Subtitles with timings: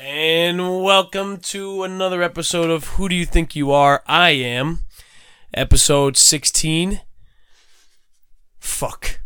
[0.00, 4.02] And welcome to another episode of Who Do You Think You Are?
[4.06, 4.80] I Am.
[5.52, 7.00] Episode 16.
[8.58, 9.20] Fuck.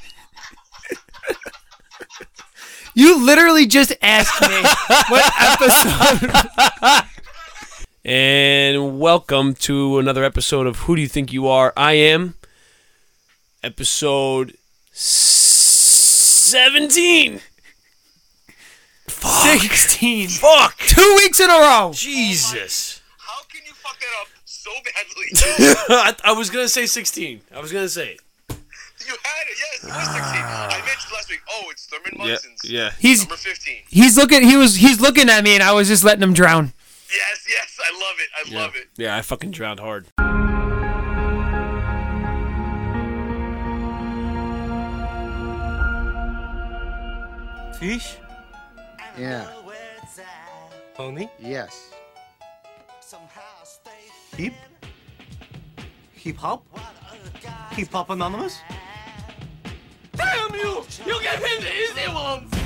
[2.98, 4.62] You literally just asked me
[5.08, 7.04] what episode.
[8.06, 11.72] And welcome to another episode of Who Do You Think You Are?
[11.76, 12.34] I Am.
[13.64, 14.56] Episode
[14.92, 17.40] 17.
[19.08, 19.60] Fuck.
[19.60, 20.28] 16.
[20.28, 20.78] Fuck.
[20.78, 21.92] Two weeks in a row.
[21.94, 23.00] Jesus.
[23.00, 25.74] Oh How can you fuck that up so badly?
[26.24, 27.40] I, I was going to say 16.
[27.54, 28.20] I was going to say it.
[29.06, 29.84] you had it, yes.
[29.84, 30.22] It was 16.
[30.24, 30.68] Ah.
[30.68, 31.40] I mentioned last week.
[31.50, 32.60] Oh, it's Thurman Munson's.
[32.64, 32.90] Yeah.
[32.98, 33.74] He's Number 15.
[33.88, 36.72] he's looking he was he's looking at me and I was just letting him drown.
[37.08, 37.78] Yes, yes.
[37.80, 38.28] I love it.
[38.34, 38.88] I love it.
[38.96, 40.06] Yeah, I fucking drowned hard.
[47.78, 48.16] Fish?
[49.18, 49.48] Yeah.
[50.94, 51.28] Pony?
[51.38, 51.90] Yes.
[54.36, 54.52] Hip?
[56.12, 56.64] Hip hop?
[57.70, 58.58] Hip hop anonymous?
[60.12, 60.84] Damn you!
[61.06, 62.65] You gave him the easy ones!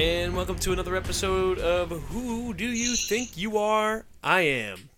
[0.00, 4.06] And welcome to another episode of Who Do You Think You Are?
[4.24, 4.88] I Am.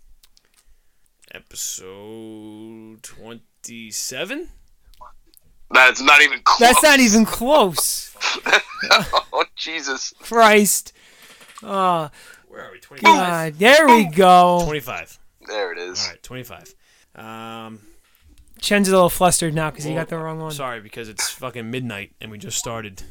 [1.34, 4.48] Episode 27?
[5.72, 6.58] That's not even close.
[6.60, 8.14] That's not even close.
[9.32, 10.14] oh, Jesus.
[10.20, 10.92] Christ.
[11.64, 12.08] Oh
[12.46, 12.78] Where are we?
[12.78, 13.02] 25?
[13.02, 13.54] God.
[13.54, 14.60] There we go.
[14.66, 15.18] 25.
[15.48, 16.00] There it is.
[16.04, 16.74] All right, 25.
[17.16, 17.80] Um,
[18.60, 20.52] Chen's a little flustered now because he got the wrong one.
[20.52, 23.02] sorry, because it's fucking midnight and we just started.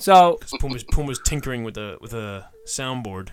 [0.00, 3.28] So Puma's, Puma's tinkering with a with a soundboard.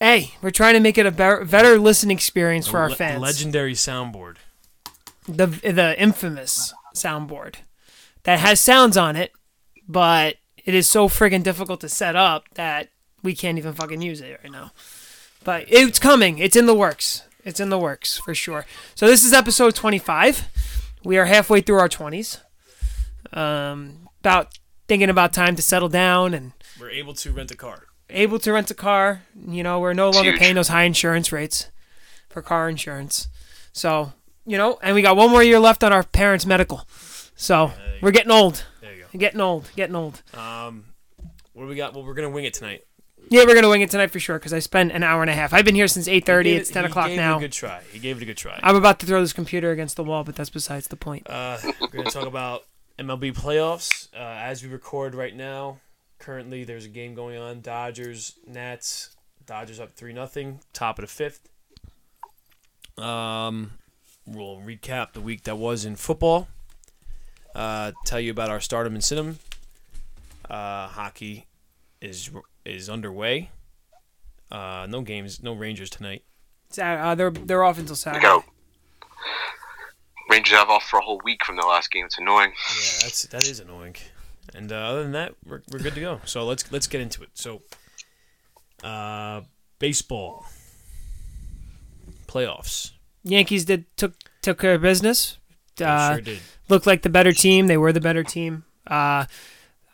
[0.00, 3.20] hey, we're trying to make it a better, better listening experience for our le- fans.
[3.20, 4.36] Legendary soundboard.
[5.28, 7.56] the the infamous soundboard
[8.22, 9.32] that has sounds on it,
[9.86, 12.88] but it is so friggin' difficult to set up that
[13.22, 14.72] we can't even fucking use it right now.
[15.44, 16.38] But it's coming.
[16.38, 17.22] It's in the works.
[17.44, 18.66] It's in the works for sure.
[18.94, 20.48] So this is episode 25.
[21.04, 22.40] We are halfway through our 20s.
[23.32, 24.58] Um, about
[24.90, 27.84] thinking about time to settle down and We're able to rent a car.
[28.08, 29.22] able to rent a car.
[29.48, 30.40] You know, we're no longer huge.
[30.40, 31.70] paying those high insurance rates
[32.28, 33.28] for car insurance.
[33.72, 34.12] So,
[34.44, 36.88] you know, and we got one more year left on our parents' medical.
[37.36, 37.70] So
[38.02, 38.64] we're getting old.
[38.80, 39.16] There you go.
[39.16, 39.70] Getting old.
[39.76, 40.22] Getting old.
[40.34, 40.86] Um,
[41.52, 41.94] what do we got?
[41.94, 42.84] Well, we're gonna wing it tonight.
[43.28, 45.34] Yeah, we're gonna wing it tonight for sure because I spent an hour and a
[45.34, 45.54] half.
[45.54, 46.50] I've been here since eight thirty.
[46.50, 46.62] He thirty.
[46.62, 47.34] It's ten he o'clock gave now.
[47.34, 47.80] It a good try.
[47.92, 48.58] He gave it a good try.
[48.60, 51.30] I'm about to throw this computer against the wall, but that's besides the point.
[51.30, 52.64] Uh, we're going to talk about
[53.00, 54.08] MLB playoffs.
[54.14, 55.78] Uh, as we record right now,
[56.18, 57.62] currently there's a game going on.
[57.62, 59.16] Dodgers, Nats.
[59.46, 60.60] Dodgers up 3 nothing.
[60.72, 61.48] top of the fifth.
[63.02, 63.72] Um,
[64.26, 66.48] we'll recap the week that was in football.
[67.54, 69.34] Uh, tell you about our stardom and cinema.
[70.48, 71.46] Uh, hockey
[72.00, 72.30] is
[72.64, 73.50] is underway.
[74.52, 76.22] Uh, no games, no Rangers tonight.
[76.68, 78.26] Sat- uh, they're they're off until Look Saturday.
[80.30, 80.34] Out.
[80.34, 82.06] Rangers have off for a whole week from their last game.
[82.06, 82.50] It's annoying.
[82.50, 83.96] Yeah, that's that is annoying.
[84.54, 86.20] And uh, other than that, we're, we're good to go.
[86.24, 87.30] So let's let's get into it.
[87.34, 87.62] So,
[88.82, 89.42] uh,
[89.78, 90.46] baseball
[92.26, 92.92] playoffs.
[93.22, 95.38] Yankees did took took care of business.
[95.80, 96.38] Uh, sure did.
[96.68, 97.66] looked like the better team.
[97.66, 98.64] They were the better team.
[98.86, 99.26] Uh,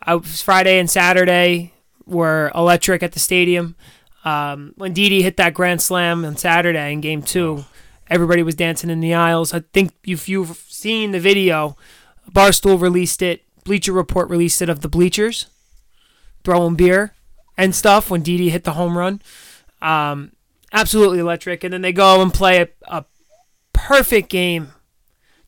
[0.03, 1.73] I was Friday and Saturday
[2.07, 3.77] were electric at the stadium.
[4.25, 7.65] Um, when Didi hit that grand slam on Saturday in Game Two,
[8.09, 9.53] everybody was dancing in the aisles.
[9.55, 11.77] I think if you've seen the video,
[12.31, 13.43] Barstool released it.
[13.65, 15.47] Bleacher Report released it of the bleachers
[16.45, 17.13] throwing beer
[17.57, 19.21] and stuff when Didi hit the home run.
[19.83, 20.33] Um,
[20.73, 21.65] absolutely electric.
[21.65, 23.05] And then they go and play a, a
[23.73, 24.73] perfect game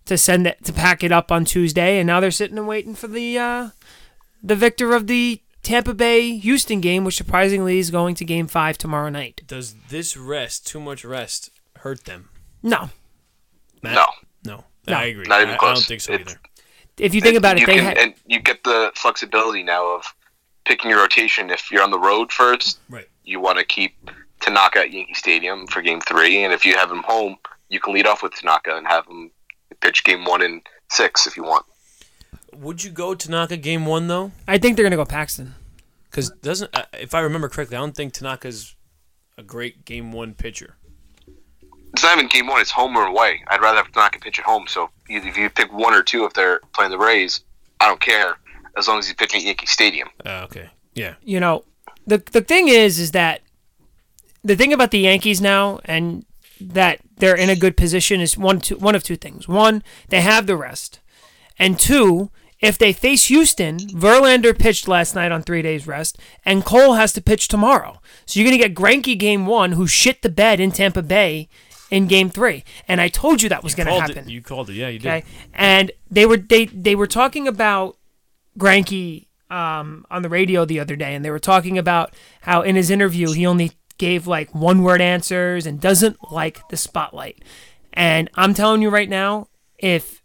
[0.08, 2.94] to send it to pack it up on Tuesday, and now they're sitting and waiting
[2.94, 3.68] for the uh,
[4.42, 8.78] the victor of the Tampa Bay Houston game, which surprisingly is going to Game Five
[8.78, 9.42] tomorrow night.
[9.47, 11.50] Does this rest, too much rest,
[11.80, 12.30] hurt them?
[12.63, 12.91] No,
[13.83, 13.95] Matt?
[13.95, 14.07] No.
[14.45, 14.65] No.
[14.87, 14.97] No.
[14.97, 15.25] I agree.
[15.27, 15.78] Not even I, I close.
[15.81, 16.41] don't think so It's- either.
[16.99, 19.87] if you think about it, you they can, had and you get the flexibility now
[19.95, 20.05] of
[20.65, 21.51] picking your rotation.
[21.51, 23.09] If you're on the road first, Right.
[23.25, 24.10] you want to keep
[24.41, 27.37] Tanaka at Yankee Stadium for Game Three, and if you have him home,
[27.69, 29.31] you can lead off with Tanaka and have him
[29.81, 31.65] pitch Game One and Six if you want.
[32.57, 34.33] Would you go Tanaka game one though?
[34.49, 35.55] I think they're gonna go Paxton.
[36.10, 38.75] Because doesn't, uh, if I remember correctly, I don't think Tanaka's
[39.37, 40.77] a great game one pitcher.
[41.92, 43.42] It's not even Game One; it's home or away.
[43.48, 44.66] I'd rather have Tanaka pitch at home.
[44.68, 47.40] So if you pick one or two if they're playing the Rays,
[47.80, 48.36] I don't care
[48.76, 50.08] as long as he's pitching at Yankee Stadium.
[50.24, 50.70] Uh, okay.
[50.94, 51.14] Yeah.
[51.22, 51.64] you know,
[52.06, 53.40] the the thing is, is that
[54.42, 56.24] the thing about the Yankees now, and
[56.60, 59.46] that they're in a good position is one two one of two things.
[59.48, 61.00] One, they have the rest,
[61.58, 62.30] and two,
[62.60, 67.12] if they face Houston, Verlander pitched last night on three days rest, and Cole has
[67.12, 68.00] to pitch tomorrow.
[68.26, 71.48] So you're gonna get Greinke game one, who shit the bed in Tampa Bay
[71.90, 74.18] in game three, and I told you that was gonna happen.
[74.18, 74.28] it.
[74.28, 74.74] You called it.
[74.74, 75.08] Yeah, you did.
[75.08, 75.24] Okay,
[75.54, 77.96] and they were they they were talking about
[78.58, 82.76] Greinke um, on the radio the other day, and they were talking about how in
[82.76, 87.42] his interview he only gave like one word answers and doesn't like the spotlight.
[87.92, 89.48] And I'm telling you right now,
[89.78, 90.22] if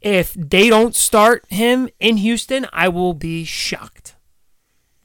[0.00, 4.14] if they don't start him in Houston, I will be shocked.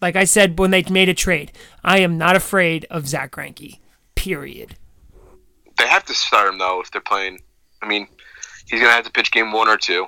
[0.02, 1.52] Like I said when they made a trade,
[1.84, 3.80] I am not afraid of Zach Greinke.
[4.16, 4.76] Period.
[5.82, 7.40] They have to start him though if they're playing.
[7.82, 8.08] I mean,
[8.68, 10.06] he's gonna have to pitch game one or two,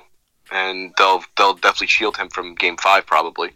[0.52, 3.50] and they'll they'll definitely shield him from game five probably.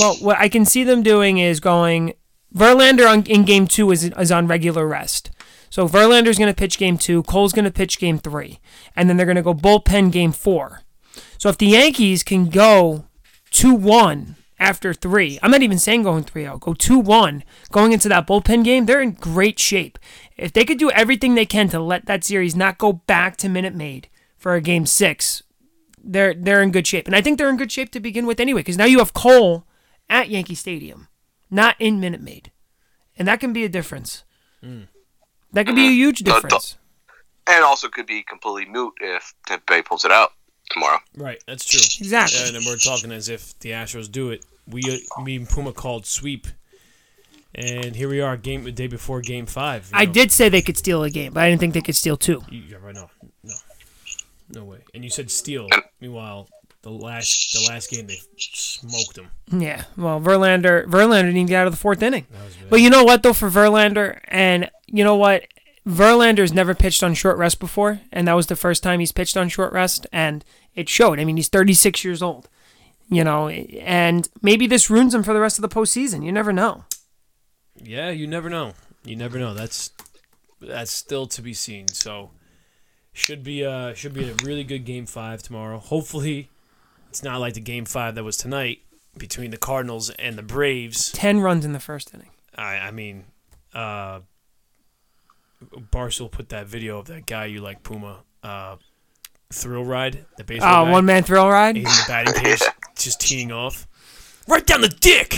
[0.00, 2.14] Well, what I can see them doing is going.
[2.52, 5.30] Verlander on, in game two is, is on regular rest.
[5.70, 7.22] So Verlander's going to pitch game two.
[7.22, 8.58] Cole's going to pitch game three.
[8.96, 10.82] And then they're going to go bullpen game four.
[11.38, 13.04] So if the Yankees can go
[13.52, 17.92] 2 1 after three, I'm not even saying going 3 0, go 2 1 going
[17.92, 19.96] into that bullpen game, they're in great shape.
[20.40, 23.48] If they could do everything they can to let that series not go back to
[23.48, 24.08] Minute Maid
[24.38, 25.42] for a game six,
[26.02, 27.06] they're they're in good shape.
[27.06, 29.12] And I think they're in good shape to begin with anyway, because now you have
[29.12, 29.66] Cole
[30.08, 31.08] at Yankee Stadium,
[31.50, 32.50] not in Minute Maid.
[33.18, 34.24] And that can be a difference.
[34.62, 36.78] That can be a huge The- the- difference.
[37.46, 40.32] And also could be completely moot if Tampa Bay pulls it out
[40.70, 41.00] tomorrow.
[41.16, 41.42] Right.
[41.46, 41.80] That's true.
[41.80, 42.38] Exactly.
[42.46, 44.44] And then we're talking as if the Astros do it.
[44.66, 46.46] We, uh, me and Puma called sweep,
[47.54, 49.90] and here we are, game the day before Game Five.
[49.92, 50.12] I know.
[50.12, 52.42] did say they could steal a game, but I didn't think they could steal two.
[52.48, 52.94] You, yeah, right.
[52.94, 53.10] No,
[53.44, 53.54] no,
[54.50, 54.78] no way.
[54.94, 55.68] And you said steal.
[56.00, 56.48] Meanwhile,
[56.82, 59.30] the last the last game they smoked them.
[59.50, 59.84] Yeah.
[59.96, 62.26] Well, Verlander Verlander didn't get out of the fourth inning.
[62.32, 62.56] was.
[62.68, 65.44] But you know what though for Verlander, and you know what,
[65.86, 69.36] Verlander's never pitched on short rest before, and that was the first time he's pitched
[69.36, 70.44] on short rest, and
[70.74, 71.18] it showed.
[71.18, 72.48] I mean, he's 36 years old.
[73.12, 76.24] You know, and maybe this ruins him for the rest of the postseason.
[76.24, 76.84] You never know.
[77.82, 78.74] Yeah, you never know.
[79.04, 79.54] You never know.
[79.54, 79.90] That's
[80.60, 81.88] that's still to be seen.
[81.88, 82.30] So
[83.12, 85.78] should be uh should be a really good game five tomorrow.
[85.78, 86.50] Hopefully,
[87.08, 88.80] it's not like the game five that was tonight
[89.18, 91.10] between the Cardinals and the Braves.
[91.12, 92.30] 10 runs in the first inning.
[92.54, 93.24] I I mean,
[93.74, 94.20] uh,
[95.92, 98.76] Barstool put that video of that guy you like Puma uh
[99.52, 100.90] thrill ride the baseball Oh, guy.
[100.92, 101.76] one man thrill ride.
[101.76, 102.62] He's in the batting cage,
[102.96, 103.86] just teeing off,
[104.50, 105.30] right down the dick.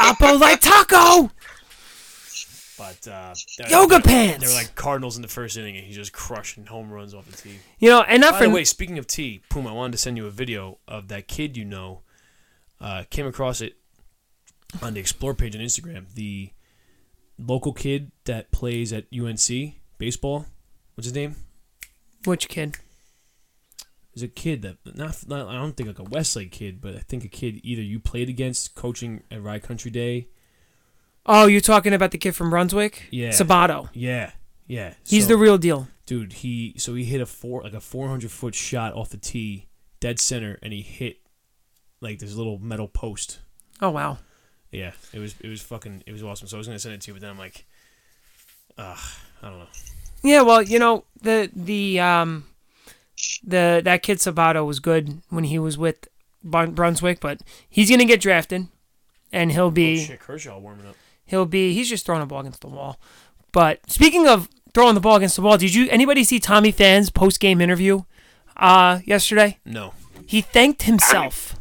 [0.00, 1.30] Oppo like taco.
[2.78, 4.46] But uh, they're- Yoga they're- pants.
[4.46, 7.36] They're like Cardinals in the first inning, and he's just crushing home runs off the
[7.36, 7.58] tee.
[7.78, 9.98] You know, and not By for the way, speaking of tee, Puma, I wanted to
[9.98, 12.02] send you a video of that kid you know.
[12.78, 13.76] Uh, came across it
[14.82, 16.12] on the Explore page on Instagram.
[16.12, 16.50] The
[17.38, 20.44] local kid that plays at UNC baseball.
[20.94, 21.36] What's his name?
[22.24, 22.76] which kid?
[24.16, 27.00] There's a kid that not, not I don't think like a Westlake kid, but I
[27.00, 30.28] think a kid either you played against coaching at Rye Country Day.
[31.26, 33.08] Oh, you're talking about the kid from Brunswick?
[33.10, 33.28] Yeah.
[33.28, 33.90] Sabato.
[33.92, 34.30] Yeah,
[34.66, 34.94] yeah.
[35.06, 35.88] He's So- the real deal.
[36.06, 36.32] dude.
[36.34, 39.66] He so he hit a four like a 400 foot shot off the tee,
[40.00, 41.18] dead center, and he hit
[42.00, 43.40] like this little metal post.
[43.82, 44.16] Oh wow.
[44.72, 46.48] Yeah, it was it was fucking it was awesome.
[46.48, 47.66] So I was gonna send it to you, but then I'm like,
[48.78, 48.98] ugh,
[49.42, 49.66] I don't know.
[50.22, 52.46] Yeah, well, you know the the um
[53.44, 56.08] the that kid Sabato was good when he was with
[56.44, 58.68] Brunswick, but he's gonna get drafted,
[59.32, 60.96] and he'll Oh, be shit, Kershaw warming up.
[61.24, 62.98] he'll be he's just throwing a ball against the wall.
[63.52, 67.10] But speaking of throwing the ball against the wall, did you anybody see Tommy Pham's
[67.10, 68.02] post game interview
[68.56, 69.58] uh yesterday?
[69.64, 69.94] No.
[70.26, 71.56] He thanked himself.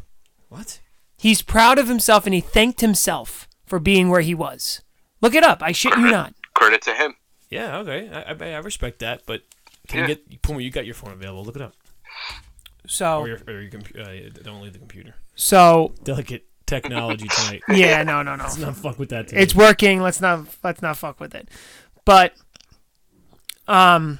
[0.49, 0.79] What?
[1.17, 4.81] He's proud of himself, and he thanked himself for being where he was.
[5.21, 5.63] Look it up.
[5.63, 6.33] I shit you not.
[6.53, 7.15] Credit to him.
[7.49, 9.41] Yeah, okay, I, I, I respect that, but
[9.87, 10.07] can Yeah.
[10.07, 10.61] you get Puma?
[10.61, 11.43] You got your phone available?
[11.43, 11.73] Look it up,
[12.87, 15.15] So or your, or your compu- uh, don't leave the computer.
[15.35, 17.61] so Delicate technology tonight.
[17.69, 18.43] yeah, no, no, no.
[18.43, 19.27] Let's not fuck with that.
[19.27, 19.41] Today.
[19.41, 20.01] it's working.
[20.01, 21.49] Let's not let's not fuck with it.
[22.05, 22.33] But
[23.67, 24.19] um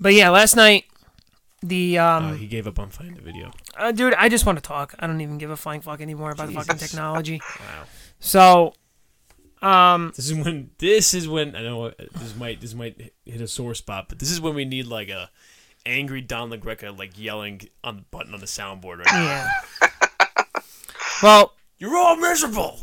[0.00, 0.84] but yeah, last night
[1.62, 3.50] the Uh, um he gave up on finding the video.
[3.76, 4.94] uh, dude, I just want to talk.
[4.98, 7.40] I don't even give a flying fuck anymore about the fucking technology.
[7.60, 7.84] Wow.
[8.20, 8.74] So
[9.62, 13.40] um This is when this is when I know uh, this might this might hit
[13.40, 15.30] a sore spot, but this is when we need like a
[15.84, 19.48] angry Don LaGreca like yelling on the button on the soundboard right now.
[19.82, 19.90] yeah.
[21.22, 22.80] well, You're all miserable.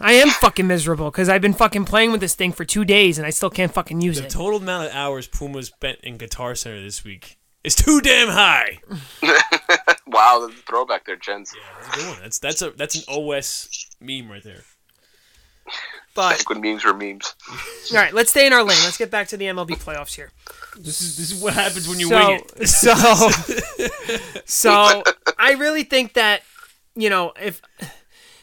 [0.00, 3.18] I am fucking miserable because I've been fucking playing with this thing for two days
[3.18, 4.28] and I still can't fucking use The it.
[4.30, 8.28] The total amount of hours Puma spent in Guitar Center this week is too damn
[8.28, 8.78] high.
[10.10, 11.54] Wow, that's a throwback there, gents.
[11.54, 12.18] Yeah, that's a good one.
[12.22, 13.68] That's that's a that's an OS
[14.00, 14.62] meme right there.
[16.18, 17.36] But Back when memes were memes.
[17.92, 18.76] all right, let's stay in our lane.
[18.82, 20.32] Let's get back to the MLB playoffs here.
[20.76, 22.68] This is this is what happens when you so, wing it.
[22.68, 22.94] So,
[24.44, 25.04] so
[25.38, 26.42] I really think that
[26.96, 27.62] you know if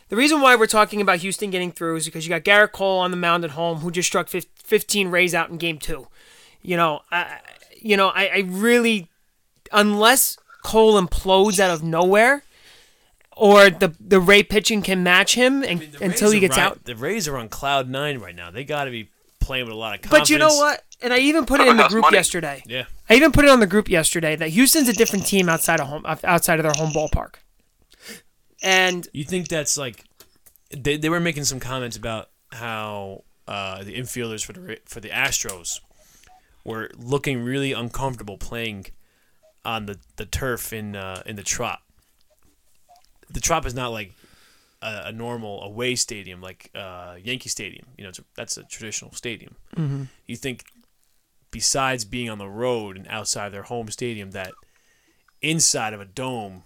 [0.08, 3.00] the reason why we're talking about Houston getting through is because you got Gerrit Cole
[3.00, 6.08] on the mound at home who just struck 15 Rays out in Game Two.
[6.62, 7.40] You know, I,
[7.78, 9.10] you know, I, I really
[9.74, 12.42] unless Cole implodes out of nowhere.
[13.38, 16.86] Or the the Ray pitching can match him and, The until he gets right- out.
[16.86, 18.50] The Rays are on cloud nine right now.
[18.50, 19.10] They got to be
[19.42, 20.22] playing with a lot of confidence.
[20.22, 20.84] But you know what?
[21.02, 22.16] And I even put it in the group money.
[22.16, 22.64] yesterday.
[22.66, 22.86] Yeah.
[23.10, 25.88] I even put it on the group yesterday that Houston's a different team outside of
[25.88, 27.36] home outside of their home ballpark.
[28.64, 30.06] And You think that's like
[30.72, 35.10] they, they were making some comments about how uh, the infielders for the for the
[35.10, 35.82] Astros
[36.64, 38.88] were looking really uncomfortable playing
[39.64, 41.82] on the, the turf in uh, in the Trop.
[43.30, 44.14] The Trop is not like
[44.82, 47.88] a, a normal away stadium like uh, Yankee Stadium.
[47.98, 49.56] You know, it's a, that's a traditional stadium.
[49.76, 50.04] Mm-hmm.
[50.28, 50.66] You think
[51.52, 54.52] besides being on the road and outside their home stadium that
[55.42, 56.64] inside of a dome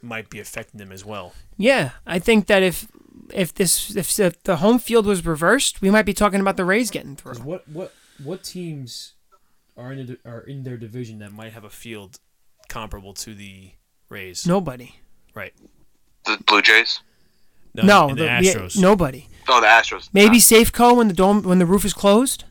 [0.00, 1.32] might be affecting them as well.
[1.56, 2.86] yeah, I think that if
[3.32, 6.64] if this if, if the home field was reversed, we might be talking about the
[6.64, 7.34] Rays getting through.
[7.34, 9.14] What what what teams
[9.76, 12.20] are in the, are in their division that might have a field
[12.68, 13.72] comparable to the
[14.08, 14.46] Rays?
[14.46, 14.96] Nobody.
[15.34, 15.54] Right.
[16.26, 17.00] The Blue Jays?
[17.74, 18.78] No, in the, the- yeah, Astros.
[18.80, 19.28] nobody.
[19.48, 20.08] Oh, the Astros.
[20.12, 22.44] Maybe Safeco when the dome when the roof is closed,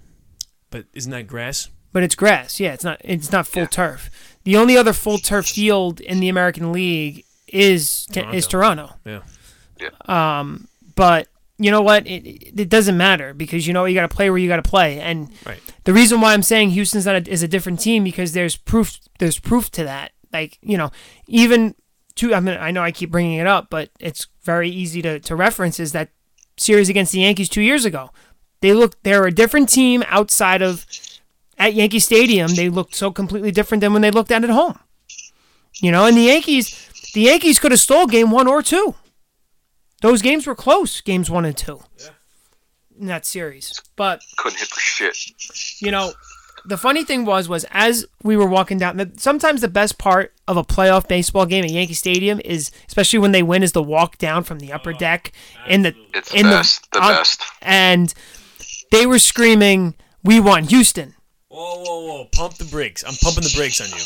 [0.69, 1.69] But isn't that grass?
[1.91, 2.59] but it's grass.
[2.59, 3.67] Yeah, it's not it's not full Yeah.
[3.67, 4.09] turf.
[4.43, 8.95] The only other full turf field in the American League is is Toronto.
[9.05, 9.21] Yeah.
[9.79, 9.89] Yeah.
[10.39, 11.27] Um, but
[11.57, 12.05] you know what?
[12.05, 14.57] It, it, it doesn't matter because you know you got to play where you got
[14.63, 14.99] to play.
[14.99, 15.59] And Right.
[15.85, 18.99] the reason why I'm saying Houston's not a, is a different team because there's proof.
[19.19, 20.11] There's proof to that.
[20.31, 20.91] Like you know,
[21.27, 21.75] even
[22.15, 25.19] to I mean I know I keep bringing it up, but it's very easy to
[25.19, 26.09] to reference is that
[26.57, 28.11] series against the Yankees two years ago.
[28.61, 30.85] They look they're a different team outside of
[31.57, 32.55] at Yankee Stadium.
[32.55, 34.79] They looked so completely different than when they looked at at home.
[35.81, 38.95] You know, and the Yankees the Yankees could have stole game one or two.
[40.01, 41.81] Those games were close, games one and two.
[42.99, 43.81] In that series.
[43.95, 45.81] But, Couldn't hit for shit.
[45.81, 46.11] you know,
[46.65, 50.33] the funny thing was was as we were walking down that sometimes the best part
[50.47, 53.83] of a playoff baseball game at Yankee Stadium is especially when they win is the
[53.83, 55.31] walk down from the upper deck
[55.67, 56.89] in the It's in best.
[56.91, 57.41] The, on- best.
[57.61, 58.13] and
[58.91, 61.15] they were screaming, "We want Houston."
[61.49, 62.25] Whoa, whoa, whoa!
[62.31, 63.03] Pump the brakes.
[63.07, 64.03] I'm pumping the brakes on you.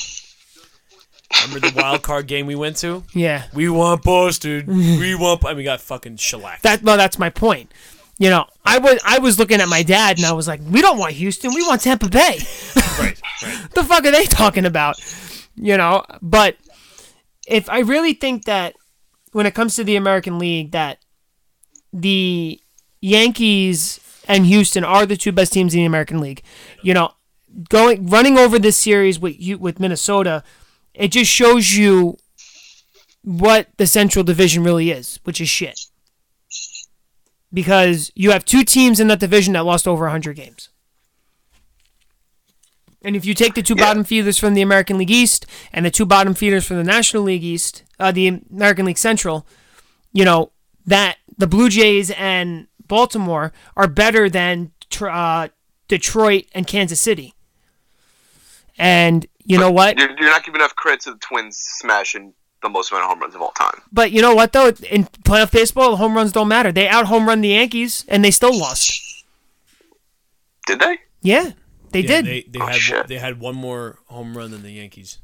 [1.45, 3.03] Remember the wild card game we went to?
[3.13, 3.43] Yeah.
[3.53, 4.65] We want Boston.
[4.67, 5.43] we want.
[5.43, 6.63] And we got fucking shellacked.
[6.63, 7.71] That well, that's my point.
[8.19, 10.81] You know, I was I was looking at my dad and I was like, "We
[10.81, 11.53] don't want Houston.
[11.53, 12.39] We want Tampa Bay."
[12.99, 13.21] right.
[13.43, 13.67] Right.
[13.73, 14.97] the fuck are they talking about?
[15.55, 16.57] You know, but
[17.47, 18.75] if I really think that
[19.31, 20.99] when it comes to the American League, that
[21.93, 22.59] the
[23.01, 26.43] Yankees and Houston are the two best teams in the American League,
[26.81, 27.11] you know,
[27.69, 30.43] going running over this series with you with Minnesota,
[30.93, 32.17] it just shows you
[33.23, 35.79] what the Central Division really is, which is shit.
[37.53, 40.69] Because you have two teams in that division that lost over 100 games.
[43.03, 43.85] And if you take the two Yeah.
[43.85, 47.23] bottom feeders from the American League East and the two bottom feeders from the National
[47.23, 49.47] League East, uh, the American League Central,
[50.11, 50.51] you know
[50.85, 55.47] that the Blue Jays and Baltimore are better than uh,
[55.87, 57.33] Detroit and Kansas City.
[58.77, 59.97] And you know what?
[59.97, 62.33] You're, you're not giving enough credit to the Twins smashing
[62.63, 63.81] the most amount of home runs of all time.
[63.91, 64.69] But you know what though?
[64.89, 66.71] In playoff baseball, home runs don't matter.
[66.71, 69.01] They out home run the Yankees and they still lost.
[70.65, 70.97] Did they?
[71.21, 71.51] Yeah,
[71.91, 72.25] they Yeah, did.
[72.25, 73.07] They, they Oh, had shit.
[73.07, 75.19] they had one more home run than the Yankees.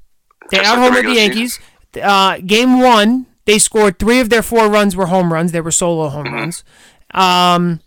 [0.51, 1.59] They Just out like the homered the Yankees.
[2.01, 5.51] Uh, game one, they scored three of their four runs were home runs.
[5.51, 6.35] They were solo home Mm-hmm.
[6.35, 6.63] runs.
[7.13, 7.79] Um,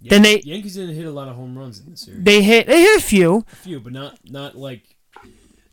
[0.00, 2.22] Then they- Yankees didn't hit a lot of home runs in the series.
[2.24, 3.44] they hit they hit a few.
[3.52, 4.82] A few, but not not like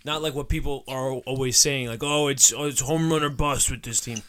[0.05, 1.87] not like what people are always saying.
[1.87, 4.19] Like, oh, it's oh, it's home run or bust with this team.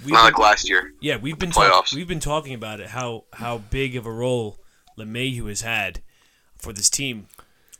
[0.00, 0.92] We've Not been- like last year.
[1.00, 4.58] Yeah, we've been talk- we've been talking about it how how big of a role
[4.98, 6.02] LeMahieu has had
[6.56, 7.28] for this team.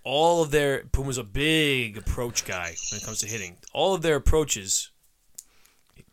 [0.04, 3.56] All of their Puma's a big approach guy when it comes to hitting.
[3.72, 4.90] All of their approaches,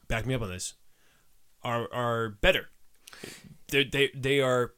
[0.08, 0.74] back me up on this,
[1.64, 2.70] are are better.
[3.68, 4.74] They they they are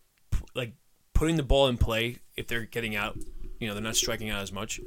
[0.55, 0.73] like
[1.13, 3.17] putting the ball in play if they're getting out.
[3.59, 4.81] You know, they're not striking out as much.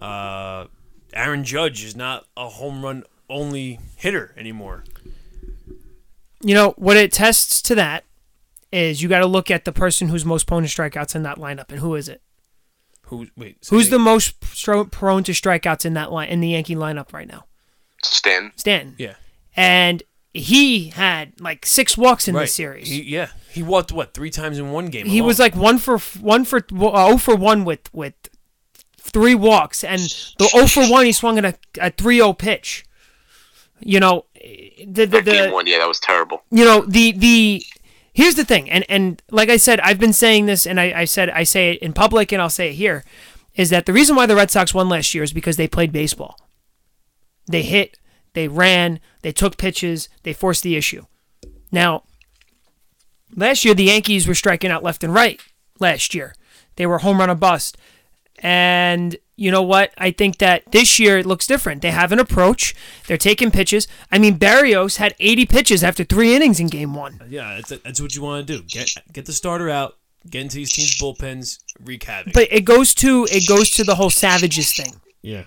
[0.00, 0.66] Uh,
[1.12, 4.84] Aaron Judge is not a home run only hitter anymore.
[6.40, 8.04] You know what it tests to that
[8.72, 11.38] is you got to look at the person who's most prone to strikeouts in that
[11.38, 12.20] lineup, and who is it?
[13.06, 13.64] Who wait?
[13.64, 17.12] say Who's the most stro- prone to strikeouts in that line in the Yankee lineup
[17.12, 17.44] right now?
[18.02, 18.52] Stan.
[18.56, 18.94] Stan.
[18.98, 19.14] Yeah.
[19.56, 22.42] And he had like six walks in right.
[22.42, 22.88] this series.
[22.88, 25.06] He, yeah, he walked what three times in one game.
[25.06, 25.28] he alone.
[25.28, 28.14] was like one for one for uh, 0 for one with with
[29.14, 30.02] three walks, and
[30.38, 32.84] the 0 for one he swung at a, a 3-0 pitch.
[33.80, 36.42] You know, the the, That game one, yeah, that was terrible.
[36.50, 37.62] you know the the
[38.12, 41.04] here's the thing, and and like I said, I've been saying this, and I, I
[41.06, 43.04] said I say it in public, and I'll say it here,
[43.54, 45.92] is that the reason why the Red Sox won last year is because they played
[45.92, 46.36] baseball.
[47.46, 47.98] They hit,
[48.32, 51.04] they ran, they took pitches, they forced the issue.
[51.70, 52.04] Now,
[53.34, 55.40] last year the Yankees were striking out left and right.
[55.80, 56.34] Last year,
[56.76, 57.76] they were home run a bust,
[58.44, 59.92] and you know what?
[59.98, 61.82] I think that this year it looks different.
[61.82, 62.74] They have an approach.
[63.08, 63.88] They're taking pitches.
[64.12, 67.20] I mean, Berrios had 80 pitches after three innings in Game One.
[67.28, 67.54] yeah.
[67.56, 68.62] That's, that's what you want to do.
[68.68, 69.96] Get get the starter out.
[70.28, 71.58] Get into these teams' bullpens.
[71.82, 72.32] Wreak havoc.
[72.34, 75.00] But it goes to it goes to the whole savages thing.
[75.22, 75.44] yeah.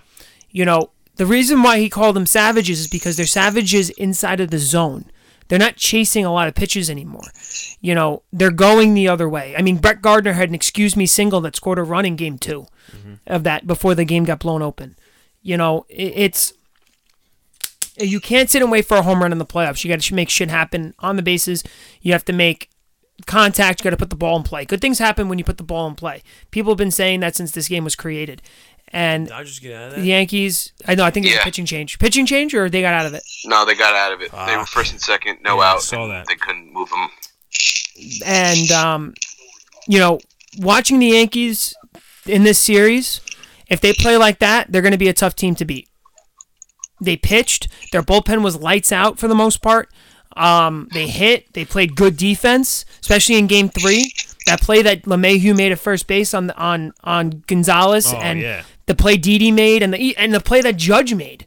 [0.50, 4.50] You know, the reason why he called them savages is because they're savages inside of
[4.50, 5.04] the zone.
[5.48, 7.30] They're not chasing a lot of pitches anymore.
[7.80, 9.54] You know, they're going the other way.
[9.56, 12.38] I mean, Brett Gardner had an excuse me single that scored a run in game
[12.38, 13.14] 2 mm-hmm.
[13.26, 14.96] of that before the game got blown open.
[15.42, 16.52] You know, it, it's
[17.98, 19.84] you can't sit and wait for a home run in the playoffs.
[19.84, 21.64] You got to make shit happen on the bases.
[22.00, 22.70] You have to make
[23.26, 23.80] contact.
[23.80, 24.64] You got to put the ball in play.
[24.64, 26.22] Good things happen when you put the ball in play.
[26.50, 28.42] People have been saying that since this game was created.
[28.92, 30.02] And Dodgers get out of the.
[30.06, 31.44] Yankees, I know, I think it's a Yeah.
[31.44, 31.98] pitching change.
[31.98, 33.22] Pitching change, or they got out of it.
[33.44, 34.30] No, they got out of it.
[34.32, 34.58] they Ah.
[34.58, 35.82] were first and second, no Yeah, I out.
[35.82, 36.26] saw and that.
[36.26, 37.08] They couldn't move them.
[38.24, 39.14] And um,
[39.86, 40.20] you know,
[40.58, 41.74] watching the Yankees
[42.26, 43.20] in this series,
[43.68, 45.88] if they play like that, they're going to be a tough team to beat.
[47.00, 47.68] They pitched.
[47.92, 49.88] Their bullpen was lights out for the most part.
[50.36, 51.52] Um, they hit.
[51.52, 54.12] They played good defense, especially in Game Three.
[54.46, 58.40] That play that LeMahieu made at first base on the, on on Gonzalez, Oh, and
[58.40, 58.62] yeah.
[58.88, 61.46] The play Didi made, and the and the play that Judge made.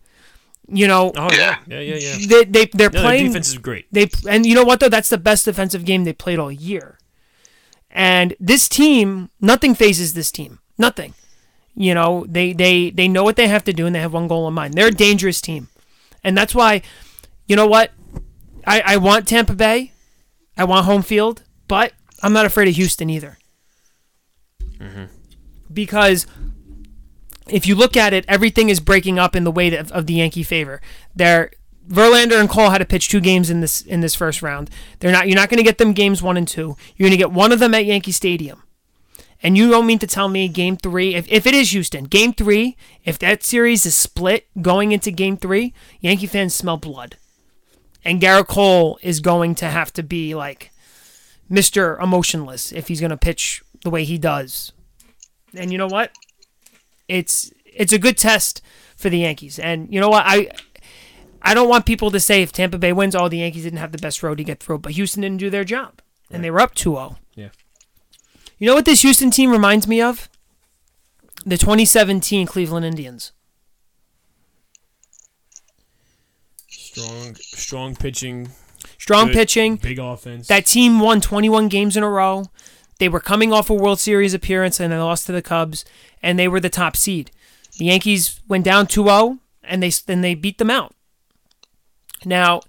[0.73, 1.57] You know, Oh yeah.
[1.67, 1.79] Yeah.
[1.81, 1.95] Yeah.
[1.95, 2.27] Yeah.
[2.27, 3.87] they they they're No, their playing defense is great.
[3.91, 4.87] they and you know what though?
[4.89, 6.97] That's the best defensive game they played all year.
[7.89, 10.59] And this team, nothing phases this team.
[10.77, 11.13] Nothing.
[11.75, 14.27] You know, they they they know what they have to do and they have one
[14.29, 14.73] goal in mind.
[14.75, 15.67] They're a dangerous team.
[16.23, 16.83] And that's why,
[17.47, 17.91] you know what?
[18.65, 19.91] I, I want Tampa Bay.
[20.55, 23.37] I want home field, but I'm not afraid of Houston either.
[24.79, 25.05] Mm-hmm.
[25.73, 26.27] Because
[27.49, 30.15] if you look at it, everything is breaking up in the way of, of the
[30.15, 30.81] Yankee favor.
[31.15, 31.51] They're
[31.87, 34.69] Verlander and Cole had to pitch two games in this in this first round.
[34.99, 35.27] They're not.
[35.27, 36.77] You're not going to get them games one and two.
[36.95, 38.63] You're going to get one of them at Yankee Stadium.
[39.43, 42.31] And you don't mean to tell me game three, if, if it is Houston, game
[42.31, 47.17] three, if that series is split going into game three, Yankee fans smell blood.
[48.05, 50.71] And Gerrit Cole is going to have to be like
[51.49, 52.01] Mr.
[52.01, 54.73] Emotionless if he's going to pitch the way he does.
[55.55, 56.11] And you know what?
[57.11, 58.61] It's it's a good test
[58.95, 59.59] for the Yankees.
[59.59, 60.23] And you know what?
[60.25, 60.49] I
[61.41, 63.91] I don't want people to say if Tampa Bay wins, all the Yankees didn't have
[63.91, 66.01] the best road to get through, but Houston didn't do their job.
[66.29, 67.17] And they were up 2-0.
[67.35, 67.49] Yeah.
[68.57, 70.29] You know what this Houston team reminds me of?
[71.45, 73.33] The 2017 Cleveland Indians.
[76.69, 78.49] Strong, strong pitching.
[78.97, 79.75] Strong good, pitching.
[79.77, 80.47] Big offense.
[80.47, 82.45] That team won 21 games in a row.
[83.01, 85.83] They were coming off a World Series appearance and they lost to the Cubs,
[86.21, 87.31] and they were the top seed.
[87.79, 90.93] The Yankees went down 2-0, and they then they beat them out.
[92.25, 92.61] Now,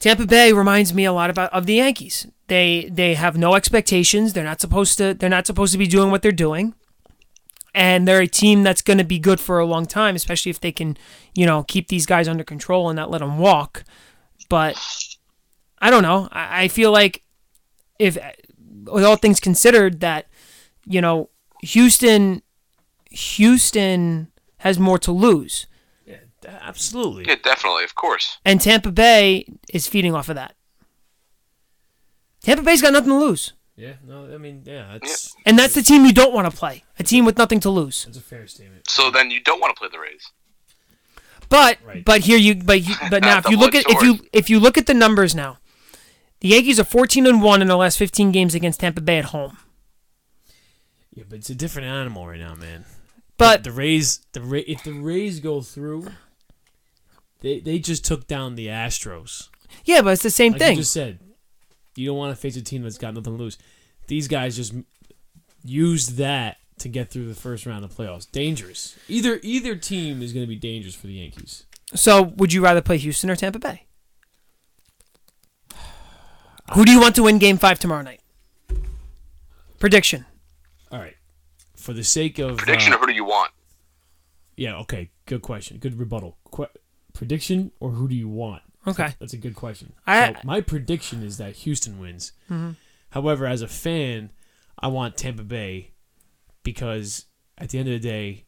[0.00, 2.26] Tampa Bay reminds me a lot about of the Yankees.
[2.48, 4.34] They they have no expectations.
[4.34, 5.14] They're not supposed to.
[5.14, 6.74] They're not supposed to be doing what they're doing,
[7.74, 10.60] and they're a team that's going to be good for a long time, especially if
[10.60, 10.98] they can,
[11.34, 13.84] you know, keep these guys under control and not let them walk.
[14.50, 14.76] But
[15.78, 16.28] I don't know.
[16.30, 17.22] I, I feel like
[17.98, 18.18] if,
[18.84, 20.26] with all things considered, that
[20.86, 21.28] you know,
[21.62, 22.42] Houston,
[23.10, 25.66] Houston has more to lose,
[26.06, 27.24] yeah, absolutely.
[27.26, 28.38] Yeah, definitely, of course.
[28.44, 30.54] and Tampa Bay is feeding off of that.
[32.42, 33.94] Tampa Bay's got nothing to lose, Yeah.
[34.04, 36.84] No, I mean, yeah, that's and that's the team you don't want to play.
[36.98, 38.04] A team with nothing to lose.
[38.04, 38.88] that's a fair statement.
[38.90, 40.30] So then you don't want to play the Rays.
[41.48, 42.04] But Right.
[42.04, 44.58] but here you but you, but now if you look at if you if you
[44.58, 45.58] look at the numbers now,
[46.42, 49.26] the Yankees are 14 and one in the last 15 games against Tampa Bay at
[49.26, 49.56] home.
[51.14, 52.84] Yeah, but it's a different animal right now, man.
[53.38, 56.08] But the Rays, the Ra- if the Rays go through,
[57.40, 59.48] they they just took down the Astros.
[59.84, 60.72] yeah, but it's the same Like thing.
[60.76, 61.18] you just said,
[61.96, 63.58] you don't want to face a team that's got nothing to lose.
[64.06, 64.74] These guys just
[65.64, 68.30] used that to get through the first round of playoffs.
[68.30, 68.96] Dangerous.
[69.08, 71.64] Either either team is going to be dangerous for the Yankees.
[71.94, 73.84] So, would you rather play Houston or Tampa Bay?
[76.74, 78.20] Who do you want to win Game Five tomorrow night?
[79.78, 80.24] Prediction.
[80.90, 81.16] All right.
[81.76, 83.50] For the sake of Prediction uh, of who do you want?
[84.56, 86.36] yeah, okay, good question, good rebuttal.
[86.54, 86.68] Que-
[87.14, 88.62] prediction or who do you want?
[88.86, 89.14] Okay.
[89.18, 89.92] That's a good question.
[90.06, 92.32] I- so my prediction is that Houston wins.
[93.10, 94.30] However, as a fan,
[94.78, 95.90] I want Tampa Bay
[96.62, 97.26] because
[97.58, 98.44] at the end of the day,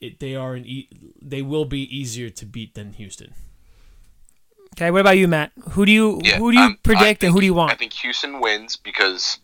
[0.00, 0.88] it, they are an e-
[1.20, 3.34] they will be easier to beat than Houston.
[4.74, 4.90] Okay.
[4.90, 5.52] What about you, Matt?
[5.70, 7.70] Who do you Yeah, who do you um, I predict and who do you want?
[7.72, 9.38] I think Houston wins because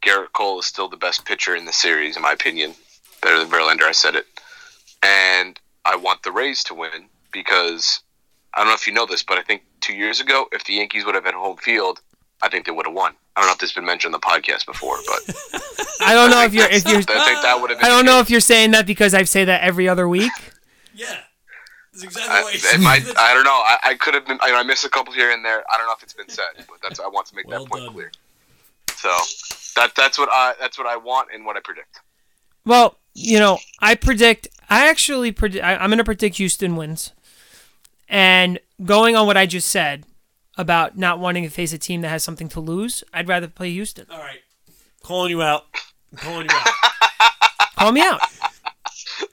[0.00, 2.74] Gerrit Cole is still the best pitcher in the series, in my opinion.
[3.20, 4.26] Better than Verlander, I said it.
[5.02, 8.00] And I want the Rays to win because
[8.54, 10.74] I don't know if you know this, but I think two years ago, if the
[10.74, 12.00] Yankees would have had home field,
[12.40, 13.14] I think they would have won.
[13.34, 15.34] I don't know if this has been mentioned on the podcast before, but
[16.00, 17.86] I don't know if you're if you're I think that would have been.
[17.86, 20.32] I don't know if you're saying that because I say that every other week.
[20.94, 21.20] Yeah,
[22.02, 23.50] that's I, might, I don't know.
[23.50, 24.38] I, I could have been.
[24.40, 25.62] I, I missed a couple here and there.
[25.72, 27.00] I don't know if it's been said, but that's.
[27.00, 27.92] I want to make Well that point done.
[27.94, 28.12] clear.
[28.96, 29.08] So
[29.76, 32.00] that that's what I that's what I want and what I predict.
[32.64, 34.48] Well, you know, I predict.
[34.68, 35.64] I actually predict.
[35.64, 37.12] I, I'm going to predict Houston wins.
[38.08, 40.04] And going on what I just said
[40.58, 43.70] about not wanting to face a team that has something to lose, I'd rather play
[43.70, 44.06] Houston.
[44.10, 44.40] All right,
[45.02, 45.66] calling you out.
[46.16, 46.68] calling you out.
[47.76, 48.20] Call me out.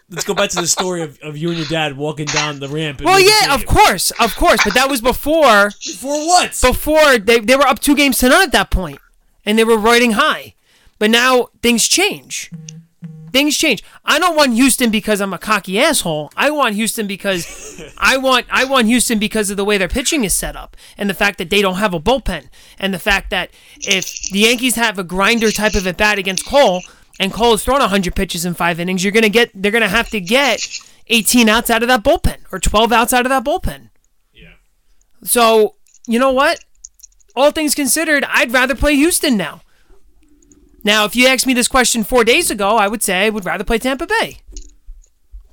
[0.10, 2.70] Let's go back to the story of, of you and your dad walking down the
[2.70, 3.02] ramp.
[3.02, 6.58] Well, yeah, of course, of course, but that was before Before what?
[6.62, 9.00] before they they were up two games to none at that point,
[9.46, 10.54] and they were riding high.
[10.98, 12.52] But now things change.
[13.34, 13.84] Things change.
[14.06, 16.32] I don't want Houston because I'm a cocky asshole.
[16.38, 20.24] I want Houston because I want I want Houston because of the way their pitching
[20.24, 22.48] is set up and the fact that they don't have a bullpen
[22.80, 26.46] and the fact that if the Yankees have a grinder type of at bat against
[26.46, 26.82] Cole
[27.20, 29.82] and Cole is throwing 100 pitches in 5 innings, you're going to get they're going
[29.82, 30.68] to have to get
[31.08, 33.90] 18 outs out of that bullpen or 12 outs out of that bullpen.
[34.34, 34.54] yeah.
[35.24, 35.76] So,
[36.08, 36.64] you know what?
[37.36, 39.62] All things considered, I'd rather play Houston now.
[40.84, 43.46] Now, if you asked me this question four days ago, I would say I would
[43.46, 44.38] rather play Tampa Bay.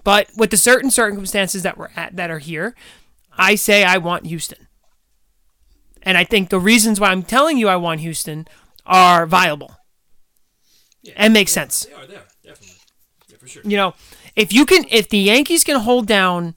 [0.05, 2.75] But with the certain circumstances that we're at that are here,
[3.33, 4.69] I say I want Houston.
[6.03, 8.47] And I think the reasons why I'm telling you I want Houston
[8.87, 9.77] are viable.
[11.17, 11.85] And make sense.
[11.85, 12.77] They are there, definitely.
[13.29, 13.63] Yeah, for sure.
[13.65, 13.95] You know,
[14.37, 16.55] if you can, if the Yankees can hold down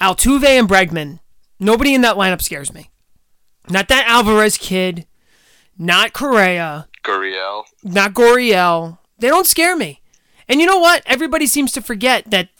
[0.00, 1.20] Altuve and Bregman,
[1.58, 2.90] nobody in that lineup scares me.
[3.70, 5.06] Not that Alvarez kid,
[5.78, 7.64] not Correa, Gurriel.
[7.82, 8.98] not Gurriel.
[9.18, 10.00] They don't scare me.
[10.48, 11.02] And you know what?
[11.06, 12.50] Everybody seems to forget that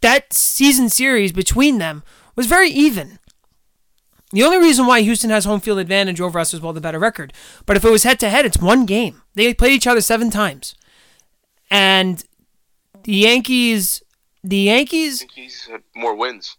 [0.00, 2.02] that season series between them
[2.36, 3.18] was very even.
[4.34, 6.98] The only reason why Houston has home field advantage over us is well the better
[6.98, 7.32] record.
[7.66, 9.22] But if it was head to head, it's one game.
[9.34, 10.74] They played each other seven times.
[11.70, 12.22] And
[13.04, 14.02] the Yankees
[14.44, 16.58] the Yankees think had more wins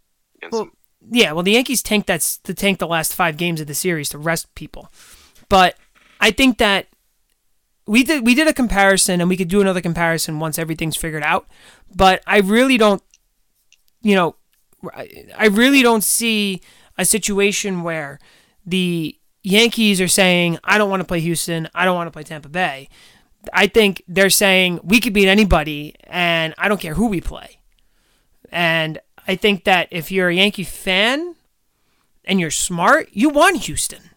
[0.51, 0.71] well, them.
[1.11, 4.09] yeah, well, the Yankees tanked that's to tank the last five games of the series
[4.09, 4.91] to rest people,
[5.49, 5.75] but
[6.19, 6.87] I think that
[7.85, 11.21] we did we did a comparison, and we could do another comparison once everything's figured
[11.21, 11.47] out.
[11.95, 13.03] But I really don't,
[14.01, 14.35] you know,
[14.93, 16.61] I really don't see
[16.97, 18.19] a situation where
[18.65, 21.69] the Yankees are saying, "I don't want to play Houston.
[21.75, 22.89] I don't want to play Tampa Bay."
[23.53, 27.59] I think they're saying we could beat anybody, and I don't care who we play.
[28.51, 31.35] And I think that if you're a Yankee fan
[32.23, 34.11] and you're smart, you want Houston.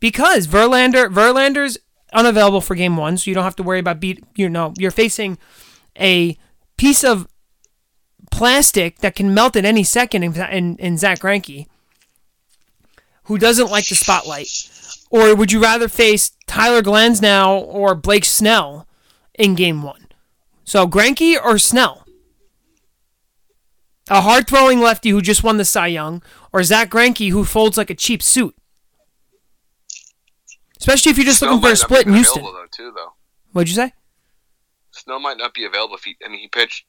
[0.00, 1.78] Because Verlander Verlander's
[2.12, 4.90] unavailable for game 1, so you don't have to worry about beat you know, you're
[4.90, 5.38] facing
[5.98, 6.36] a
[6.76, 7.28] piece of
[8.30, 11.66] plastic that can melt at any second in, in, in Zach Greinke,
[13.24, 14.48] who doesn't like the spotlight.
[15.10, 18.86] Or would you rather face Tyler Glasnow or Blake Snell
[19.34, 20.06] in game 1?
[20.64, 22.04] So Greinke or Snell?
[24.10, 27.76] a hard throwing lefty who just won the Cy Young, or Zach Greinke who folds
[27.76, 28.54] like a cheap suit.
[30.78, 32.42] Especially if you're just Snow looking for a split in Houston.
[32.42, 33.14] Though, too, though.
[33.52, 33.92] What'd you say?
[34.92, 36.16] Snow might not be available if he.
[36.24, 36.84] I mean, he pitched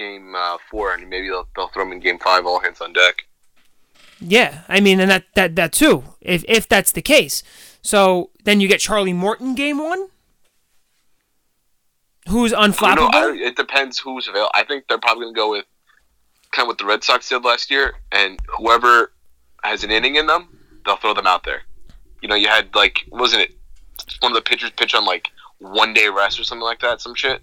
[0.00, 2.92] game uh, four, and maybe they'll, they'll throw him in game five, all hands on
[2.92, 3.26] deck.
[4.20, 6.04] Yeah, I mean, and that that that too.
[6.20, 7.42] If if that's the case,
[7.82, 10.08] so then you get Charlie Morton game one,
[12.28, 13.14] who's I don't know, unflappable.
[13.14, 14.50] I, it depends who's available.
[14.54, 15.64] I think they're probably going to go with
[16.52, 19.12] kind of what the Red Sox did last year, and whoever
[19.62, 20.48] has an inning in them,
[20.84, 21.62] they'll throw them out there.
[22.20, 23.54] You know, you had like wasn't it
[24.20, 27.14] one of the pitchers pitch on like one day rest or something like that, some
[27.14, 27.40] shit.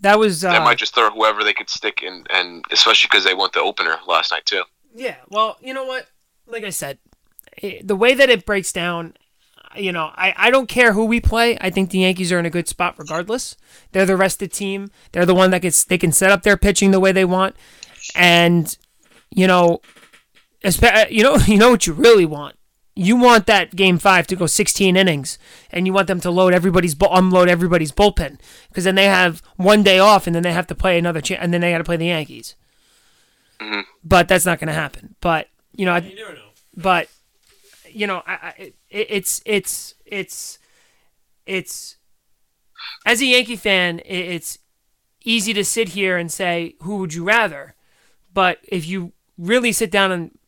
[0.00, 3.08] That was Uh, They uh, might just throw whoever they could stick in, and especially
[3.10, 4.62] because they went the opener last night too.
[4.94, 6.06] Yeah, well, you know what?
[6.46, 6.98] Like I said,
[7.82, 9.14] the way that it breaks down,
[9.76, 11.56] you know, I, I don't care who we play.
[11.60, 13.56] I think the Yankees are in a good spot regardless.
[13.92, 14.90] They're the rested team.
[15.12, 17.54] They're the one that gets they can set up their pitching the way they want,
[18.16, 18.76] and
[19.30, 19.80] you know,
[20.64, 22.56] you know, you know what you really want.
[23.02, 25.38] You want that game five to go 16 innings,
[25.70, 29.40] and you want them to load everybody's bu- unload everybody's bullpen because then they have
[29.56, 31.78] one day off, and then they have to play another, cha- and then they got
[31.78, 32.56] to play the Yankees.
[33.58, 33.80] Mm-hmm.
[34.04, 35.14] But that's not going to happen.
[35.20, 36.34] But you know, I, You know.
[36.76, 37.08] but
[37.90, 38.74] you know, I, I it,
[39.10, 40.58] it's it's it's
[41.46, 41.96] it's
[43.06, 44.58] as a Yankee fan, i- it's
[45.24, 47.74] easy to sit here and say who would you rather,
[48.34, 50.38] but if you really sit down and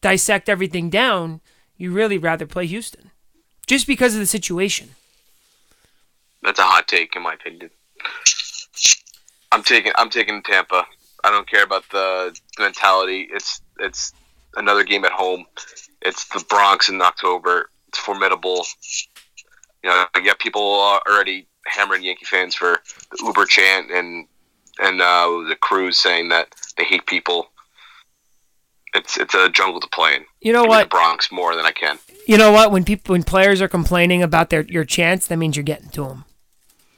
[0.00, 1.40] dissect everything down,
[1.76, 3.10] you really rather play Houston,
[3.66, 4.90] just because of the situation.
[6.42, 7.70] That's a hot take, in my opinion.
[9.52, 10.86] I'm taking I'm taking Tampa.
[11.24, 13.28] I don't care about the mentality.
[13.32, 14.12] It's it's
[14.56, 15.46] another game at home.
[16.00, 17.70] It's the Bronx in October.
[17.88, 18.66] It's formidable.
[19.84, 22.78] You know, yeah, people are already hammering Yankee fans for
[23.10, 24.26] the Uber chant and
[24.80, 27.48] and uh, the crews saying that they hate people.
[28.94, 30.24] It's it's a jungle to play in.
[30.40, 30.82] You know Give what?
[30.84, 31.98] The Bronx more than I can.
[32.26, 32.70] You know what?
[32.70, 36.04] When people when players are complaining about their your chance, that means you're getting to
[36.04, 36.24] them.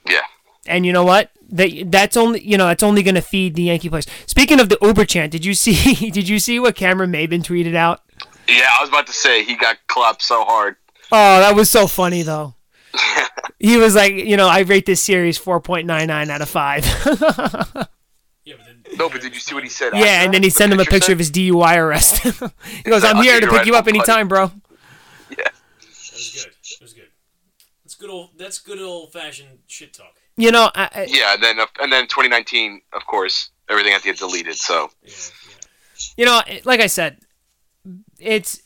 [0.09, 0.21] Yeah.
[0.67, 1.31] And you know what?
[1.51, 4.07] That that's only you know that's only going to feed the Yankee players.
[4.27, 7.75] Speaking of the Uber chant, did you see did you see what Cameron Maybin tweeted
[7.75, 8.03] out?
[8.49, 10.77] Yeah, I was about to say he got clapped so hard.
[11.13, 12.55] Oh, that was so funny though.
[13.59, 17.89] he was like, you know, I rate this series 4.99 out of 5.
[18.95, 19.93] Yeah, but then No, but did you see what he said?
[19.95, 20.55] yeah, after and then he that?
[20.55, 21.13] sent him a picture said?
[21.13, 22.19] of his DUI arrest.
[22.85, 24.51] he goes, "I'm here to pick you up rifle, buddy." anytime, bro."
[25.31, 25.45] Yeah.
[25.45, 25.53] that
[26.13, 26.53] was good.
[26.79, 27.09] That was good.
[27.85, 28.31] That's good old.
[28.37, 30.15] That's good old fashioned shit talk.
[30.37, 34.09] You know, I, I, Yeah, and then and then 2019, of course, everything had to
[34.09, 34.57] get deleted.
[34.57, 35.13] So Yeah,
[35.49, 35.55] yeah.
[36.17, 37.19] you know, like I said,
[38.19, 38.61] it's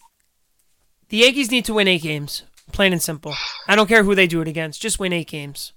[1.11, 3.35] the Yankees need to win eight games, plain and simple.
[3.67, 5.73] I don't care who they do it against, just win eight games.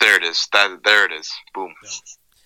[0.00, 0.48] there it is.
[0.52, 1.30] That there it is.
[1.54, 1.74] Boom.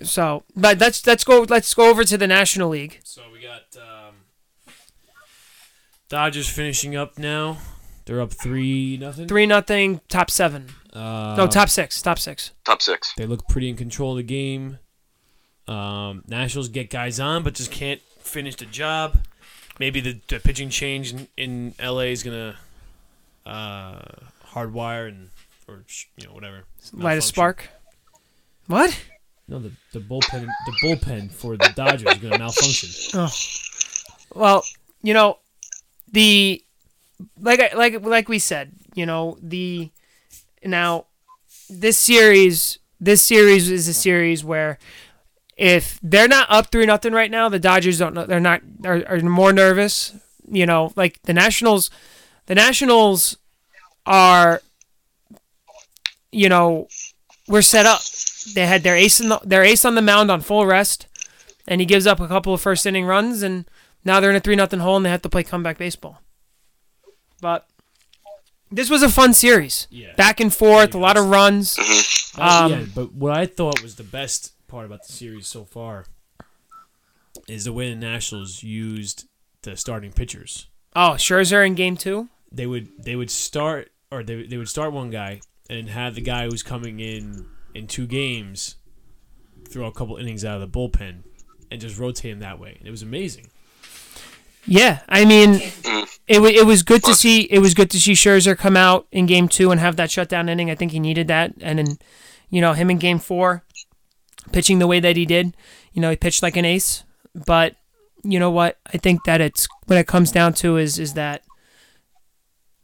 [0.03, 3.01] So, but let's let's go let's go over to the National League.
[3.05, 4.15] So we got um,
[6.09, 7.59] Dodgers finishing up now.
[8.07, 9.29] They're up three nothing.
[9.29, 10.69] Three nothing, top seven.
[10.93, 12.51] Uh, No, top six, top six.
[12.65, 13.13] Top six.
[13.17, 14.79] They look pretty in control of the game.
[15.69, 19.19] Um, Nationals get guys on, but just can't finish the job.
[19.79, 22.57] Maybe the, the pitching change in, in LA is gonna
[23.47, 24.01] uh,
[24.53, 25.29] hardwire and
[25.69, 25.85] or
[26.17, 26.65] you know whatever.
[26.93, 27.69] Light a spark.
[28.67, 28.99] What?
[29.51, 33.29] No, the, the bullpen the bullpen for the Dodgers is gonna malfunction.
[34.33, 34.65] Well,
[35.03, 35.39] you know,
[36.13, 36.63] the
[37.41, 39.91] like like like we said, you know, the
[40.65, 41.07] now
[41.69, 44.79] this series this series is a series where
[45.57, 49.03] if they're not up three nothing right now, the Dodgers don't know they're not are,
[49.09, 50.15] are more nervous.
[50.49, 51.91] You know, like the Nationals
[52.47, 53.37] the Nationals
[54.07, 54.63] are
[56.31, 56.87] you know,
[57.49, 58.01] we're set up.
[58.55, 61.07] They had their ace in the, their ace on the mound on full rest,
[61.69, 63.65] and he gives up a couple of first inning runs, and
[64.05, 66.21] now they're in a three nothing hole, and they have to play comeback baseball.
[67.41, 67.67] But
[68.71, 70.15] this was a fun series, Yeah.
[70.17, 71.79] back and forth, a lot of runs.
[71.79, 72.03] Uh,
[72.65, 76.07] Um, yeah, but what I thought was the best part about the series so far
[77.49, 79.27] is the way the Nationals used
[79.63, 80.67] the starting pitchers.
[80.95, 82.29] Oh, Scherzer in game two.
[82.53, 86.21] They would they would start or they, they would start one guy and have the
[86.21, 88.77] guy who's coming in in two games
[89.69, 91.23] throw a couple innings out of the bullpen
[91.71, 92.77] and just rotate him that way.
[92.79, 93.49] And it was amazing.
[94.67, 96.05] Yeah, I mean, mm-hmm.
[96.29, 97.43] it, wa it was good to see.
[97.43, 100.49] It was good to see Scherzer come out in Game Two and have that shutdown
[100.49, 100.71] inning.
[100.71, 101.99] I think he needed that, and then,
[102.51, 103.65] you know, him in Game Four,
[104.53, 105.57] pitching the way that he did.
[105.93, 107.05] You know, he pitched like an ace.
[107.35, 107.77] But
[108.23, 108.79] you know what?
[108.93, 111.43] I think that it's what it comes down to is is that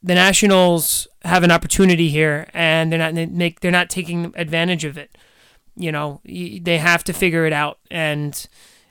[0.03, 4.85] the Nationals have an opportunity here, and they're not they make they're not taking advantage
[4.85, 5.17] of it.
[5.77, 8.47] You know, they have to figure it out, and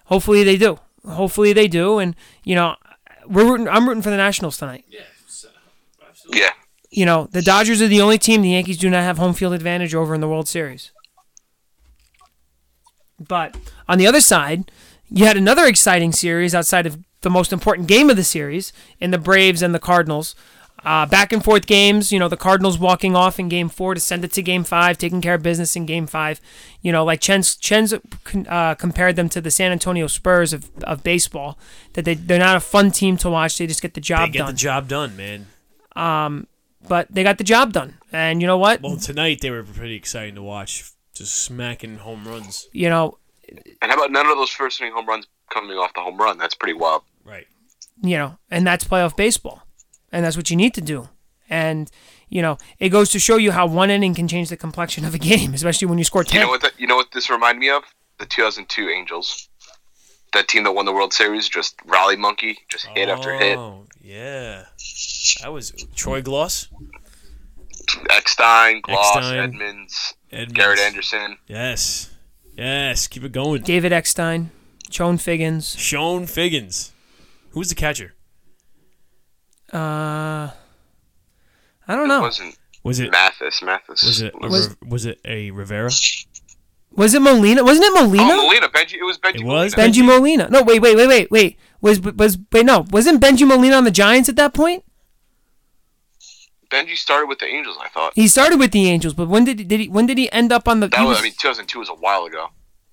[0.06, 0.80] hopefully they do.
[1.08, 2.76] Hopefully they do, and you know,
[3.28, 4.86] we're rooting, I'm rooting for the Nationals tonight.
[6.34, 6.52] Yeah.
[6.90, 9.54] You know, the Dodgers are the only team the Yankees do not have home field
[9.54, 10.92] advantage over in the World Series.
[13.20, 14.72] But on the other side,
[15.10, 19.12] you had another exciting series outside of the most important game of the series in
[19.12, 20.36] the Braves and the Cardinals.
[20.86, 24.00] Uh, back and forth games, you know, the Cardinals walking off in game four to
[24.00, 26.40] send it to game five, taking care of business in game five.
[26.82, 27.94] You know, like Chen's, Chen's
[28.48, 31.58] uh, compared them to the San Antonio Spurs of, of baseball,
[31.94, 33.58] that they, they're not a fun team to watch.
[33.58, 34.28] They just get the job done.
[34.28, 34.48] They get done.
[34.54, 35.48] the job done, man.
[35.96, 36.48] Um,
[36.88, 37.96] but they got the job done.
[38.12, 38.82] And you know what?
[38.82, 42.68] Well, tonight they were pretty exciting to watch, just smacking home runs.
[42.72, 43.18] you know,
[43.82, 46.38] And how about none of those first inning home runs coming off the home run?
[46.38, 47.02] That's pretty wild.
[47.24, 47.48] Right.
[48.04, 49.65] you know, and that's playoff baseball,
[50.16, 51.10] and that's what you need to do.
[51.50, 51.92] And
[52.30, 55.14] you know, it goes to show you how one inning can change the complexion of
[55.14, 56.34] a game, especially when you score ten.
[56.34, 56.48] You ten.
[56.48, 56.62] know what?
[56.62, 57.84] That, you know what this reminded me of?
[58.18, 59.50] The 2002 Angels.
[60.34, 63.58] that team that won the World Series, just rally monkey, just hit after hit.
[63.58, 64.66] Oh, yeah.
[65.42, 66.70] That was Troy Glaus,
[68.10, 69.38] Eckstein, Glaus, Eckstein.
[69.38, 70.54] Edmonds, Edmonds.
[70.54, 71.38] Garrett Anderson.
[71.48, 72.10] Yes.
[72.56, 73.08] Yes.
[73.08, 73.62] Keep it going.
[73.64, 74.52] David Eckstein,
[74.90, 75.76] Chone Figgins.
[75.76, 76.94] Chone Figgins.
[77.52, 78.15] Who was the catcher?
[79.74, 80.52] Uh,
[81.88, 82.22] I don't It know.
[82.22, 83.62] wasn't Was it Mathis.
[83.62, 85.92] Mathis was it a, Was- Riv- was it a Rivera?
[86.92, 87.64] Was it Molina?
[87.64, 88.24] Wasn't it Molina?
[88.34, 88.70] Oh, Molina.
[88.70, 88.94] Benji.
[88.94, 89.42] It was Benji.
[89.42, 89.92] It was Molina.
[89.94, 90.50] Benji Molina.
[90.50, 91.58] No, wait, wait, wait, wait, wait.
[91.82, 92.86] Was was wait no?
[92.92, 94.84] Wasn't Benji Molina on the Giants at that point?
[96.72, 97.78] Benji started with the Angels.
[97.82, 100.32] I thought He started with the Angels, but when did did he when did he
[100.32, 100.88] end up on the?
[100.88, 101.10] that was.
[101.10, 102.48] was- I mean, 2002 was a while ago.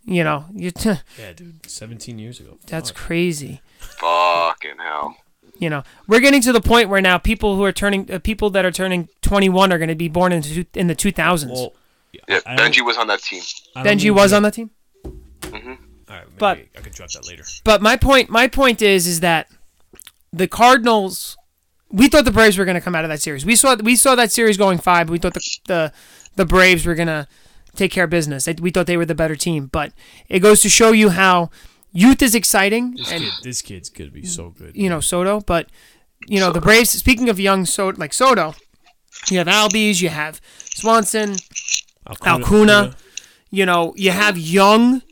[0.04, 1.70] you know, you t- Yeah, dude.
[1.70, 2.58] 17 years ago.
[2.66, 2.98] that's Fuck.
[2.98, 3.60] crazy.
[3.78, 5.16] Fucking hell.
[5.62, 8.50] You know, we're getting to the point where now people who are turning uh, people
[8.50, 11.48] that are turning 21 are going to be born in, two- in the 2000s.
[11.52, 11.72] Well,
[12.10, 13.42] Yeah, I Benji was on that team.
[13.76, 14.70] Benji was to- on that team.
[15.04, 15.62] All right,
[16.08, 17.44] maybe but- I could drop that later.
[17.62, 19.46] But my point, my point is, is that
[20.32, 21.36] the Cardinals.
[21.94, 23.44] We thought the Braves were going to come out of that series.
[23.46, 25.10] We saw we saw that series going five.
[25.10, 25.92] We thought the the,
[26.36, 27.28] the Braves were going to
[27.76, 28.48] take care of business.
[28.60, 29.66] We thought they were the better team.
[29.66, 29.92] But
[30.28, 31.50] it goes to show you how
[31.92, 34.76] youth is exciting, This and kid, this kid's gonna be so good.
[34.76, 35.40] you know Soto.
[35.40, 35.68] But
[36.26, 36.90] you know the Braves.
[36.90, 38.54] Speaking of young Soto, like Soto,
[39.30, 41.36] you have Albies, you have Swanson,
[42.06, 42.94] Acuña.
[43.50, 45.02] you know, you have young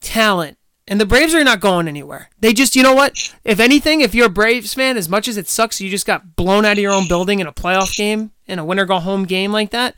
[0.00, 0.58] talent.
[0.88, 2.28] And the Braves are not going anywhere.
[2.40, 3.32] They just, you know what?
[3.44, 6.34] If anything, if you're a Braves fan, as much as it sucks, you just got
[6.34, 9.24] blown out of your own building in a playoff game, in a winner go home
[9.24, 9.96] game like that.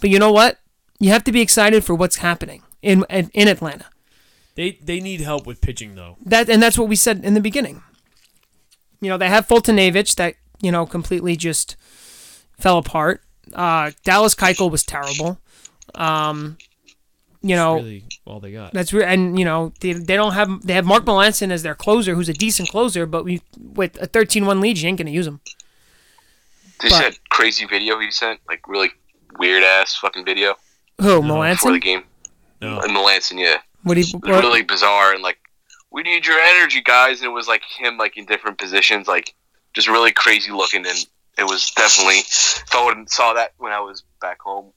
[0.00, 0.58] But you know what?
[1.00, 3.86] You have to be excited for what's happening in in, in Atlanta.
[4.56, 6.16] They they need help with pitching though.
[6.24, 7.82] That and that's what we said in the beginning.
[9.00, 11.76] You know, they have Foltynewicz that you know completely just
[12.58, 13.22] fell apart.
[13.54, 15.38] Uh, Dallas Keuchel was terrible.
[15.94, 16.58] Um,
[17.42, 18.72] you know, Really, all they got.
[18.74, 21.74] That's re- and you know they, they don't have they have Mark Melancon as their
[21.74, 25.26] closer, who's a decent closer, but we with a 13-1 lead, you ain't gonna use
[25.26, 25.40] him.
[26.80, 28.90] This But- that crazy video he sent, like really
[29.38, 30.56] weird ass fucking video
[31.00, 31.52] Who Melancon?
[31.54, 32.02] before the game.
[32.60, 32.78] No.
[32.80, 34.02] And Melancon, yeah, What he?
[34.02, 35.38] it was What, really bizarre and like,
[35.90, 37.20] we need your energy, guys.
[37.20, 39.34] And it was like him like in different positions, like
[39.74, 40.86] just really crazy looking.
[40.86, 41.06] And
[41.38, 44.72] it was definitely, if I would have saw that when I was back home,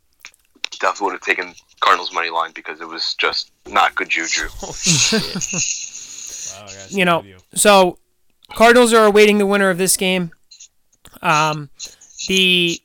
[0.79, 4.47] definitely would have taken Cardinals money line because it was just not good juju.
[4.73, 5.21] Shit!
[6.55, 7.37] wow, I gotta see you know, video.
[7.53, 7.99] so
[8.53, 10.31] Cardinals are awaiting the winner of this game.
[11.21, 11.69] Um,
[12.27, 12.79] the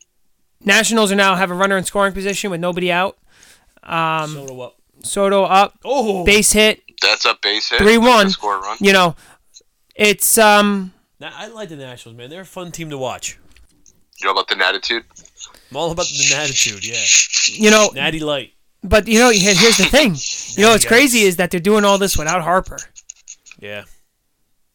[0.65, 3.17] Nationals are now have a runner in scoring position with nobody out.
[3.83, 4.78] Um, Soto up.
[5.09, 6.83] Soto up, Oh, base hit.
[7.03, 7.81] That's a base hit.
[7.81, 8.31] 3-1.
[8.31, 8.77] Score a run.
[8.81, 9.17] You know,
[9.95, 12.31] it's um, Now, I like the Nationals, man.
[12.31, 13.39] They're a fun team to watch.
[14.21, 15.05] You know about the attitude?
[15.71, 16.85] I'm all about the attitude.
[16.87, 17.05] Yeah,
[17.53, 18.53] you know, Natty Light.
[18.83, 20.15] but you know, here's the thing.
[20.57, 20.89] You know, what's Yikes.
[20.89, 22.79] crazy is that they're doing all this without Harper.
[23.61, 23.85] Yeah,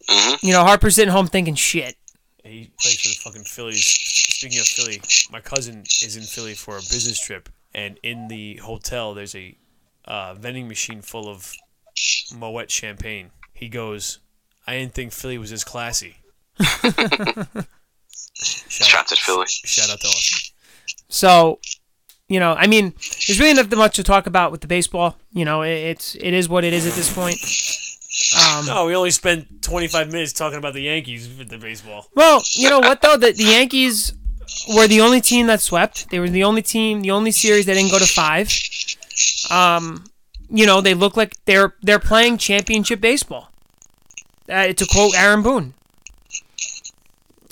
[0.08, 1.96] hmm You know, Harper's sitting home thinking shit.
[2.43, 3.86] he plays for the fucking Phillies.
[3.86, 8.58] Speaking of Philly, my cousin is in Philly for a business trip, and in the
[8.58, 9.58] hotel there's a
[10.06, 11.54] uh, vending machine full of
[12.36, 13.32] Moet champagne.
[13.54, 14.20] He goes,
[14.68, 16.18] "I didn't think Philly was this classy."
[16.60, 17.68] shout,
[18.88, 19.46] Shots at Philly.
[19.48, 20.39] shout out to Austin.
[21.10, 21.60] So,
[22.28, 22.94] you know, I mean,
[23.28, 25.18] there's really nothing much to talk about with the baseball.
[25.32, 27.38] You know, it, it's it is what it is at this point.
[28.39, 32.08] Um, No, we only spent 25 minutes talking about the Yankees with the baseball.
[32.16, 34.13] well, you know what though, the, the Yankees
[34.76, 36.10] were the only team that swept.
[36.10, 38.50] They were the only team, the only series that didn't go to five.
[39.50, 40.06] Um,
[40.50, 43.50] you know, they look like they're they're playing championship baseball.
[44.50, 45.74] Uh, to quote Aaron Boone.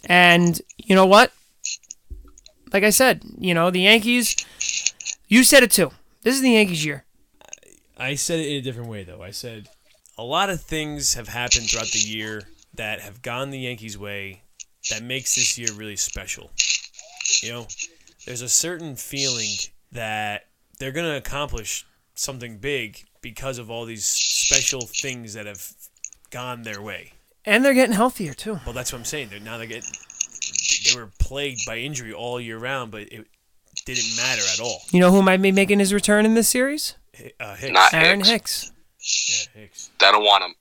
[0.05, 1.31] And you know what?
[2.73, 4.35] Like I said, you know the Yankees.
[5.27, 5.91] You said it too.
[6.23, 7.05] This is the Yankees' year.
[7.97, 9.21] I said it in a different way, though.
[9.21, 9.69] I said
[10.17, 14.43] a lot of things have happened throughout the year that have gone the Yankees' way
[14.89, 16.51] that makes this year really special.
[17.41, 17.67] You know,
[18.25, 19.49] there's a certain feeling
[19.91, 20.47] that
[20.81, 25.71] they're going to accomplish something big because of all these special things that have
[26.31, 27.13] gone their way.
[27.45, 28.59] And they're getting healthier too.
[28.65, 29.29] Well, that's what I'm saying.
[29.29, 29.85] They're now they get
[30.85, 33.27] they were plagued by injury all year round, but it
[33.85, 34.81] didn't matter at all.
[34.91, 36.95] You know who might be making his return in this series?
[37.15, 38.71] Hi- Uh, Hicks, Not Aaron Hicks.
[38.99, 39.47] Hicks.
[39.55, 39.89] yeah, Hicks.
[40.01, 40.55] I don't want him.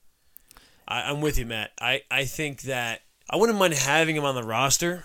[0.86, 1.70] I, I'm with you, Matt.
[1.80, 3.00] I, I think that
[3.30, 5.04] I wouldn't mind having him on the roster.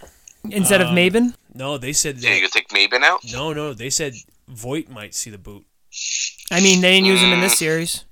[0.49, 1.35] Instead of Um, Maybin.
[1.53, 3.21] No, they said Yeah, you could take Maybin out.
[3.31, 3.73] no, no.
[3.73, 4.13] They said
[4.47, 5.65] Voit might see the boot.
[6.51, 8.05] I mean, they didn't use him in this series.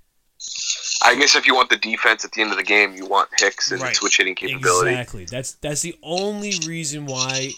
[1.01, 3.29] I guess if you want the defense at the end of the game, you want
[3.37, 3.95] Hicks and Right.
[3.95, 4.91] switch hitting capability.
[4.91, 5.25] Exactly.
[5.25, 7.51] That's that's the only reason why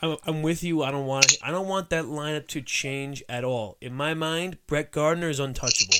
[0.00, 0.82] I'm, I'm with you.
[0.82, 3.76] I don't want I don't want that lineup to change at all.
[3.80, 5.96] In my mind, Brett Gardner is untouchable.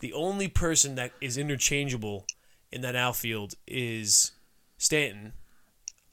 [0.00, 2.26] The only person that is interchangeable
[2.72, 4.32] in that outfield is
[4.78, 5.34] Stanton,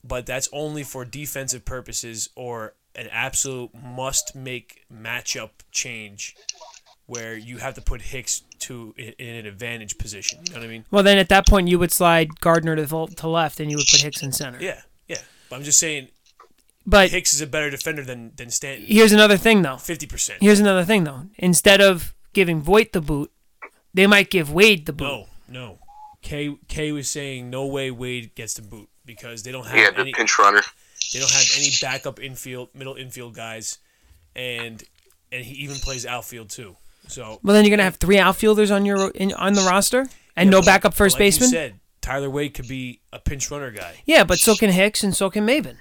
[0.04, 6.36] but that's only for defensive purposes or an absolute must make matchup change
[7.06, 10.40] where you have to put Hicks to in in an advantage position.
[10.46, 10.86] You know what I mean?
[10.92, 13.78] Well, then at that point you would slide Gardner to vol- to left, and you
[13.78, 14.60] would put Hicks in center.
[14.62, 15.18] Yeah, yeah.
[15.50, 16.10] But I'm just saying
[16.86, 18.86] But Hicks is a better defender than than Stanton.
[18.88, 19.78] here's another thing, though.
[19.78, 20.40] Fifty percent.
[20.42, 21.24] Here's another thing, though.
[21.38, 23.32] Instead of giving Voit the boot,
[23.94, 25.06] they might give Wade the boot.
[25.06, 25.80] No, no.
[26.22, 29.90] K K was saying no way Wade gets the boot because they don't have Yeah,
[29.92, 30.62] the any pinch runner.
[31.14, 33.78] They don't have any backup infield middle infield guys,
[34.36, 34.84] and
[35.32, 36.76] and he even plays outfield too.
[37.08, 40.52] So Well, then you're gonna have three outfielders on your in, on the roster and
[40.52, 41.50] Yeah, no backup first like you baseman.
[41.50, 43.96] said Tyler Wade could be a pinch runner guy.
[44.06, 45.78] Yeah, but so can Hicks and so can Maybin.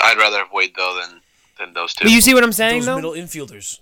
[0.00, 1.20] I'd rather have Wade though than
[1.58, 2.04] than those two.
[2.04, 2.96] But you see what I'm saying, Those though.
[2.96, 3.80] middle infielders.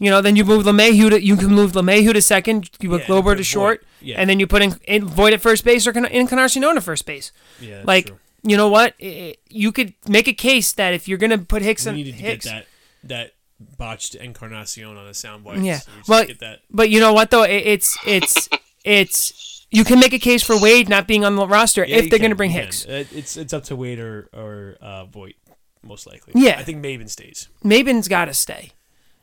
[0.00, 3.00] You know, then you move LeMahieu to you can move LeMahieu to second, you put
[3.02, 4.20] Yeah, Gleyber to short, Yeah.
[4.20, 7.04] and then you put in, in Voit at first base or Can- Encarnacion to first
[7.04, 7.32] base.
[7.60, 8.18] Yeah, that's like, true.
[8.42, 8.94] You know what?
[9.02, 12.16] I- I- you could make a case that if you're gonna put Hicks we needed
[12.16, 12.66] to Hicks, get that
[13.08, 13.34] that
[13.78, 15.64] botched Encarnacion on a soundbite.
[15.64, 15.78] Yeah.
[15.78, 16.60] so Well, get that.
[16.70, 17.42] but you know what though?
[17.42, 18.48] It, it's it's
[18.84, 22.10] it's you can make a case for Wade not being on the roster Yeah, if
[22.10, 22.86] they're can, gonna bring Hicks.
[22.86, 25.34] Uh, It's it's up to Wade or or uh, Voit,
[25.82, 26.32] most likely.
[26.36, 26.56] Yeah.
[26.58, 27.48] I think Maybin stays.
[27.64, 28.72] Maybin's got to stay.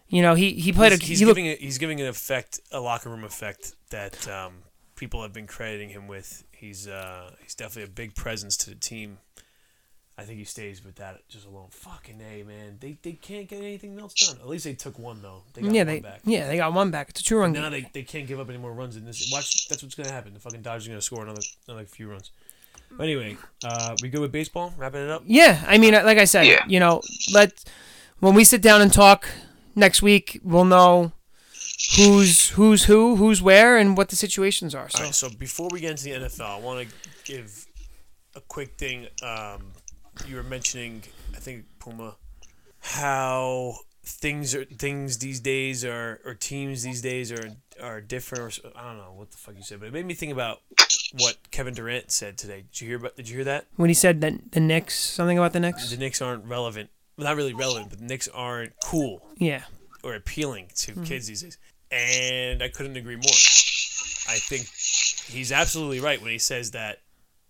[0.07, 2.07] You know, he he played he's, a he's he looked, giving a, he's giving an
[2.07, 4.53] effect, a locker room effect that um,
[4.95, 6.43] people have been crediting him with.
[6.68, 9.18] He's uh, he's definitely a big presence to the team.
[10.18, 11.68] I think he stays with that just alone.
[11.72, 14.38] Fucking a man, they, they can't get anything else done.
[14.39, 15.43] At least they took one though.
[15.53, 16.22] They got yeah one they back.
[16.24, 17.09] yeah they got one back.
[17.09, 17.72] It's a true run Now game.
[17.84, 19.30] they, they can't give up any more runs in this.
[19.32, 20.34] Watch, that's what's gonna happen.
[20.34, 22.32] The fucking Dodgers are gonna score another another few runs.
[22.91, 23.36] But anyway,
[23.66, 24.74] uh, we good with baseball?
[24.78, 25.24] Wrapping it up.
[25.26, 26.63] Yeah, I mean, like I said, Yeah.
[26.68, 27.01] you know,
[27.34, 27.51] let
[28.20, 29.28] when we sit down and talk
[29.76, 31.11] next week, we'll know
[31.97, 34.89] who's who's who, who's where, and what the situations are.
[34.89, 37.65] So All right, so before we get into the NFL, I want to give
[38.36, 39.07] a quick thing.
[39.23, 39.71] Um,
[40.27, 41.03] you were mentioning,
[41.36, 42.15] I think Puma,
[42.79, 47.49] how things are things these days are or teams these days are
[47.81, 48.59] are different.
[48.63, 50.61] Or, I don't know what the fuck you said, but it made me think about
[51.17, 52.63] what Kevin Durant said today.
[52.71, 53.15] Did you hear about?
[53.15, 53.65] Did you hear that?
[53.75, 56.89] when he said that the Knicks, something about the Knicks, The Knicks aren't relevant.
[57.17, 59.63] Well, not really relevant, but the Knicks aren't cool yeah,
[60.03, 61.03] or appealing to Hmm.
[61.03, 61.57] kids these days.
[61.91, 63.23] And I couldn't agree more.
[64.27, 64.67] I think
[65.31, 67.01] he's absolutely right when he says that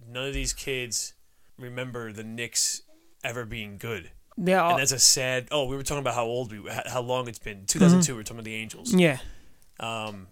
[0.07, 1.13] none of these kids
[1.57, 2.81] remember the Knicks
[3.23, 4.11] ever being good.
[4.37, 5.47] yeah, And that's a sad.
[5.51, 7.65] Oh, we were talking about how old we, how how long it's been.
[7.65, 8.13] 2002.
[8.15, 8.93] We're talking about the Angels.
[8.93, 9.19] yeah.
[9.79, 10.27] Um,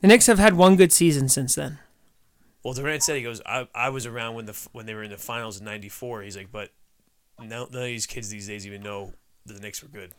[0.00, 1.78] The Knicks have had one good season since then.
[2.62, 3.40] well, Durant said he goes.
[3.44, 6.22] I, I was around when the when they were in the finals in '94.
[6.22, 6.70] He's like, but
[7.40, 9.12] no, none of these kids these days even know
[9.46, 10.12] that the Knicks were good.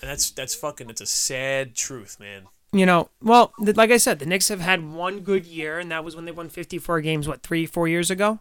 [0.00, 0.86] And that's that's fucking.
[0.86, 2.44] That's a sad truth, man.
[2.72, 5.90] You know, well, th- like I said, the Knicks have had one good year, and
[5.90, 7.26] that was when they won 54 games.
[7.26, 8.38] What three, four years ago,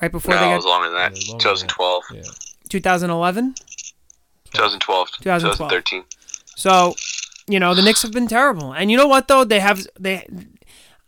[0.00, 1.12] right before no, they it got was longer than that.
[1.22, 1.68] Yeah, longer than that.
[1.68, 2.22] 2012, Yeah.
[2.70, 3.54] 2011.
[4.54, 5.70] 2012, 2012.
[5.70, 6.04] 2013.
[6.56, 6.94] So,
[7.46, 8.72] you know, the Knicks have been terrible.
[8.72, 9.44] And you know what though?
[9.44, 10.26] They have they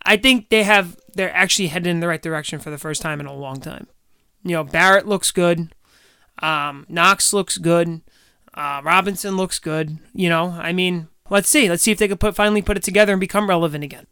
[0.05, 3.21] I think they have they're actually headed in the right direction for the first time
[3.21, 3.87] in a long time.
[4.43, 5.75] You know, Barrett looks good.
[6.41, 8.01] Um, Knox looks good.
[8.55, 9.99] Uh, Robinson looks good.
[10.15, 11.69] You know, I mean, let's see.
[11.69, 14.07] Let's see if they could put finally put it together and become relevant again.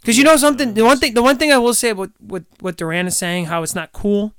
[0.00, 2.44] Because you know something, the one thing, the one thing I will say about what
[2.60, 4.34] what Duran is saying, how it's not cool.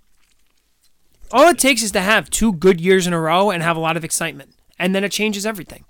[1.31, 3.79] All it takes is to have two good years in a row and have a
[3.79, 5.83] lot of excitement, and then it changes everything.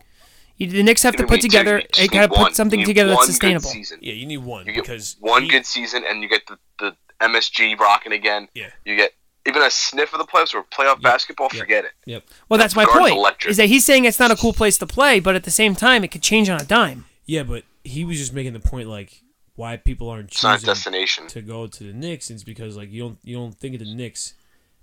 [0.57, 2.45] You, the Knicks have to put need together, you just they gotta one.
[2.45, 3.69] put something You together that's sustainable.
[3.99, 6.57] Yeah, you need one You get because one he- good season, and you get the,
[6.79, 8.47] the MSG rocking again.
[8.53, 8.69] Yeah.
[8.85, 9.11] You get
[9.47, 11.49] even a sniff of the playoffs or playoff basketball.
[11.53, 11.59] Yeah.
[11.59, 11.91] Forget it.
[12.05, 12.23] Yep.
[12.49, 13.13] Well, that's my point.
[13.15, 13.51] electric.
[13.51, 15.75] Is that he's saying it's not a cool place to play, but at the same
[15.75, 17.05] time, it could change on a dime.
[17.25, 19.21] Yeah, but he was just making the point like
[19.55, 21.27] why people aren't It's not a choosing destination.
[21.27, 23.93] to go to the Knicks is because like you don't you don't think of the
[23.93, 24.33] Knicks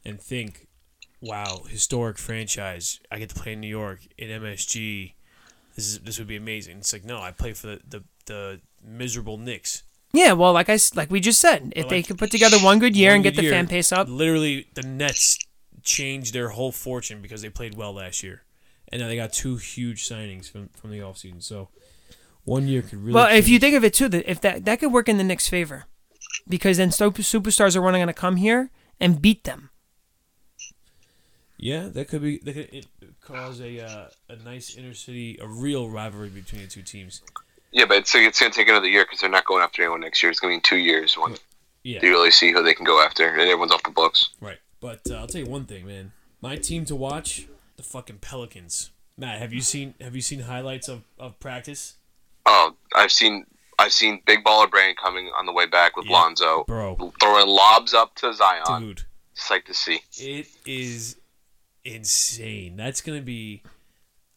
[0.05, 0.67] and think,
[1.21, 3.01] wow, historic franchise.
[3.11, 5.13] I get to play in New York in MSG.
[5.77, 6.79] This is this would be amazing.
[6.79, 9.83] It's like no, I play for the the, the miserable Knicks.
[10.13, 12.79] Yeah, well, like I like we just said, if But, they could put together one
[12.79, 15.39] good year One and get the year, fan pace up, Literally, the Nets
[15.83, 18.43] changed their whole fortune because they played well last year,
[18.89, 21.43] and now they got two huge signings from from the offseason.
[21.43, 21.69] So
[22.45, 23.15] one year could really.
[23.15, 25.25] well, if you think of it too, that if that that could work in the
[25.25, 25.87] Knicks' favor,
[26.47, 29.71] because then super, superstars are going to come here and beat them.
[31.57, 32.87] Yeah, that could be that could
[33.21, 37.23] cause a uh, a nice inner city, a real rivalry between the two teams.
[37.73, 40.01] Yeah, but it's, it's going to take another year because they're not going after anyone
[40.01, 40.31] next year.
[40.31, 41.37] It's going to be two years when
[41.83, 44.29] Yeah, you really see who they can go after, and everyone's off the books.
[44.41, 44.59] right.
[44.81, 46.13] But uh, I'll tell you one thing, man.
[46.41, 47.47] My team to watch,
[47.77, 48.91] the fucking Pelicans.
[49.17, 51.95] Matt, have you seen have you seen highlights of, of practice?
[52.47, 53.47] Oh, I've seen
[53.79, 56.13] I've seen Big Baller Brand coming on the way back with Yeah.
[56.15, 58.81] Lonzo, Bro, throwing lobs up to Zion.
[58.83, 59.03] dude,
[59.35, 60.01] Sight to see.
[60.19, 61.17] it is
[61.85, 62.77] insane.
[62.77, 63.63] That's gonna be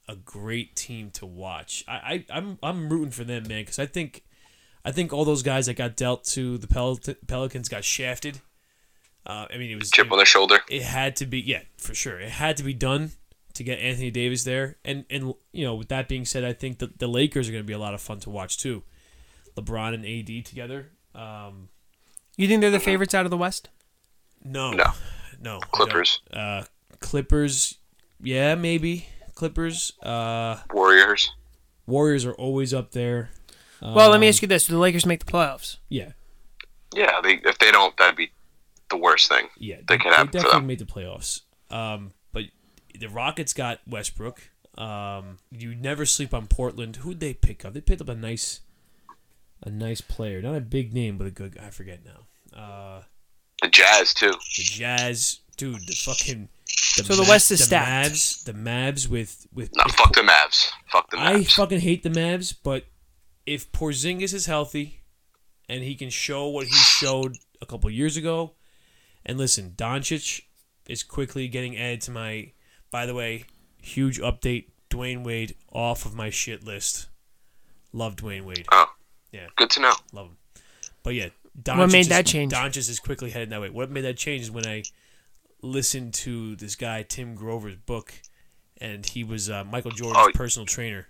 [0.07, 1.83] a great team to watch.
[1.87, 4.23] I, I I'm I'm rooting for them, man, because I think
[4.83, 8.39] I think all those guys that got dealt to the Pel- Pelicans got shafted.
[9.25, 10.59] Uh, I mean, it was Chip on their shoulder.
[10.69, 13.11] it had to be yeah for sure it had to be done
[13.55, 16.77] to get Anthony Davis there and and you know with that being said I think
[16.79, 18.83] that the Lakers are going to be a lot of fun to watch too
[19.57, 21.69] LeBron and AD together um
[22.37, 23.69] You think they're the favorites out of the West?
[24.43, 24.83] no No.
[25.41, 25.71] no I don't.
[25.71, 26.19] Clippers.
[26.31, 26.63] uh
[26.99, 27.79] Clippers
[28.21, 31.31] yeah maybe Clippers uh Warriors.
[31.85, 33.29] Warriors are always up there
[33.81, 35.77] Well, let me Um, ask you this: Do the Lakers make the playoffs?
[35.89, 36.13] yeah
[36.95, 38.31] Yeah, they, if they don't, that'd be
[38.89, 39.47] the worst thing.
[39.57, 40.67] Yeah, They could happen for definitely them.
[40.67, 41.41] made the playoffs.
[41.69, 42.43] Um, but
[42.97, 44.41] the Rockets got Westbrook.
[44.77, 46.97] Um, you never sleep on Portland.
[46.97, 47.73] Who'd they pick up?
[47.73, 48.61] They picked up a nice,
[49.63, 51.57] a nice player, not a big name, but a good.
[51.61, 52.57] I forget now.
[52.57, 53.01] Uh,
[53.61, 54.31] The Jazz too.
[54.31, 55.87] the Jazz, dude.
[55.87, 56.49] The fucking.
[56.97, 58.11] The So the West is the stacked.
[58.11, 59.75] Mavs, the Mavs with with.
[59.75, 60.69] No, if fuck the Mavs.
[60.87, 61.21] Fuck the Mavs.
[61.21, 62.85] I fucking hate the Mavs, but
[63.45, 65.01] if Porzingis is healthy
[65.69, 68.53] and he can show what he showed a couple years ago,
[69.25, 70.43] and listen, Doncic
[70.87, 72.51] is quickly getting added to my.
[72.91, 73.45] By the way,
[73.81, 77.07] huge update: Dwyane Wade off of my shit list.
[77.93, 78.93] Love Dwyane Wade, oh,
[79.31, 79.47] Yeah.
[79.55, 79.93] Good to know.
[80.11, 80.37] love him.
[81.01, 81.29] But yeah,
[81.61, 82.51] Doncic What made is, that change?
[82.51, 83.69] Doncic is quickly headed that way.
[83.69, 84.83] What made that change is when I
[85.65, 88.13] listened to this guy Tim Grover's book,
[88.79, 90.31] and he was uh, Michael Jordan's Oh.
[90.33, 91.07] personal trainer.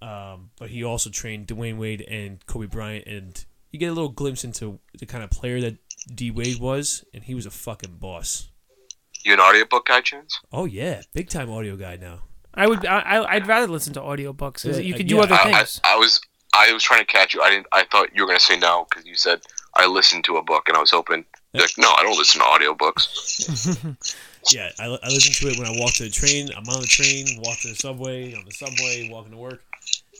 [0.00, 4.10] Um, but he also trained Dwyane Wade and Kobe Bryant, and you get a little
[4.10, 5.76] glimpse into the kind of player that
[6.14, 8.48] D Wade was, and he was a fucking boss.
[9.24, 10.40] You an audiobook guy, Chance?
[10.52, 12.24] Oh yeah, big time audio guy now.
[12.54, 12.84] I would.
[12.84, 15.38] I, I- I'd rather listen to audiobooks because Yeah, you could do yeah, other I,
[15.38, 15.80] I, things.
[15.84, 16.20] I was
[16.54, 17.40] I was trying to catch you.
[17.40, 17.66] I didn't.
[17.72, 19.40] I thought you were gonna say no because you said
[19.74, 21.24] I listened to a book, and I was hoping.
[21.52, 23.96] You're like, no, I don't listen to audiobooks.
[24.50, 26.48] Yeah, I, I listen to it when I walk to the train.
[26.56, 29.62] I'm on the train, walk to the subway, on the subway, walking to work.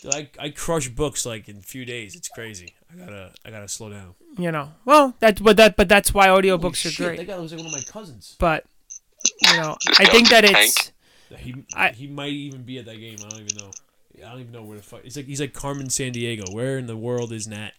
[0.01, 2.15] Dude, I, I crush books like in a few days.
[2.15, 2.75] It's crazy.
[2.93, 4.15] I gotta I gotta slow down.
[4.39, 4.71] you know.
[4.85, 7.17] Well, that but that but that's why audiobooks are Shit, great.
[7.19, 8.37] That guy looks like one of my cousins.
[8.39, 8.65] But
[9.43, 10.93] you know, I think that a it's.
[11.39, 13.17] He I- he might even be at that game.
[13.25, 13.71] I don't even know.
[14.25, 15.01] I don't even know where the fuck.
[15.05, 16.55] It's like he's like Carmen Sandiego.
[16.55, 17.73] Where in the world is Nat?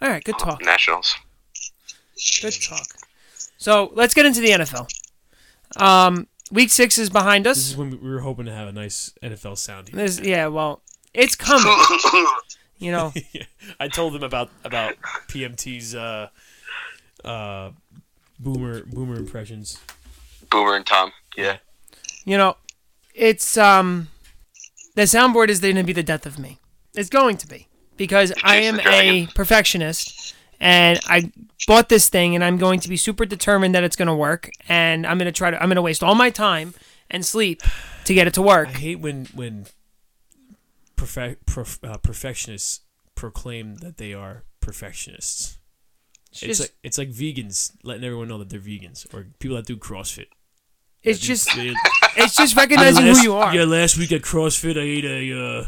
[0.00, 0.64] All right, good uh, talk.
[0.64, 1.16] Nationals.
[2.40, 2.86] Good talk.
[3.58, 4.88] So let's get into the NFL.
[5.76, 7.56] Um, week six is behind us.
[7.56, 7.70] This us.
[7.72, 9.96] is when we were hoping to have a nice NFL sound here.
[9.96, 10.82] This, yeah, well,
[11.14, 11.72] it's coming.
[12.78, 13.12] You know,
[13.80, 14.96] I told them about about
[15.28, 16.28] PMT's uh,
[17.24, 17.70] uh,
[18.38, 19.80] boomer boomer impressions.
[20.50, 21.12] Boomer and Tom.
[21.36, 21.56] Yeah.
[22.24, 22.56] you know,
[23.14, 24.08] it's um,
[24.94, 26.58] the soundboard is going to be the death of me.
[26.94, 31.32] It's going to be because I am a perfectionist, and I
[31.66, 34.50] bought this thing, and I'm going to be super determined that it's going to work,
[34.68, 35.60] and I'm going to try to.
[35.62, 36.74] I'm going to waste all my time
[37.10, 37.62] and sleep
[38.04, 38.68] to get it to work.
[38.68, 39.66] I hate when when
[40.96, 42.80] perfect prof, uh, perfectionists
[43.14, 45.58] proclaim that they are perfectionists.
[46.32, 49.66] It's, just- like it's like vegans letting everyone know that they're vegans, or people that
[49.66, 50.26] do CrossFit.
[51.02, 51.74] It's just they-
[52.16, 53.54] it's just recognizing last, who you are.
[53.54, 55.66] Yeah, last week at CrossFit, I ate a uh,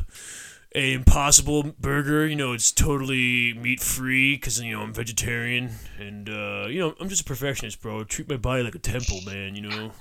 [0.74, 2.26] a Impossible burger.
[2.26, 6.94] You know, it's totally meat free because you know I'm vegetarian, and uh, you know
[7.00, 8.00] I'm just a perfectionist, bro.
[8.00, 9.54] I treat my body like a temple, man.
[9.54, 9.92] You know.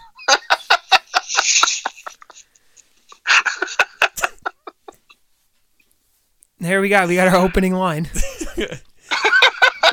[6.59, 7.05] There we go.
[7.07, 8.09] We got our opening line.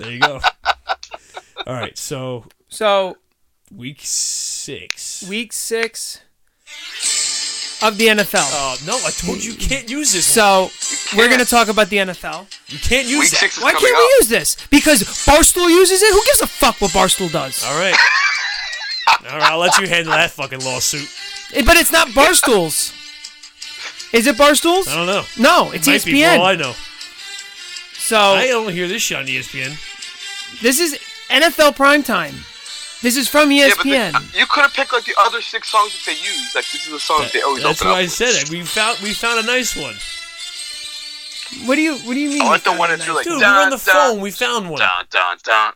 [0.00, 0.40] There you go.
[1.68, 3.16] All right, so So
[3.70, 5.22] week six.
[5.28, 6.20] week six
[7.82, 8.46] of the NFL.
[8.52, 8.96] Oh no!
[9.06, 10.24] I told you you can't use this.
[10.26, 10.70] So
[11.16, 12.46] we're gonna talk about the NFL.
[12.68, 13.36] you can't use Week that.
[13.38, 13.98] six is Why coming can't up.
[14.00, 14.56] we use this?
[14.70, 16.12] Because Barstool uses it.
[16.12, 17.64] Who gives a fuck what Barstool does?
[17.64, 17.94] All right.
[19.30, 21.08] All right, I'll let you handle that fucking lawsuit.
[21.54, 22.92] Eh, But it's not Barstool's.
[24.12, 24.86] Is it Barstool's?
[24.88, 25.24] I don't know.
[25.38, 26.46] No, it's Might be for all ESPN.
[26.46, 26.72] I know.
[27.98, 29.72] So I don't hear this shit on ESPN.
[30.60, 30.98] this is
[31.30, 32.34] NFL primetime.
[33.04, 34.12] This is from E Yeah, but ESPN.
[34.32, 36.54] the, you could have picked like the other six songs that they use.
[36.54, 38.04] Like this is the song that they always That's open why up.
[38.04, 38.48] I said it.
[38.48, 39.94] We found we found a nice one.
[41.68, 42.40] what do you What do you mean?
[42.42, 43.70] Oh, I you like the one a that's nice- like Dude, we dun, were on
[43.70, 44.20] the dun, phone.
[44.22, 44.78] We found one.
[44.80, 45.72] Dun dun dun.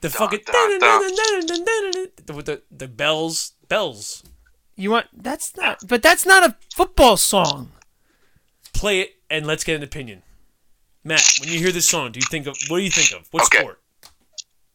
[0.00, 1.00] The fucking dun, dun.
[2.36, 4.22] with the the bells bells.
[4.74, 5.06] You want?
[5.12, 5.86] That's not.
[5.86, 7.72] But that's not a football song.
[8.72, 10.22] Play it and let's get an opinion.
[11.04, 13.28] Matt, when you hear this song, do you think of what do you think of?
[13.32, 13.58] What Okay.
[13.58, 13.80] sport?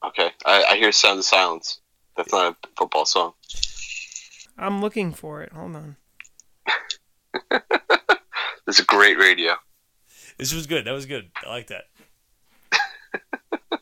[0.06, 1.82] Okay, I, I hear "Sound of Silence."
[2.16, 3.34] That's not a football song.
[4.58, 5.52] I'm looking for it.
[5.54, 5.96] Hold on.
[8.68, 9.56] It's a great radio.
[10.38, 10.86] This was good.
[10.86, 11.32] That was good.
[11.44, 11.86] I like that.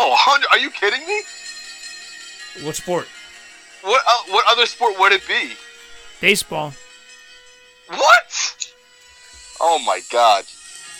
[0.00, 1.22] Oh, 100 are you kidding me?
[2.64, 3.06] What sport?
[3.82, 5.54] What uh, what other sport would it be?
[6.20, 6.72] Baseball.
[7.88, 8.72] What?
[9.60, 10.44] Oh my god.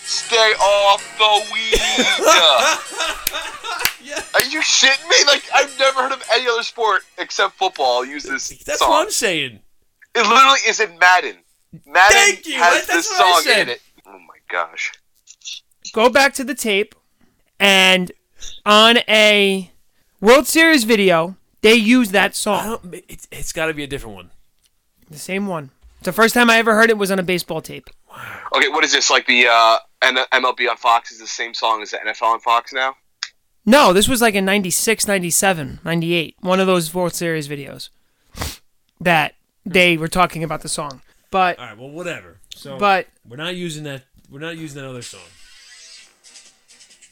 [0.09, 1.73] Stay off the weed.
[4.03, 4.23] yeah.
[4.33, 5.15] Are you shitting me?
[5.27, 8.89] Like I've never heard of any other sport except football use this That's song.
[8.89, 9.59] what I'm saying.
[10.15, 11.35] It literally is in Madden.
[11.85, 12.55] Madden Thank you.
[12.55, 13.81] has That's this song in it.
[14.07, 14.91] Oh my gosh.
[15.93, 16.95] Go back to the tape,
[17.59, 18.11] and
[18.65, 19.71] on a
[20.21, 22.79] World Series video, they use that song.
[23.07, 24.31] It's, it's got to be a different one.
[25.07, 25.69] The same one.
[26.01, 27.91] The first time I ever heard it was on a baseball tape.
[28.55, 29.09] Okay, what is this?
[29.09, 32.39] Like the uh, N- MLB on Fox is the same song as the NFL on
[32.39, 32.95] Fox now?
[33.65, 36.35] No, this was like in 96, 97, 98.
[36.39, 37.89] One of those World Series videos
[38.99, 39.35] that
[39.65, 41.01] they were talking about the song.
[41.29, 41.77] But All right.
[41.77, 42.37] Well, whatever.
[42.55, 44.03] So, but we're not using that.
[44.31, 45.21] We're not using that other song.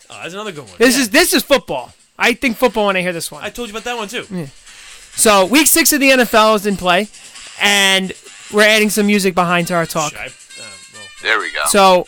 [0.10, 0.74] Oh, that's another good one.
[0.78, 1.02] this Yeah.
[1.02, 1.94] is this is football.
[2.18, 3.44] I think football when I hear this one.
[3.44, 4.48] I told you about that one too.
[5.16, 7.08] So week six of the NFL is in play,
[7.62, 8.12] and
[8.52, 10.12] we're adding some music behind to our talk.
[10.14, 10.34] Should I, well,
[11.22, 11.64] There we go.
[11.68, 12.08] So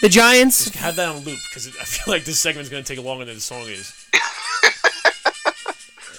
[0.00, 3.04] the Giants, have that on loop because I feel like this segment's going to take
[3.04, 3.94] longer than the song is.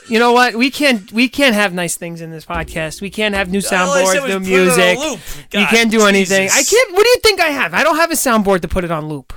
[0.07, 0.55] you know what?
[0.55, 3.01] We can't we can't have nice things in this podcast.
[3.01, 4.97] We can't have new All I said soundboards, was new put it on music.
[4.99, 5.19] loop.
[5.53, 6.49] You can't do anything.
[6.51, 6.91] I can't.
[6.93, 7.73] What do you think I have?
[7.73, 9.33] I don't have a soundboard to put it on loop.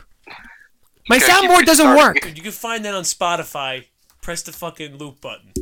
[1.08, 2.16] My soundboard doesn't work.
[2.36, 3.86] You can find that on Spotify.
[4.22, 5.52] Press the fucking loop button.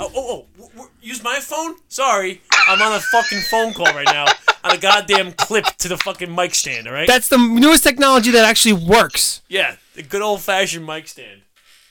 [0.00, 0.46] Oh, oh, oh!
[0.56, 1.76] w- w- use my phone?
[1.88, 4.24] Sorry, I'm on a fucking phone call right now
[4.64, 6.86] on a goddamn clip to the fucking mic stand.
[6.86, 7.06] All right?
[7.06, 9.42] That's the newest technology that actually works.
[9.48, 11.42] yeah, the good old fashioned mic stand.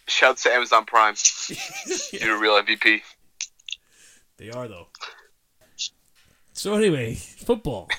[0.07, 1.13] Shouts to Amazon Prime.
[2.11, 3.01] You're a real MVP.
[4.37, 4.87] They are though.
[6.53, 7.89] So anyway, football.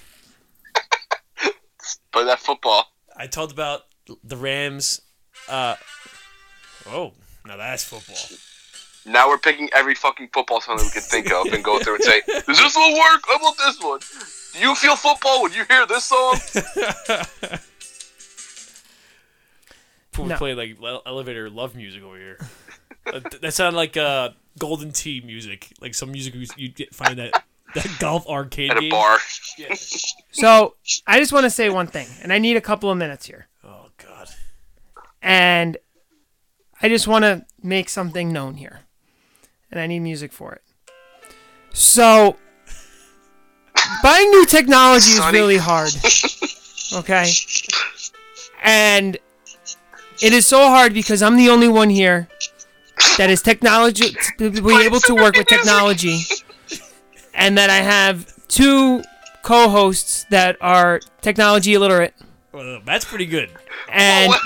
[2.12, 2.86] But that football.
[3.16, 3.82] I talked about
[4.24, 5.00] the Rams.
[5.48, 5.76] Uh,
[6.88, 7.12] oh,
[7.46, 8.16] now that's football.
[9.06, 11.94] Now we're picking every fucking football song that we can think of and go through
[11.96, 13.22] and say, "Does this one work?
[13.26, 14.00] How about this one?
[14.52, 16.36] Do you feel football when you hear this song?"
[20.12, 20.36] People No.
[20.36, 20.76] play like
[21.06, 22.38] elevator love music over here.
[23.06, 27.18] Uh, that sounded like uh, Golden Tee music, like some music you you get find
[27.18, 27.32] that
[27.74, 28.90] that golf arcade At a game.
[28.90, 29.18] bar.
[29.56, 29.74] Yeah.
[30.32, 30.74] So
[31.06, 33.46] I just want to say one thing, and I need a couple of minutes here.
[33.64, 34.28] Oh God.
[35.22, 35.76] and
[36.82, 38.80] I just want to make something known here,
[39.70, 40.62] and I need music for it.
[41.72, 42.36] So,
[44.02, 45.92] buying new technology is really hard.
[46.92, 47.30] Okay,
[48.62, 49.16] and
[50.22, 52.28] it is so hard because I'm the only one here
[53.16, 56.22] that is technology to be able to work with technology,
[57.34, 59.02] and that I have two
[59.42, 62.12] co-hosts that are technology illiterate
[62.52, 63.50] Well, that's pretty good.
[63.88, 64.40] and What?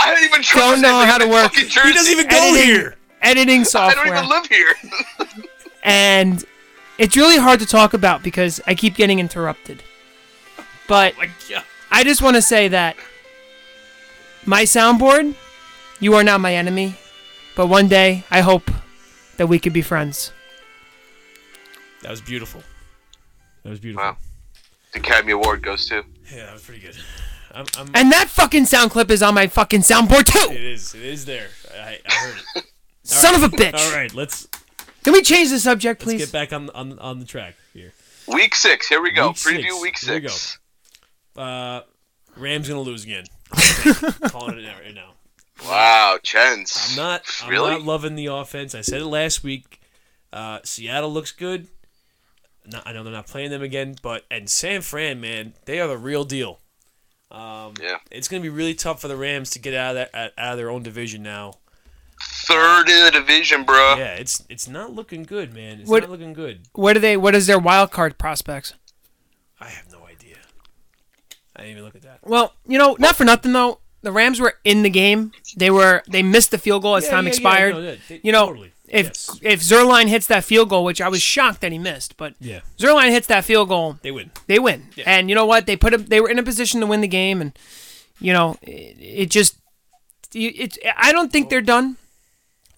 [0.00, 1.52] I don't even trust Don't know how to Like, work.
[1.54, 2.96] fucking He doesn't even go editing- here.
[3.22, 4.06] Editing software.
[4.14, 5.44] I don't even live here.
[5.82, 6.44] and
[6.98, 9.82] it's really hard to talk about because I keep getting interrupted.
[10.88, 11.62] But oh Like, yeah.
[11.90, 12.96] I just want to say that
[14.46, 15.34] my soundboard,
[15.98, 16.96] you are not my enemy,
[17.56, 18.70] but one day I hope
[19.36, 20.32] that we could be friends.
[22.02, 22.62] That was beautiful.
[23.62, 24.04] That was beautiful.
[24.04, 24.16] Wow.
[24.92, 26.04] The Academy Award goes to.
[26.32, 26.96] Yeah, that was pretty good.
[27.52, 30.52] I'm, I'm, And that fucking sound clip is on my fucking soundboard too.
[30.52, 30.94] it is.
[30.94, 31.48] It is there.
[31.74, 32.64] I, I heard it.
[33.10, 33.74] Son of a bitch.
[33.74, 34.46] All right, let's
[35.04, 36.18] Can we change the subject, let's please?
[36.26, 37.92] get back on on on the track here.
[38.26, 38.86] Week six.
[38.88, 39.28] Here we go.
[39.28, 39.82] Week Preview six.
[39.82, 40.58] week Here we six.
[41.36, 41.80] Uh,
[42.36, 43.24] Rams gonna lose again.
[44.28, 45.12] Calling it right now.
[45.64, 46.88] Wow, Chens.
[46.90, 47.22] I'm not.
[47.42, 47.70] I'm Really?
[47.72, 48.74] not loving the offense.
[48.74, 49.80] I said it last week.
[50.32, 51.68] Uh, Seattle looks good.
[52.64, 55.88] Not, I know they're not playing them again, but and San Fran, man, they are
[55.88, 56.60] the real deal.
[57.30, 57.98] Um, Yeah.
[58.10, 60.56] it's gonna be really tough for the Rams to get out of that out of
[60.58, 61.54] their own division now.
[62.50, 63.96] Third in the division, bro.
[63.96, 65.80] Yeah, it's it's not looking good, man.
[65.80, 66.62] It's What- not looking good.
[66.72, 67.16] What are they?
[67.16, 68.74] What is their wild card prospects?
[69.60, 70.36] I have no idea.
[71.56, 72.20] I didn't even look at that.
[72.22, 73.80] Well, you know, not for nothing though.
[74.02, 75.32] The Rams were in the game.
[75.56, 76.02] They were.
[76.08, 77.74] They missed the field goal as Yeah, time yeah, yeah, expired.
[77.74, 78.72] no, yeah, they- you know, totally.
[78.88, 79.38] if Yes.
[79.42, 82.60] if Zuerlein hits that field goal, which I was shocked that he missed, but Yeah,
[82.78, 84.30] Zuerlein hits that field goal, they win.
[84.46, 84.88] they win.
[84.96, 85.04] Yeah.
[85.06, 85.66] And you know what?
[85.66, 85.92] They put.
[85.94, 87.52] A, they were in a position to win the game, and
[88.18, 89.56] you know, it, it just.
[90.32, 90.78] you- It's.
[90.96, 91.98] I don't think they're done.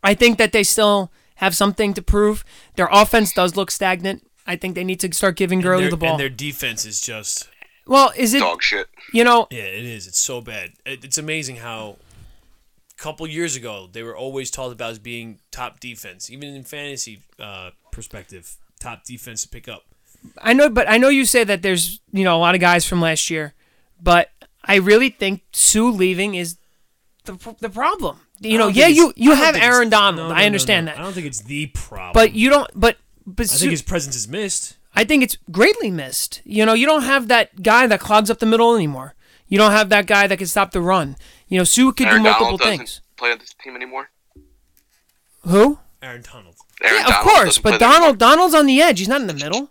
[0.02, 2.44] I think that they still have something to prove.
[2.76, 4.26] Their offense does look stagnant.
[4.46, 6.12] I think they need to start giving And Gurley the ball.
[6.12, 7.48] And their defense is just
[7.86, 8.40] Well, is it?
[8.40, 8.88] Dog shit.
[9.12, 10.06] You know, Yeah, it is.
[10.06, 10.72] It's so bad.
[10.84, 11.96] It, it's amazing how
[12.90, 16.64] a couple years ago they were always talked about as being top defense, even in
[16.64, 19.84] fantasy uh, perspective, top defense to pick up.
[20.40, 22.84] I know, but I know you say that there's you know a lot of guys
[22.84, 23.54] from last year,
[24.00, 24.30] but
[24.64, 26.58] I really think Suh leaving is
[27.24, 28.20] the the problem.
[28.42, 30.28] You know, yeah, you you have Aaron Donald.
[30.28, 30.92] no, no, I understand no.
[30.92, 32.12] I that, don't think it's the problem.
[32.14, 32.68] but you don't.
[32.74, 34.76] But but I think his presence is missed.
[34.94, 36.42] I think it's greatly missed.
[36.44, 39.14] You know, you don't have that guy that clogs up the middle anymore.
[39.48, 41.16] You don't have that guy that can stop the run.
[41.48, 43.00] You know, Suh could Aaron do multiple Donald doesn't things.
[43.16, 44.10] play on this team anymore.
[45.42, 45.78] Who?
[46.02, 46.56] Aaron Donald.
[46.82, 48.18] Aaron Yeah, of course, but Donald.
[48.18, 48.98] Donald's on the edge.
[48.98, 49.70] He's not in the middle.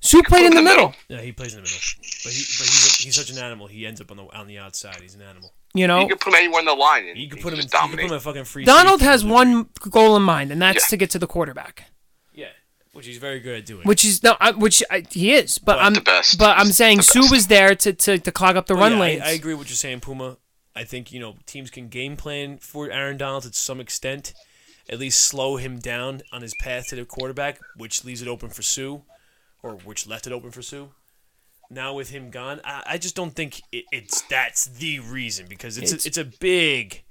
[0.00, 0.94] Suh played in the middle.
[1.08, 1.78] Yeah, he plays in the middle,
[2.22, 3.66] but he but he's a, he's such an animal.
[3.66, 5.00] He ends up on the on the outside.
[5.00, 5.52] He's an animal.
[5.76, 7.08] You know, You can put him anywhere in the line.
[7.08, 7.66] And You can put him in.
[7.66, 8.64] just You can put him in a fucking free.
[8.64, 10.88] Donald has or one goal in mind, and that's Yeah.
[10.90, 11.90] to get to the quarterback.
[12.34, 12.48] Yeah,
[12.92, 13.82] which he's very good at doing.
[13.84, 16.38] Which is no, I, which I, he is, but But I'm the best.
[16.38, 19.00] But I'm saying Suh was there to, to, to clog up the But run yeah,
[19.00, 19.22] lanes.
[19.22, 20.38] I, I agree with what you're saying, Puma.
[20.74, 24.34] I think you know teams can game plan for Aaron Donald to some extent,
[24.90, 28.50] at least slow him down on his path to the quarterback, which leaves it open
[28.50, 28.98] for Suh,
[29.62, 30.86] or which left it open for Suh.
[31.70, 35.78] Now with him gone, I, I just don't think it, it's that's the reason because
[35.78, 37.02] it's It's- a, it's a big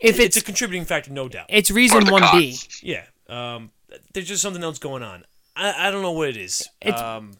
[0.00, 1.46] if it's, it's a contributing factor, no doubt.
[1.50, 2.56] it's reason one B.
[2.82, 3.70] yeah, um,
[4.14, 5.24] there's just something else going on.
[5.54, 6.66] I, I don't know what it is.
[6.80, 7.32] It's- um,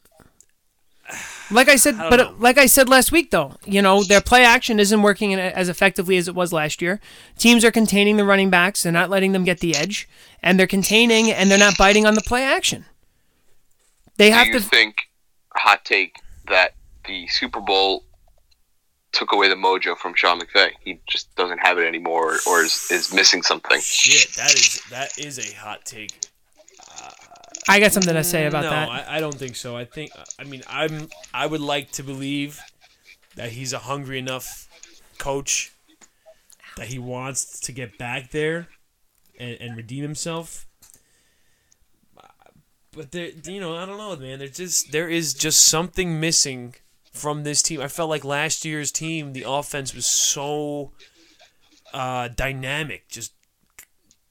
[1.50, 2.34] Like I said, I but know.
[2.38, 6.16] like I said last week, though, you know their play action isn't working as effectively
[6.18, 7.00] as it was last year.
[7.36, 10.08] Teams are containing the running backs; they're not letting them get the edge,
[10.42, 12.84] and they're containing and they're not biting on the play action.
[14.18, 14.60] They have you to.
[14.60, 15.08] think,
[15.56, 16.14] hot take,
[16.50, 16.74] that
[17.06, 18.04] the Super Bowl
[19.12, 20.70] took away the mojo from Sean McVay?
[20.84, 23.80] He just doesn't have it anymore, or is, is missing something.
[23.80, 26.12] shit, that is that is a hot take.
[27.68, 28.88] I got something to say about no, that.
[28.88, 29.76] I, I don't think so.
[29.76, 32.60] I think I mean I'm I would like to believe
[33.36, 34.68] that he's a hungry enough
[35.18, 35.72] coach
[36.76, 38.68] that he wants to get back there
[39.38, 40.66] and, and redeem himself.
[42.92, 44.38] But there, you know, I don't know, man.
[44.40, 46.74] There's just there is just something missing
[47.12, 47.80] from this team.
[47.80, 50.90] I felt like last year's team, the offense was so
[51.94, 53.32] uh, dynamic, just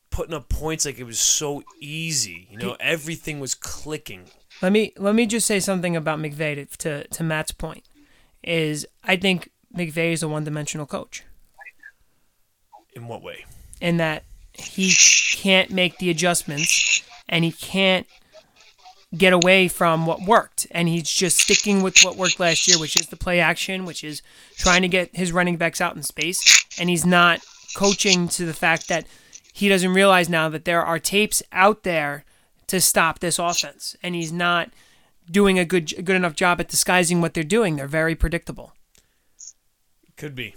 [0.09, 2.47] putting up points like it was so easy.
[2.51, 4.25] You know, everything was clicking.
[4.61, 7.85] Let me let me just say something about McVay to, to, to Matt's point.
[8.43, 11.23] Is I think McVay is a one dimensional coach
[12.95, 13.45] In what way?
[13.81, 14.91] in that he
[15.37, 18.05] can't make the adjustments and he can't
[19.17, 20.67] get away from what worked.
[20.71, 24.03] And he's just sticking with what worked last year which is the play action which
[24.03, 24.21] is
[24.55, 26.65] trying to get his running backs out in space.
[26.79, 27.41] And he's not
[27.75, 29.05] coaching to the fact that
[29.53, 32.23] he doesn't realize now that there are tapes out there
[32.67, 33.95] to stop this offense.
[34.03, 34.69] And he's not
[35.29, 37.75] doing a good good enough job at disguising what they're doing.
[37.75, 38.73] They're very predictable.
[40.17, 40.55] Could be.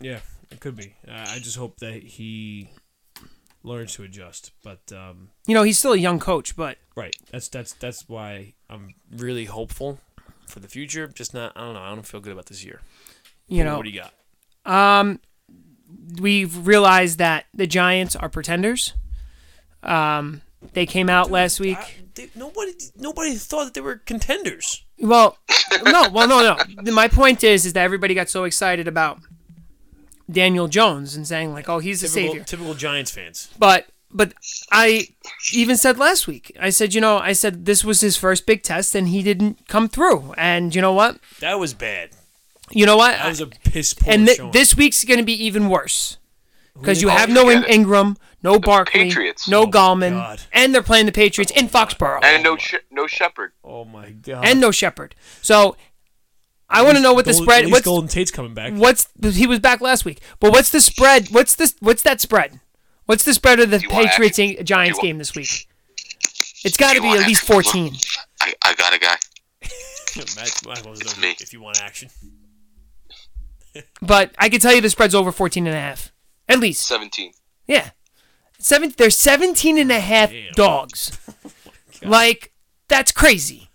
[0.00, 0.20] Yeah,
[0.50, 0.94] it could be.
[1.08, 2.70] Uh, I just hope that he
[3.62, 4.52] learns to adjust.
[4.62, 8.54] But um, you know he's still a young coach but right, that's that's that's why
[8.68, 10.00] I'm really hopeful
[10.46, 11.06] for the future.
[11.08, 11.52] Just not.
[11.56, 11.80] I don't know.
[11.80, 12.80] I don't feel good about this year.
[13.48, 14.14] you know what do you got?
[14.66, 15.20] Um,
[16.20, 18.92] we've realized that the Giants are pretenders.
[19.82, 20.42] Um,
[20.74, 21.78] they came out last week.
[21.78, 24.84] I- they- nobody nobody thought that they were contenders.
[24.98, 25.38] Well,
[25.84, 26.92] no, well, no, no.
[26.92, 29.20] My point is, is that everybody got so excited about
[30.30, 33.48] Daniel Jones and saying like, "Oh, he's the Typical, savior." typical Giants fans.
[33.58, 34.32] But, but
[34.72, 35.08] I
[35.52, 38.62] even said last week, I said, you know, I said this was his first big
[38.62, 40.34] test and he didn't come through.
[40.36, 41.18] And you know what?
[41.40, 42.10] That was bad.
[42.72, 43.16] You know what?
[43.16, 46.18] That was a piss poor and th- this week's going to be even worse
[46.74, 49.48] because you Oh, have no forget In- Ingram, no Barkley, Patriots.
[49.48, 50.40] no Oh, Gallman, God.
[50.52, 53.52] and they're playing the Patriots in oh Foxborough, And no, sh- no Shepard.
[53.64, 54.44] oh my god.
[54.44, 55.14] and no Shepard.
[55.42, 55.76] So
[56.72, 57.58] I want to know what the Gold- spread.
[57.58, 58.72] At least What's Golden Tate's coming back.
[58.74, 61.28] what's he was back last week, but what's the spread?
[61.30, 61.74] What's this?
[61.80, 62.60] What's that spread?
[63.06, 64.56] What's the spread of the you want Patriots action?
[64.58, 65.66] and Giants Do you game this week?
[66.64, 67.94] It's got to be at least fourteen.
[68.40, 69.16] I, I got a guy.
[70.36, 71.34] Matt, Matt It's me.
[71.40, 72.08] if you want action.
[74.02, 76.12] But I can tell you the spread's over 14 and a half.
[76.48, 76.86] At least.
[76.86, 77.32] 17.
[77.68, 77.90] Yeah.
[78.58, 80.52] Seven, they're 17 and a half Damn.
[80.54, 81.18] dogs.
[82.02, 82.52] like,
[82.88, 83.70] that's crazy.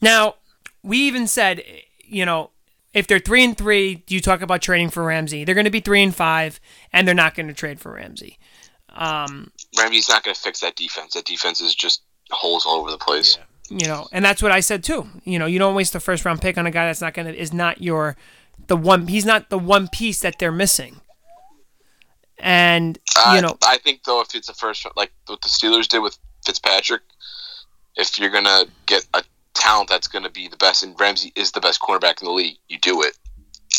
[0.00, 0.36] Now,
[0.82, 1.62] we even said,
[2.12, 2.50] you know,
[2.94, 5.44] if they're three and three, you talk about trading for Ramsey.
[5.44, 6.60] They're going to be three and five,
[6.92, 8.38] and they're not going to trade for Ramsey.
[8.90, 11.14] Um, Ramsey's not going to fix that defense.
[11.14, 13.36] That defense is just holes all over the place.
[13.36, 13.44] Yeah.
[13.70, 15.08] You know, and that's what I said too.
[15.24, 17.26] You know, you don't waste the first round pick on a guy that's not going
[17.26, 18.16] to is not your
[18.66, 19.06] the one.
[19.06, 21.00] He's not the one piece that they're missing.
[22.38, 25.88] And I, you know, I think though, if it's a first, like what the Steelers
[25.88, 27.02] did with Fitzpatrick,
[27.96, 29.22] if you're gonna get a
[29.62, 32.56] talent that's gonna be the best, and Ramsey is the best cornerback in the league,
[32.68, 33.16] you do it,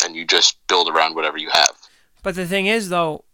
[0.04, 1.72] and you just build around whatever you have.
[2.22, 3.24] But the thing is, though,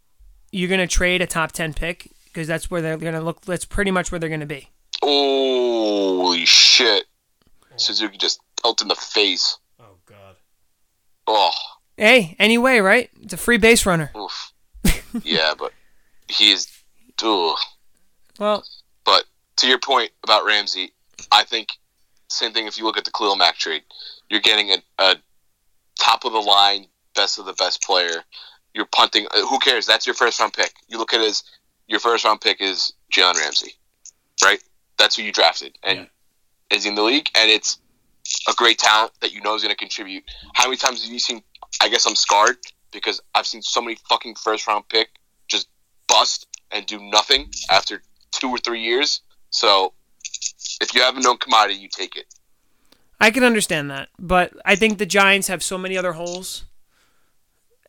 [0.51, 3.43] you're going to trade a top 10 pick because that's where they're going to look.
[3.43, 4.69] That's pretty much where they're going to be.
[5.03, 7.05] Holy shit!
[7.77, 9.59] Suzuki just dealt in the face.
[9.79, 10.35] Oh God.
[11.27, 11.51] Oh,
[11.97, 13.11] Hey, anyway, right?
[13.23, 14.11] It's a free base runner.
[14.17, 14.53] oof.
[15.23, 15.73] yeah, but
[16.29, 16.67] he is.
[17.23, 17.57] Ugh.
[18.39, 18.65] Well,
[19.05, 19.25] But
[19.57, 20.93] to your point about Ramsey,
[21.31, 21.69] I think
[22.31, 22.67] same thing.
[22.67, 23.83] If you look at the Khalil Mack trade,
[24.29, 25.17] you're getting a, a
[25.99, 28.23] top of the line, best of the best player.
[28.75, 29.27] You're punting.
[29.35, 29.87] uh, Who cares?
[29.87, 30.73] That's your first round pick.
[30.89, 31.43] You look at it as
[31.89, 33.73] your first round pick is Jalen Ramsey,
[34.45, 34.63] right?
[34.99, 36.09] That's who you drafted, and
[36.71, 37.79] is in the league, and it's
[38.49, 40.23] a great talent that you know is going to contribute.
[40.55, 41.43] How many times have you seen?
[41.83, 42.59] I guess I'm scarred
[42.93, 45.09] because I've seen so many fucking first round pick
[45.49, 45.69] just
[46.09, 48.03] bust and do nothing after
[48.33, 49.21] two or three years.
[49.51, 49.95] So
[50.81, 52.27] if you have a known commodity, you take it.
[53.21, 56.65] I can understand that, but I think the Giants have so many other holes,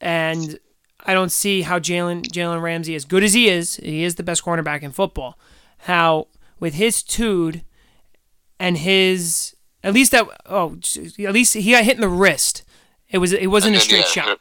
[0.02, 0.60] and
[1.06, 4.24] I don't see how Jalen Jalen Ramsey, as good as he is, he is the
[4.24, 5.40] best cornerback in football.
[5.80, 6.28] How
[6.60, 7.64] with his tude
[8.60, 10.76] and his at least that oh
[11.20, 12.64] at least he got hit in the wrist.
[13.10, 14.28] It was it wasn't a And straight yeah, shot.
[14.30, 14.40] it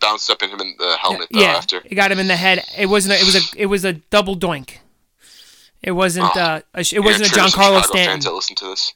[0.00, 1.82] Bounced up in him in the helmet though yeah, after.
[1.84, 2.64] it got him in the head.
[2.76, 3.14] It wasn't.
[3.14, 3.62] A, it was a.
[3.62, 4.78] It was a double doink.
[5.82, 6.36] It wasn't.
[6.36, 8.12] Uh, a, it wasn't a Giancarlo Stanton.
[8.12, 8.94] Fans that listen to this.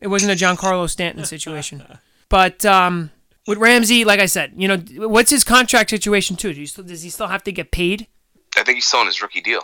[0.00, 1.82] It wasn't a Giancarlo Stanton situation.
[2.30, 3.10] But um,
[3.46, 4.76] with Ramsey, like I said, you know,
[5.08, 6.52] what's his contract situation too?
[6.52, 8.06] Do you still, does he still have to get paid?
[8.54, 9.62] I think he's still on his rookie deal.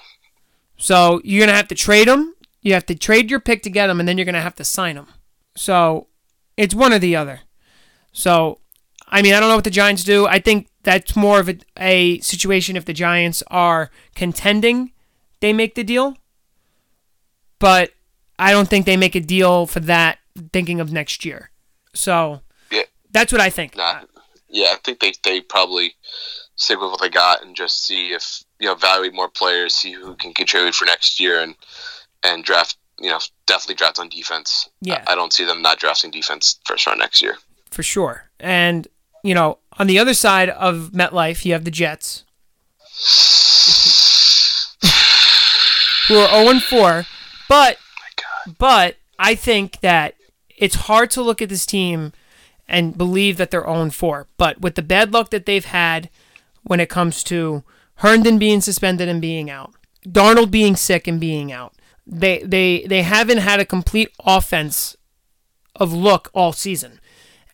[0.78, 2.34] So you're gonna have to trade him.
[2.62, 4.64] You have to trade your pick to get him, and then you're gonna have to
[4.64, 5.08] sign him.
[5.56, 6.06] So
[6.56, 7.40] it's one or the other.
[8.12, 8.60] So
[9.08, 10.26] I mean, I don't know what the Giants do.
[10.26, 14.92] I think that's more of a, a situation if the Giants are contending,
[15.40, 16.16] they make the deal.
[17.64, 17.92] But
[18.38, 20.18] I don't think they make a deal for that
[20.52, 21.48] thinking of next year.
[21.94, 22.82] So Yeah.
[23.10, 23.74] that's what I think.
[23.74, 24.02] Nah,
[24.50, 25.94] yeah, I think they, they probably
[26.56, 29.92] stick with what they got and just see if you know evaluate more players, see
[29.92, 31.54] who can contribute for next year, and
[32.22, 32.76] and draft.
[33.00, 34.68] You know, definitely draft on defense.
[34.82, 35.02] Yeah.
[35.06, 37.38] I, I don't see them not drafting defense first round next year.
[37.70, 38.28] for sure.
[38.38, 38.86] And
[39.22, 42.24] you know, on the other side of MetLife, you have the Jets,
[46.08, 47.06] who are 0 4.
[47.48, 47.78] But
[48.20, 50.14] oh but I think that
[50.56, 52.12] it's hard to look at this team
[52.68, 54.28] and believe that they're 0 4.
[54.36, 56.10] But with the bad luck that they've had
[56.62, 57.62] when it comes to
[57.96, 59.74] Herndon being suspended and being out,
[60.06, 61.74] Darnold being sick and being out,
[62.06, 64.96] they they they haven't had a complete offense
[65.76, 67.00] of look all season.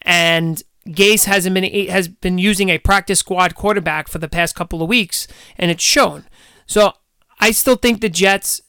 [0.02, 4.82] And Gase hasn't been has been using a practice squad quarterback for the past couple
[4.82, 5.28] of weeks,
[5.58, 6.24] and it's shown.
[6.66, 6.92] So
[7.38, 8.60] I still think the Jets,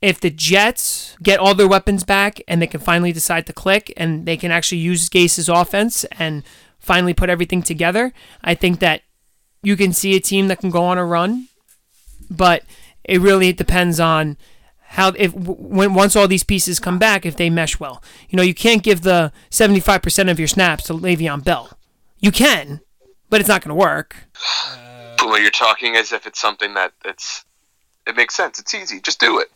[0.00, 3.92] if the Jets get all their weapons back and they can finally decide to click
[3.96, 6.42] and they can actually use Gase's offense and
[6.78, 8.12] finally put everything together,
[8.44, 9.02] I think that
[9.62, 11.48] you can see a team that can go on a run.
[12.30, 12.64] But
[13.04, 14.36] it really depends on
[14.88, 18.02] how if when once all these pieces come back if they mesh well.
[18.28, 21.78] You know, you can't give the 75% of your snaps to Le'Veon Bell.
[22.20, 22.80] You can,
[23.28, 24.28] but it's not going to work.
[25.16, 27.44] Puma, you're talking as if it's something that it's
[28.06, 28.58] it makes sense.
[28.58, 29.00] It's easy.
[29.00, 29.50] Just do it.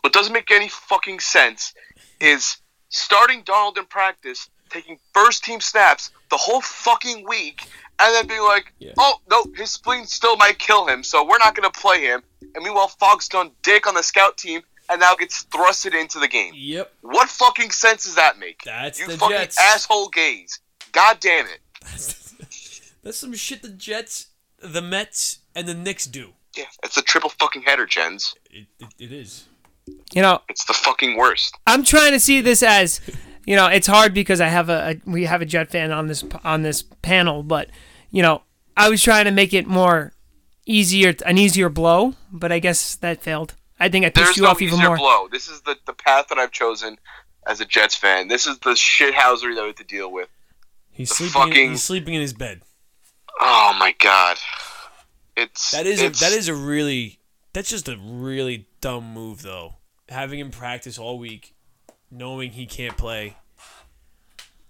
[0.00, 1.74] What doesn't make any fucking sense
[2.20, 2.56] is
[2.88, 7.66] starting Darnold in practice, taking first team snaps the whole fucking week,
[7.98, 11.54] and then being like, "Oh no, his spleen still might kill him, so we're not
[11.54, 12.22] gonna play him."
[12.54, 16.28] And meanwhile, Falk's done dick on the scout team and now gets thrusted into the
[16.28, 16.52] game.
[16.54, 16.92] Yep.
[17.00, 18.62] What fucking sense does that make?
[18.64, 19.58] That's you the fucking Jets.
[19.60, 20.60] asshole gays.
[20.92, 21.60] God damn it.
[23.02, 24.28] That's some shit the Jets,
[24.58, 26.34] the Mets, and the Knicks do.
[26.56, 28.34] Yeah, it's a triple fucking header, Jens.
[28.50, 29.46] It, it, it is.
[30.14, 31.56] You know, It's the fucking worst.
[31.66, 33.00] I'm trying to see this as,
[33.44, 36.06] you know, it's hard because I have a, a we have a Jet fan on
[36.06, 37.68] this on this panel, but
[38.10, 38.42] you know,
[38.76, 40.12] I was trying to make it more
[40.66, 43.54] easier, an easier blow, but I guess that failed.
[43.78, 44.96] I think I pissed There's you no off even easier more.
[44.96, 45.28] blow.
[45.30, 46.96] This is the, the path that I've chosen
[47.46, 48.28] as a Jets fan.
[48.28, 50.28] This is the shithousery that we have to deal with.
[50.92, 51.32] He's The sleeping.
[51.32, 52.62] fucking- He's sleeping in his bed.
[53.40, 54.38] Oh my god.
[55.36, 57.18] It's That is a, it's, that is a really
[57.52, 59.76] that's just a really dumb move though.
[60.08, 61.54] Having him practice all week,
[62.10, 63.36] knowing he can't play,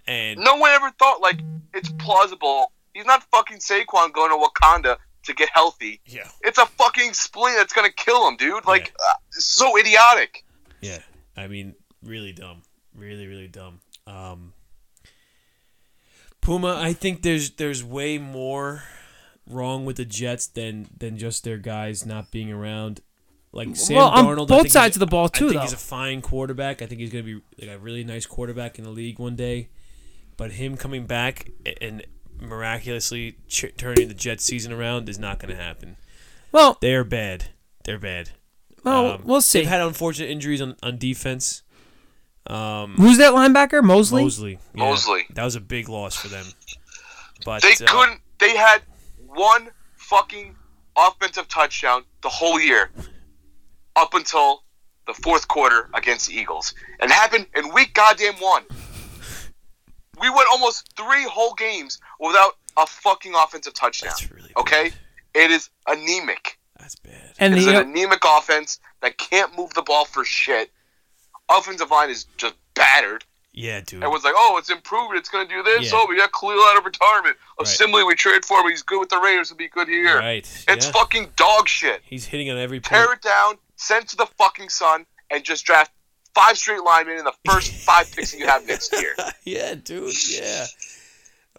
[0.06, 1.40] and no one ever thought like
[1.72, 2.72] it's plausible.
[2.92, 6.00] He's not fucking Saquon going to Wakanda to get healthy.
[6.06, 8.64] yeah, It's a fucking spleen that's gonna kill him, dude.
[8.66, 10.44] Like uh, so idiotic.
[10.80, 10.98] yeah.
[11.36, 12.62] I mean, really dumb,
[12.94, 13.80] really really dumb.
[14.06, 14.52] Um,
[16.40, 18.84] Puma, I think there's there's way more
[19.49, 23.01] wrong with the Jets than than just their guys not being around.
[23.53, 25.55] Like Sam Well, on Darnold, I both think sides of the ball, too, I think
[25.55, 25.61] though.
[25.62, 26.82] he's a fine quarterback.
[26.82, 29.36] I think he's going to be like a really nice quarterback in the league one
[29.36, 29.68] day.
[30.36, 32.05] But him coming back and
[32.40, 35.97] miraculously ch- turning the Jets season around is not going to happen.
[36.51, 37.47] Well, They are bad.
[37.84, 38.30] They're bad.
[38.82, 39.61] well, Um, we'll see.
[39.61, 41.62] They've had unfortunate injuries on, on defense.
[42.49, 43.82] Um, Who's that linebacker?
[43.84, 44.22] Mosley.
[44.24, 44.59] Mosley.
[44.74, 44.84] yeah.
[44.84, 45.26] Mosley.
[45.32, 46.47] That was a big loss for them.
[47.45, 48.20] But They uh, couldn't.
[48.38, 48.82] They had
[49.35, 50.57] one fucking
[50.97, 52.91] offensive touchdown the whole year,
[53.97, 54.62] up until
[55.07, 58.64] the fourth quarter against the Eagles, and it happened in week goddamn one.
[60.20, 64.11] We went almost three whole games without a fucking offensive touchdown.
[64.11, 64.61] That's really bad.
[64.61, 64.93] Okay,
[65.35, 66.59] it is anemic.
[66.78, 67.32] That's bad.
[67.39, 70.70] And It's an know, anemic offense that can't move the ball for shit.
[71.49, 73.24] Offensive line is just battered.
[73.53, 74.03] Yeah, dude.
[74.03, 75.14] Everyone's like, "Oh, it's improved.
[75.16, 75.93] It's going to do this.
[75.93, 75.99] Yeah.
[76.01, 77.37] Oh, we got Kalil out of retirement.
[77.64, 78.06] Right.
[78.06, 78.68] We traded for, him.
[78.70, 79.50] he's good with the Raiders.
[79.50, 80.18] Will be good here.
[80.18, 80.46] Right.
[80.68, 80.92] It's yeah.
[80.92, 82.02] fucking dog shit.
[82.04, 85.64] He's hitting on every Tear it down, send it to the fucking sun, and just
[85.64, 85.90] draft
[86.34, 89.14] five straight linemen in the first five picks that you have next year.
[89.44, 90.14] yeah, dude.
[90.30, 90.66] Yeah.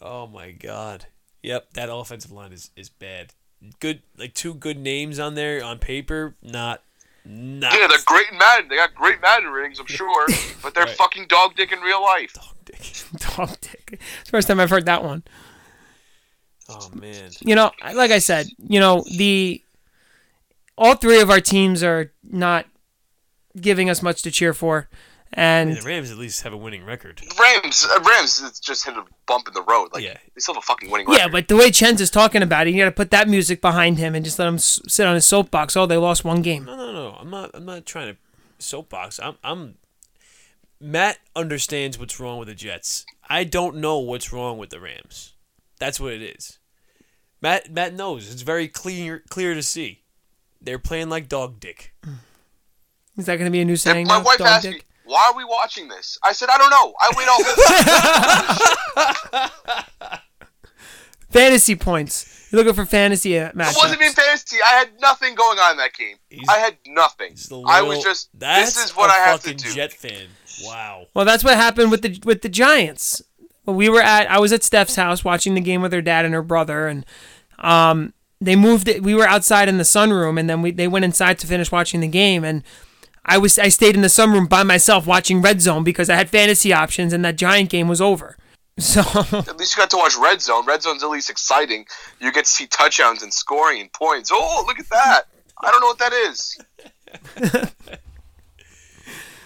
[0.01, 1.05] Oh my god.
[1.43, 3.33] Yep, that offensive line is is bad.
[3.79, 6.35] Good, like two good names on there on paper.
[6.41, 6.83] Not,
[7.23, 7.73] not.
[7.73, 8.67] Yeah, they're great in Madden.
[8.67, 10.27] They got great Madden ratings, I'm sure,
[10.61, 10.95] but they're Right.
[10.95, 12.33] fucking dog dick in real life.
[12.33, 13.03] Dog dick.
[13.35, 13.89] dog dick.
[13.93, 15.23] It's the first time I've heard that one.
[16.70, 17.32] Oh man.
[17.41, 19.61] You know, like I said, you know the
[20.78, 22.66] all three of our teams are not
[23.59, 24.89] giving us much to cheer for,
[25.34, 27.22] I mean, and the Rams at least have a winning record.
[27.39, 29.89] Rams, uh, Rams, just hit a bump in the road.
[29.93, 30.18] Like Yeah.
[30.34, 31.20] they still have a fucking winning record.
[31.22, 33.61] yeah, but the way Chens is talking about it, you got to put that music
[33.61, 35.78] behind him and just let him s- sit on his soapbox.
[35.78, 36.66] Oh, they lost one game.
[36.66, 37.16] No, no, no.
[37.20, 37.51] I'm not.
[37.53, 38.18] I'm not trying to
[38.59, 39.20] soapbox.
[39.20, 39.36] I'm.
[39.43, 39.76] I'm.
[40.82, 43.05] Matt understands what's wrong with the Jets.
[43.30, 45.32] I don't know what's wrong with the Rams.
[45.80, 46.59] That's what it is.
[47.41, 47.71] Matt.
[47.71, 48.32] Matt knows.
[48.32, 49.23] It's very clear.
[49.30, 50.01] Clear to see.
[50.61, 51.93] They're playing like dog dick.
[53.17, 54.23] Is that going to be a new And saying my now?
[54.23, 56.93] wife Dog asked me, "Why are we watching this?" I said, "I don't know.
[56.99, 57.38] I wait all
[59.78, 60.19] whole
[61.32, 62.47] Fantasy points.
[62.51, 64.57] You're looking for fantasy uh, It wasn't even fantasy.
[64.65, 66.15] I had nothing going on in that game.
[66.30, 67.32] He's- I had nothing.
[67.34, 68.30] It's the I was just.
[68.38, 69.73] This is what a I have to do.
[69.73, 70.28] Jet fan.
[70.63, 71.07] Wow.
[71.13, 73.21] Well, that's what happened with the with the Giants.
[73.66, 76.26] Well, we were at I was at Steph's house watching the game with her dad
[76.26, 77.05] and her brother, and
[77.59, 79.03] um, they moved it.
[79.03, 81.99] We were outside in the sunroom, and then we they went inside to finish watching
[82.01, 82.63] the game, and
[83.26, 86.30] I was I stayed in the sunroom by myself watching Red Zone because I had
[86.30, 88.38] fantasy options, and that Giant game was over.
[88.78, 90.66] So At least you got to watch Red Zone.
[90.66, 91.86] Red Zone's at least exciting.
[92.20, 94.32] You get to see touchdowns and scoring and points.
[94.34, 95.22] Oh, look at that!
[95.63, 96.57] I don't know what that is.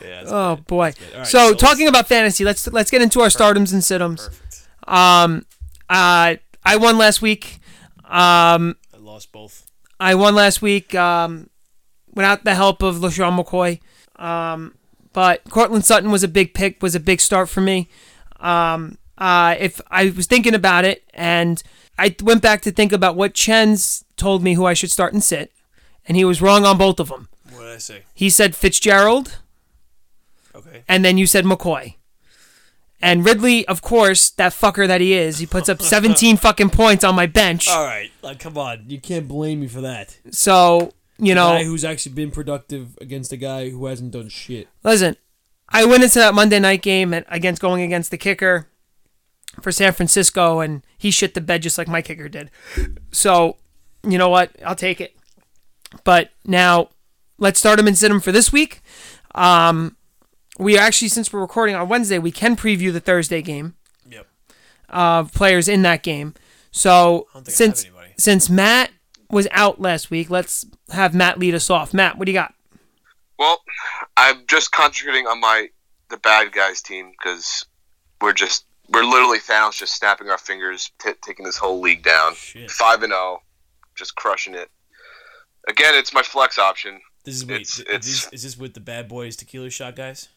[0.02, 0.24] Yeah.
[0.28, 0.93] Oh boy.
[0.93, 1.18] bad.
[1.20, 4.26] Right, so so talking about fantasy, let's let's get into our stardoms and situms.
[4.26, 4.68] perfect.
[4.88, 5.45] Um,
[5.89, 7.60] uh, I won last week.
[8.06, 9.70] Um, I lost both.
[10.00, 11.50] I won last week um,
[12.14, 13.80] without the help of LeSean McCoy.
[14.22, 14.76] Um,
[15.14, 17.89] but Courtland Sutton was a big pick, was a big start for me.
[18.39, 21.62] Um, uh, if I was thinking about it and
[21.97, 25.24] I went back to think about what Chen's told me who I should start and
[25.24, 25.52] sit,
[26.08, 27.28] and he was wrong on both of them.
[27.52, 28.04] What did I say?
[28.14, 29.39] He said Fitzgerald,
[30.60, 30.84] Okay.
[30.88, 31.95] and then you said McCoy.
[33.01, 37.03] And Ridley, of course, that fucker that he is, he puts up 17 fucking points
[37.03, 37.68] on my bench.
[37.70, 38.12] All right.
[38.22, 38.86] Like, come on.
[38.88, 40.18] You can't blame me for that.
[40.32, 44.68] So, you know, guy who's actually been productive against a guy who hasn't done shit.
[44.84, 45.16] Listen,
[45.70, 48.68] I went into that Monday night game against going against the kicker
[49.62, 52.51] for San Francisco, and he shit the bed just like my kicker did.
[53.12, 53.57] So,
[54.07, 54.51] you know what?
[54.66, 55.16] I'll take it.
[56.03, 56.89] But now,
[57.38, 58.82] let's start him and sit him for this week.
[59.36, 59.95] Um,
[60.60, 63.76] we actually, since we're recording on Wednesday, we can preview the Thursday game
[64.10, 64.28] Yep.
[64.89, 66.36] of players in that game.
[66.72, 68.14] So I don't think I since have anybody.
[68.18, 68.91] since Matt
[69.32, 71.93] was out last week, let's have Matt lead us off.
[71.93, 72.53] Matt, what do you got?
[73.39, 73.62] Well,
[74.18, 75.70] I'm just concentrating on my
[76.10, 77.66] the bad guys team because
[78.22, 82.34] we're just we're literally Thanos just snapping our fingers, t- taking this whole league down.
[82.36, 82.70] Shit.
[82.72, 83.41] Five and zero,
[83.95, 84.70] just crushing it.
[85.68, 86.99] Again, it's my flex option.
[87.24, 87.62] This is wait.
[87.62, 90.28] It's- it's- is, this, is this with the bad boys tequila shot guys?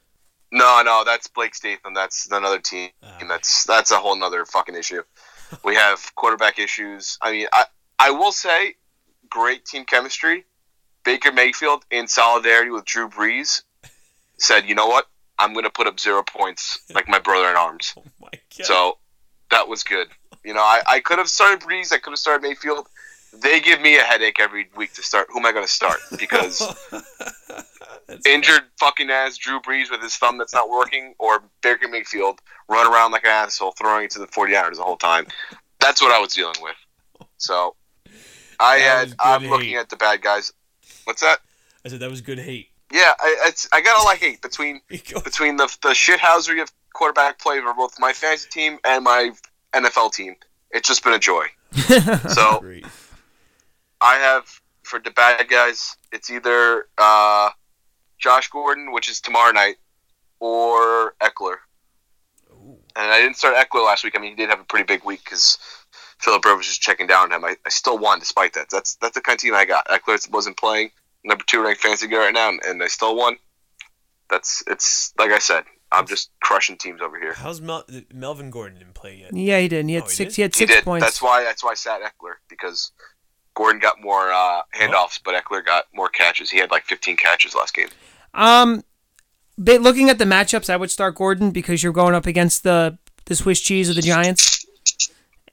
[0.52, 1.94] No, no, that's Blake Statham.
[1.94, 2.90] That's another team.
[3.02, 3.18] Ah.
[3.26, 5.02] That's that's a whole nother fucking issue.
[5.64, 7.18] we have quarterback issues.
[7.22, 7.64] I mean, I
[7.98, 8.76] I will say,
[9.30, 10.44] great team chemistry.
[11.04, 13.62] Baker Mayfield, in solidarity with Drew Brees,
[14.38, 15.06] said, "You know what?
[15.38, 18.66] I'm going to put up zero points like my brother in arms." Oh my god.
[18.66, 18.98] So
[19.50, 20.08] that was good.
[20.44, 21.92] You know, I, I could have started Brees.
[21.92, 22.88] I could have started Mayfield.
[23.32, 25.28] They give me a headache every week to start.
[25.30, 26.00] Who am I going to start?
[26.18, 26.62] Because
[28.26, 32.86] injured fucking ass Drew Brees with his thumb that's not working, or Baker Mayfield run
[32.86, 35.26] around like an asshole throwing it to the 40 yarders the whole time.
[35.80, 36.76] That's what I was dealing with.
[37.38, 37.74] So
[38.60, 39.14] I That had.
[39.20, 40.52] I'm looking at the bad guys.
[41.04, 41.38] What's that?
[41.84, 42.68] I said that was good hate.
[42.92, 47.38] Yeah, I, it's, I got all I hate between between the the shithousery of quarterback
[47.38, 49.32] play for both my fantasy team and my
[49.72, 50.36] NFL team.
[50.70, 51.46] It's just been a joy.
[52.28, 52.86] so Great.
[54.02, 54.46] I have
[54.82, 57.50] for the bad guys, it's either uh,
[58.18, 59.76] Josh Gordon, which is tomorrow night,
[60.40, 61.56] or Ekeler.
[62.94, 64.14] And I didn't start Ekeler last week.
[64.16, 65.56] I mean, he did have a pretty big week because
[66.18, 67.44] Philip Rivers was checking down on him.
[67.44, 68.68] I, I still won despite that.
[68.70, 69.86] That's that's the kind of team I got.
[69.88, 70.90] Ekeler wasn't playing,
[71.24, 73.36] number two ranked fantasy guy right now, and, and I still won.
[74.30, 75.64] That's it's like I said.
[75.94, 77.34] I'm just crushing teams over here.
[77.34, 77.84] How's Mel-
[78.14, 79.36] Melvin Gordon didn't play yet?
[79.36, 79.90] Yeah, he didn't.
[79.90, 80.36] He had Oh, he six.
[80.36, 80.84] He had He six did.
[80.84, 81.04] points.
[81.04, 81.44] That's why.
[81.44, 82.92] That's why I sat Ekeler because
[83.54, 86.50] Gordon got more uh, handoffs, but Ekeler got more catches.
[86.50, 87.88] He had like 15 catches last game.
[88.34, 88.82] Um,
[89.58, 92.98] but looking at the matchups, I would start Gordon because you're going up against the
[93.26, 94.66] the Swiss cheese of the Giants,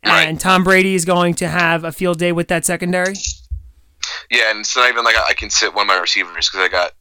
[0.06, 0.28] Right.
[0.28, 3.14] and Tom Brady is going to have a field day with that secondary.
[4.32, 6.66] Yeah, and it's not even like I I can sit one of my receivers because
[6.66, 6.93] I got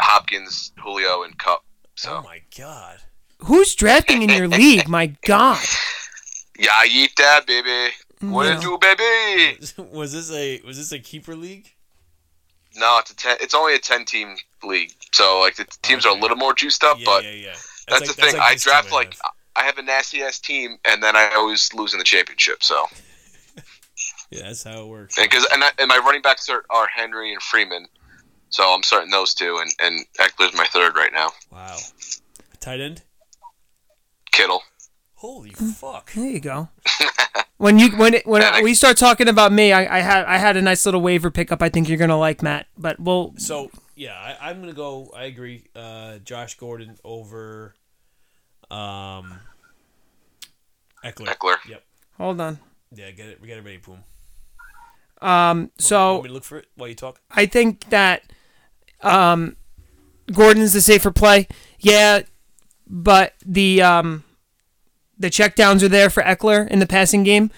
[0.00, 1.62] Hopkins, Julio, and Kupp.
[1.94, 2.98] So Oh my god.
[3.40, 4.88] Who's drafting in your league?
[4.88, 5.62] My God.
[6.58, 7.92] yeah, I eat that, baby.
[8.22, 8.56] What Yeah.
[8.56, 9.58] it do, baby?
[9.96, 11.72] was this a was this a keeper league?
[12.76, 13.36] No, it's a ten.
[13.40, 16.84] It's only a ten team league, so like the teams are a little more juiced
[16.84, 16.98] up.
[16.98, 17.46] Yeah, but yeah, yeah.
[17.48, 18.40] That's, that's, like- the that's thing.
[18.40, 19.32] like I draft like have.
[19.56, 22.62] I have a nasty ass team, and then I always lose in the championship.
[22.62, 22.86] So
[24.30, 25.16] Yeah, that's how it works.
[25.20, 27.86] because and, I- and my running backs are, are Henry and Freeman,
[28.50, 31.32] so I'm starting those two, and and Ekeler's my third right now.
[31.50, 31.76] Wow.
[32.60, 33.02] Tight end?
[34.30, 34.62] Kittle.
[35.16, 35.74] Holy mm.
[35.74, 36.12] fuck.
[36.12, 36.68] There you go.
[37.62, 40.36] When you when it, when I- we start talking about me, I, I had I
[40.38, 41.62] had a nice little waiver pickup.
[41.62, 45.12] I think you're gonna like Matt, but we'll So yeah, I, I'm gonna go.
[45.14, 45.66] I agree.
[45.76, 47.76] Uh, Josh Gordon over
[48.68, 49.38] um,
[51.04, 51.26] Ekeler.
[51.36, 51.56] Ekeler.
[51.68, 51.84] Yep.
[52.16, 52.58] hold on.
[52.92, 53.40] Yeah, get it.
[53.40, 54.02] We got it ready, Boom.
[55.20, 57.20] Um, so want me to look for it while you talk?
[57.30, 58.24] I think that
[59.02, 59.56] um,
[60.32, 61.46] Gordon's the safer play.
[61.78, 62.22] Yeah,
[62.88, 64.24] but the um,
[65.22, 67.50] the checkdowns are there for Ekeler in the passing game.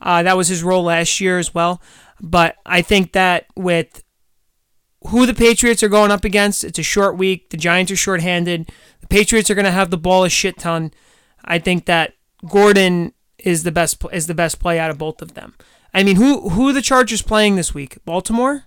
[0.00, 1.80] Uh, that was his role last year as well.
[2.20, 4.04] But I think that with
[5.08, 7.50] who the Patriots are going up against, it's a short week.
[7.50, 8.70] The Giants are shorthanded.
[9.00, 10.92] The Patriots are going to have the ball a shit ton.
[11.44, 12.14] I think that
[12.48, 15.54] Gordon is the best is the best play out of both of them.
[15.92, 17.98] I mean, who who are the Chargers playing this week?
[18.04, 18.64] Baltimore,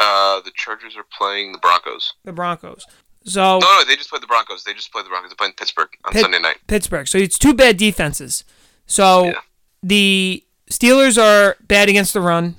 [0.00, 2.14] Uh, the Chargers are playing the Broncos.
[2.24, 2.86] the Broncos.
[3.24, 4.64] So No, no, they just played the Broncos.
[4.64, 5.30] They just played the Broncos.
[5.30, 6.58] They're playing Pittsburgh on Pitt- Sunday night.
[6.66, 7.06] Pittsburgh.
[7.08, 8.44] So it's two bad defenses.
[8.86, 9.40] So Yeah.
[9.82, 12.56] the Steelers are bad against the run,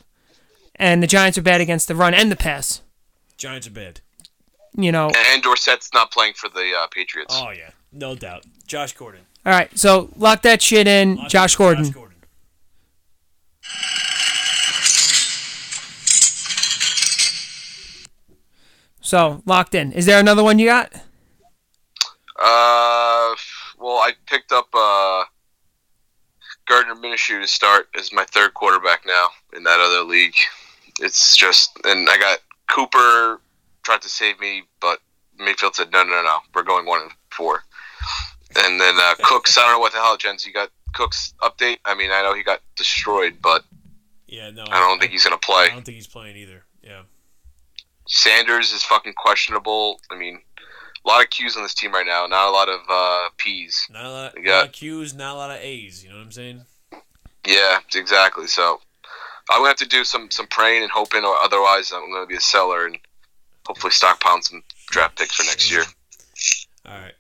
[0.76, 2.82] and the Giants are bad against the run and the pass.
[3.38, 4.01] Giants are bad.
[4.76, 5.10] You know.
[5.16, 7.34] And Dorsett's not playing for the uh, Patriots.
[7.38, 8.45] Oh yeah, no doubt.
[8.68, 9.22] Josh Gordon.
[9.45, 9.76] All right.
[9.78, 11.16] So lock that shit in.
[11.16, 11.86] Lock Josh Gordon.
[11.86, 12.16] Josh Gordon.
[19.10, 19.91] So locked in.
[19.93, 20.93] Is there another one you got?
[22.39, 23.34] Uh,
[23.80, 25.24] well, I picked up uh,
[26.68, 30.36] Gardner Minshew to start as my third quarterback now in that other league.
[30.99, 32.38] It's just, and I got
[32.70, 33.41] Cooper
[33.82, 34.99] tried to save me, but
[35.39, 37.64] Mayfield said, no, no, no, we're going one and four.
[38.64, 41.78] And then uh, Cooks, I don't know what the hell, Jens, you got Cooks update?
[41.84, 43.64] I mean, I know he got destroyed, but
[44.28, 44.66] Yeah, no.
[44.70, 45.66] I don't think he's going to play.
[45.66, 46.64] I don't think he's playing either.
[46.84, 47.01] Yeah.
[48.10, 50.01] Sanders is fucking questionable.
[50.12, 50.41] I mean,
[51.05, 53.88] a lot of Q's on this team right now, not a lot of uh, P's.
[53.91, 56.03] Not a lot, We not a lot of Q's, not a lot of A's.
[56.03, 56.66] You know what I'm saying?
[57.47, 58.47] Yeah, exactly.
[58.47, 58.82] So
[59.49, 62.36] I'm gonna have to do some some praying and hoping, or otherwise I'm gonna be
[62.36, 62.97] a seller and
[63.66, 65.84] hopefully stockpile some draft picks for next year.
[66.86, 67.14] All right,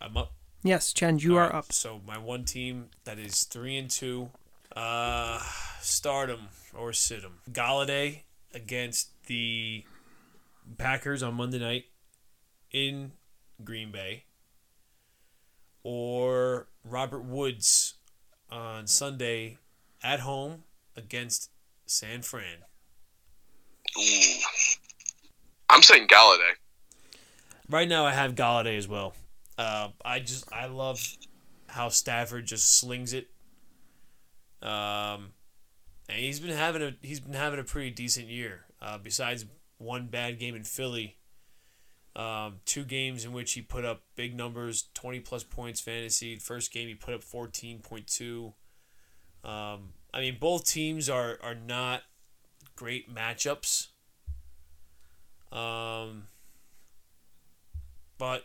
[0.00, 0.32] I'm up.
[0.62, 1.72] Yes, Chen, you All are right, up.
[1.72, 4.30] So my one team that is three and two,
[4.76, 5.40] uh,
[5.80, 7.40] stardom or sit 'em.
[7.50, 8.22] Golladay
[8.54, 9.84] against the
[10.78, 11.84] Packers on Monday night
[12.70, 13.12] in
[13.62, 14.24] Green Bay,
[15.82, 17.94] or Robert Woods
[18.50, 19.58] on Sunday
[20.02, 20.64] at home
[20.96, 21.50] against
[21.86, 22.58] San Fran.
[23.98, 24.40] Ooh.
[25.70, 26.52] I'm saying Golladay.
[27.68, 29.14] Right now, I have Golladay as well.
[29.56, 31.00] Uh, I just I love
[31.66, 33.28] how Stafford just slings it.
[34.62, 35.32] Um,
[36.08, 38.66] and he's been having a he's been having a pretty decent year.
[38.80, 39.46] Uh, besides
[39.82, 41.16] one bad game in Philly,
[42.14, 46.36] um, two games in which he put up big numbers, twenty plus points fantasy.
[46.36, 48.54] First game he put up fourteen point two.
[49.44, 52.02] Um, I mean, both teams are are not
[52.76, 53.88] great matchups.
[55.50, 56.24] Um,
[58.18, 58.44] but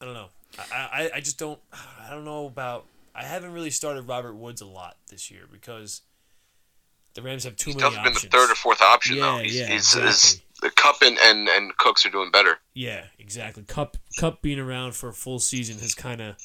[0.00, 0.28] I don't know.
[0.58, 1.60] I, I, I just don't.
[1.72, 2.86] I don't know about.
[3.14, 6.02] I haven't really started Robert Woods a lot this year because
[7.16, 9.38] the Rams have too He's many definitely been the third or fourth option though.
[9.38, 10.44] Yeah, He's, yeah, he's, exactly.
[10.62, 12.58] the Kupp and, and and Cooks are doing better.
[12.74, 13.64] Yeah, exactly.
[13.64, 16.36] Kupp Kupp being around for a full season has kind of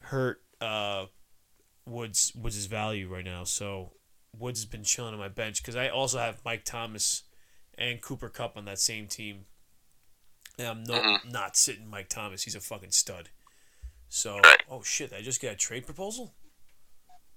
[0.00, 1.06] hurt uh,
[1.86, 3.44] Woods Woods' value right now.
[3.44, 3.92] So
[4.38, 7.22] Woods has been chilling on my bench because I also have Mike Thomas
[7.78, 9.46] and Cooper Kupp on that same team.
[10.58, 12.42] And I'm no, not sitting Mike Thomas.
[12.42, 13.30] He's a fucking stud.
[14.10, 14.62] So, Right.
[14.70, 16.34] oh shit, I just got a trade proposal?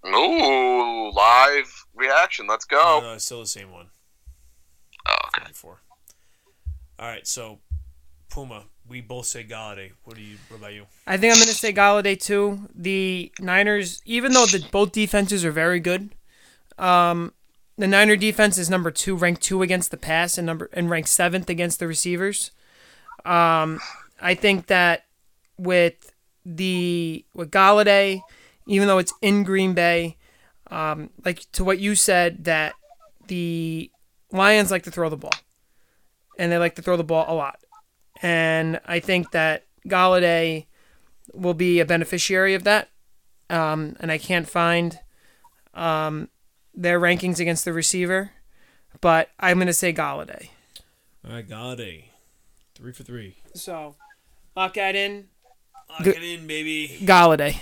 [0.07, 2.48] Ooh, live reaction.
[2.48, 2.99] Let's go.
[3.02, 3.88] no, it's still the same one.
[5.07, 5.48] Oh, okay.
[5.48, 5.82] Before.
[6.98, 7.60] All right, so
[8.30, 9.91] Puma, we both say Golladay.
[10.03, 10.38] What do you?
[10.49, 10.86] What about you?
[11.07, 12.69] I think I'm going to say Golladay too.
[12.73, 16.15] The Niners, even though the both defenses are very good,
[16.77, 17.34] um,
[17.77, 21.10] the Niner defense is number two, ranked two against the pass, and number and ranked
[21.10, 22.52] seventh against the receivers.
[23.26, 23.80] Um,
[24.22, 25.06] I think that
[25.57, 26.14] with
[26.45, 28.22] the with Golladay,
[28.68, 30.18] even though it's in Green Bay,
[30.72, 32.74] um, like to what you said, that
[33.28, 33.92] the
[34.32, 35.34] Lions like to throw the ball,
[36.38, 37.60] and they like to throw the ball a lot,
[38.22, 40.66] and I think that Golladay
[41.34, 42.90] will be a beneficiary of that.
[43.50, 45.00] Um, and I can't find
[45.74, 46.30] um,
[46.74, 48.32] their rankings against the receiver,
[49.02, 50.50] but I'm going to say Golladay.
[51.28, 52.06] All right, Golladay,
[52.74, 53.38] three for three.
[53.54, 53.96] So,
[54.56, 55.28] lock that in.
[55.90, 56.18] Lock Good.
[56.18, 56.98] it in, baby.
[57.04, 57.58] Golladay.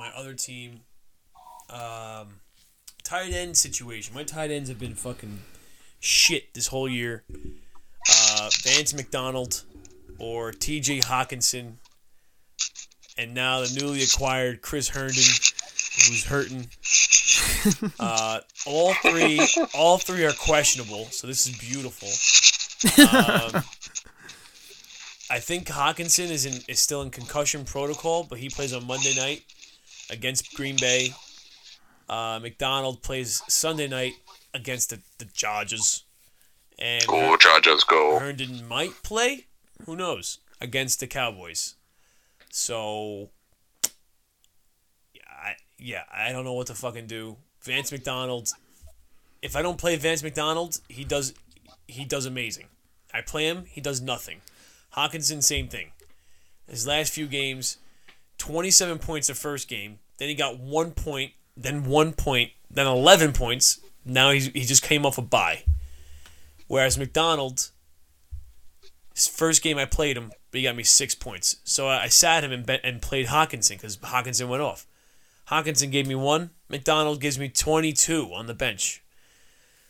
[0.00, 0.80] My other team,
[1.68, 2.40] um,
[3.04, 4.14] tight end situation.
[4.14, 5.40] My tight ends have been fucking
[6.00, 7.22] shit this whole year.
[8.10, 9.62] Uh, Vance McDonald
[10.18, 11.00] or T.J.
[11.00, 11.74] Hockenson,
[13.18, 16.68] and now the newly acquired Chris Herndon, who's hurting.
[18.00, 19.38] Uh, all three,
[19.74, 21.04] all three are questionable.
[21.10, 22.08] So this is beautiful.
[23.04, 23.62] Um,
[25.30, 29.14] I think Hockenson is in is still in concussion protocol, but he plays on Monday
[29.14, 29.42] night
[30.10, 31.14] against Green Bay.
[32.08, 34.14] Uh, McDonald plays Sunday night
[34.52, 36.04] against the, the Chargers,
[36.78, 38.18] and Ooh, Chargers go.
[38.18, 39.46] Herndon might play.
[39.86, 40.38] Who knows?
[40.60, 41.74] Against the Cowboys.
[42.50, 43.30] So,
[45.14, 47.36] yeah, I, yeah, I don't know what to fucking do.
[47.62, 48.50] Vance McDonald.
[49.40, 51.32] If I don't play Vance McDonald, he does
[51.86, 52.66] he does amazing.
[53.12, 54.40] I play him, he does nothing.
[54.96, 55.92] Hockenson, same thing.
[56.68, 57.78] His last few games,
[58.40, 59.98] 27 points the first game.
[60.18, 63.80] Then he got one point, then one point, then 11 points.
[64.04, 65.64] Now he's, he just came off a bye.
[66.66, 67.70] Whereas McDonald,
[69.14, 71.56] his first game I played him, but he got me six points.
[71.64, 74.86] So I, I sat him and, and played Hockenson because Hockenson went off.
[75.48, 76.50] Hockenson gave me one.
[76.68, 79.02] McDonald gives me 22 on the bench.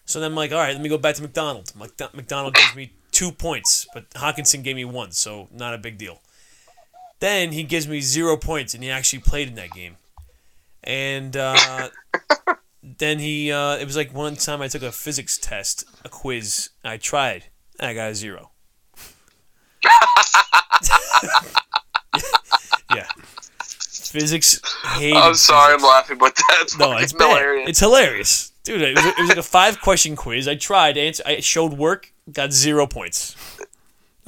[0.06, 1.72] So then I'm like, all right, let me go back to McDonald.
[1.76, 6.20] McDonald gives me two points, but Hockenson gave me one, so not a big deal.
[7.20, 9.96] Then he gives me zero points, and he actually played in that game.
[10.82, 11.90] And uh,
[12.82, 16.70] then he, uh, it was like one time I took a physics test, a quiz.
[16.82, 17.44] I tried,
[17.78, 18.50] and I got a zero.
[22.94, 23.06] yeah.
[23.62, 24.60] Physics.
[24.94, 27.28] Hated I'm sorry, I'm laughing, but that's No, it's bad.
[27.28, 27.68] hilarious.
[27.68, 28.82] It's hilarious, dude.
[28.82, 30.48] It was, it was like a five question quiz.
[30.48, 30.96] I tried.
[30.96, 32.12] Answer, I showed work.
[32.32, 33.36] Got zero points.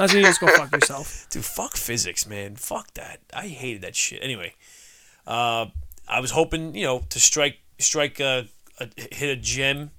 [0.02, 1.28] That's when you just go fuck yourself.
[1.30, 2.56] Dude, fuck physics, man.
[2.56, 3.20] Fuck that.
[3.32, 4.18] I hated that shit.
[4.20, 4.54] Anyway,
[5.28, 5.66] uh,
[6.08, 8.48] I was hoping, you know, to strike strike a,
[8.80, 9.92] a hit a gem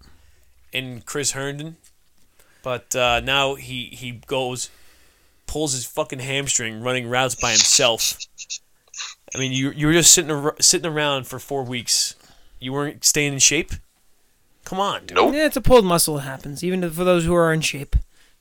[0.73, 1.77] in Chris Herndon,
[2.63, 4.69] but uh, now he he goes
[5.47, 8.17] pulls his fucking hamstring running routes by himself.
[9.33, 12.15] I mean, you you were just sitting ar- sitting around for four weeks.
[12.59, 13.71] You weren't staying in shape.
[14.65, 15.15] Come on, dude.
[15.15, 15.33] Nope.
[15.33, 16.17] Yeah, it's a pulled muscle.
[16.17, 17.95] It happens, even for those who are in shape.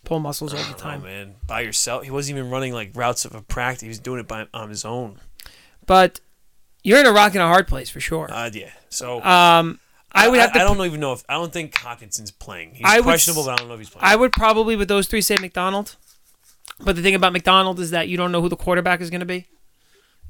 [0.05, 1.01] Pull muscles all the time.
[1.03, 2.03] Oh man, by yourself.
[2.03, 3.83] He wasn't even running like routes of a practice.
[3.83, 5.19] He was doing it by on his own.
[5.87, 6.20] But
[6.83, 8.29] you're in a rock and a hard place for sure.
[8.33, 8.73] Uh, yeah.
[8.89, 9.79] So Um,
[10.11, 10.61] I would have to.
[10.61, 12.74] I, don't even know if I don't think Hockenson's playing.
[12.74, 14.05] He's I would questionable, s- but I don't know if he's playing.
[14.05, 15.97] I would probably with those three say McDonald.
[16.81, 19.20] But the thing about McDonald is that you don't know who the quarterback is going
[19.20, 19.47] to be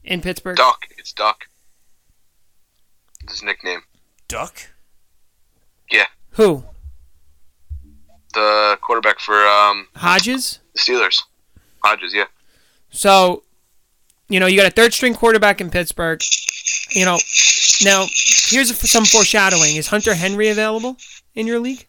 [0.04, 0.56] in Pittsburgh.
[0.56, 0.86] Duck.
[0.98, 1.46] It's Duck.
[3.22, 3.80] It's his nickname.
[4.28, 4.68] Duck.
[5.90, 6.06] Yeah.
[6.32, 6.64] Who?
[8.34, 10.60] The quarterback for um, Hodges.
[10.74, 11.22] the Steelers.
[11.84, 12.24] Hodges, yeah.
[12.90, 13.42] So,
[14.28, 16.22] you know, you got a third string quarterback in Pittsburgh.
[16.90, 17.18] You know,
[17.84, 18.06] now
[18.46, 19.76] here's some foreshadowing.
[19.76, 20.96] Is Hunter Henry available
[21.34, 21.86] in your league?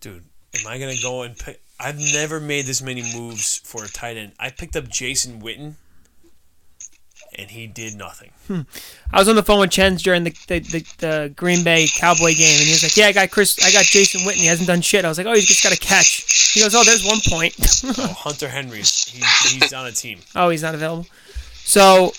[0.00, 0.24] Dude,
[0.58, 1.60] am I gonna go and pick?
[1.78, 4.32] I've never made this many moves for a tight end.
[4.38, 5.74] I picked up Jason Witten,
[7.40, 8.30] and he did nothing.
[8.46, 8.60] Hmm.
[9.12, 12.34] I was on the phone with Chens during the, the, the, the Green Bay Cowboy
[12.34, 14.36] game, and he was like, "Yeah, I got Chris, I got Jason Witten.
[14.36, 16.74] He hasn't done shit." I was like, "Oh, he's just got a catch." He goes,
[16.74, 17.54] "Oh, there's one point."
[17.98, 20.20] Oh, Hunter Henry's he, he's on a team.
[20.36, 21.06] oh, he's not available.
[21.54, 22.12] So,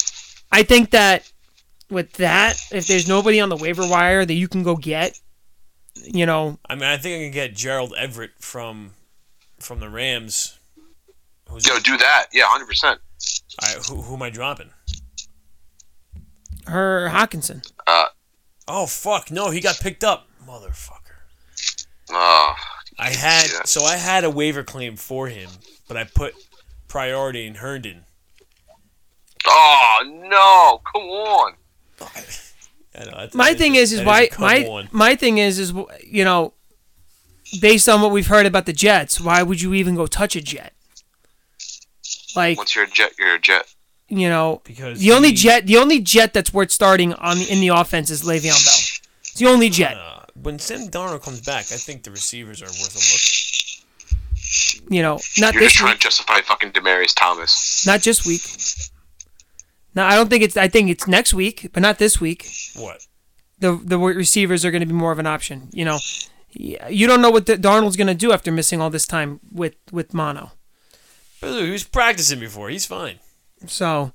[0.52, 1.30] I think that
[1.90, 5.20] with that, if there's nobody on the waiver wire that you can go get,
[5.96, 8.94] you know, I mean, I think I can get Gerald Everett from
[9.60, 10.58] from the Rams.
[11.50, 12.28] Who's Yo, do that.
[12.32, 12.84] Yeah, 100%.
[12.84, 12.96] all
[13.62, 14.70] right, who, who am I dropping?
[16.72, 17.70] Her Hockenson.
[17.86, 18.06] Uh,
[18.68, 20.28] oh fuck, no, he got picked up.
[20.48, 20.98] Motherfucker.
[22.12, 22.54] Oh,
[22.98, 23.62] I had Yeah.
[23.66, 25.50] so I had a waiver claim for him,
[25.88, 26.34] but I put
[26.88, 28.06] priority in Herndon.
[29.48, 29.98] oh
[30.30, 30.82] no!
[30.92, 31.54] Come on.
[32.94, 34.90] I know, that's- My thing a- is, is why my one.
[34.92, 35.72] my thing is, is
[36.06, 36.54] you know,
[37.62, 40.42] based on what we've heard about the Jets, why would you even go touch a
[40.42, 40.74] Jet?
[42.36, 43.74] Like Once you're a jet, you're a jet.
[44.14, 47.50] You know, Because the only he- Jet, the only Jet that's worth starting on the,
[47.52, 48.80] in the offense is Le'Veon Bell.
[49.22, 49.96] It's the only Jet.
[49.96, 54.92] Uh, when Sam Darnold comes back, I think the receivers are worth a look.
[54.92, 57.86] You know, not You're this just trying week, to justify fucking Demaryius Thomas.
[57.86, 58.42] not this week.
[59.96, 60.58] No, I don't think it's.
[60.58, 62.48] I think it's next week, but not this week.
[62.76, 63.06] What?
[63.60, 65.70] the the receivers are going to be more of an option.
[65.72, 66.00] You know,
[66.52, 69.76] you don't know what the, Darnold's going to do after missing all this time with
[69.92, 70.52] with mono.
[71.40, 72.70] But he was practicing before.
[72.70, 73.20] He's fine.
[73.68, 74.12] So,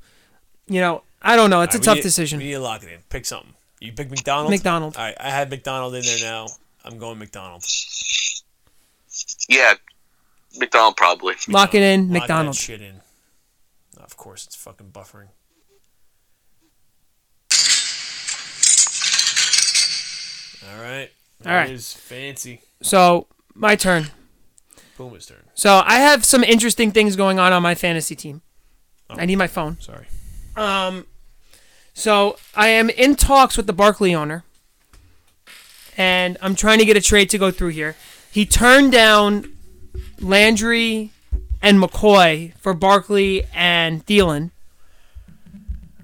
[0.66, 1.62] you know, I don't know.
[1.62, 2.39] It's All a right, tough we need- decision.
[2.39, 3.01] We need to lock it in.
[3.09, 3.55] Pick something.
[3.81, 4.51] You pick McDonald.
[4.51, 4.97] McDonald.
[4.97, 6.47] All right, I had McDonald in there now.
[6.85, 7.64] I'm going McDonald.
[9.48, 9.74] Yeah,
[10.59, 11.35] McDonald probably.
[11.48, 12.56] Lock it in, Lock that McDonald.
[12.56, 13.01] shit in.
[13.98, 15.28] Of course, it's fucking buffering.
[20.68, 21.10] All right.
[21.44, 21.66] All right.
[21.66, 22.60] That is fancy.
[22.82, 24.09] So my turn.
[24.97, 25.43] Puma's turn.
[25.55, 28.43] So I have some interesting things going on on my fantasy team.
[29.10, 29.78] I need my phone.
[29.80, 30.06] Sorry.
[30.56, 31.06] Um,
[31.94, 34.44] so I am in talks with the Barkley owner,
[35.96, 37.96] and I'm trying to get a trade to go through here.
[38.30, 39.52] He turned down
[40.20, 41.10] Landry
[41.62, 44.50] and McCoy for Barkley and Thielen,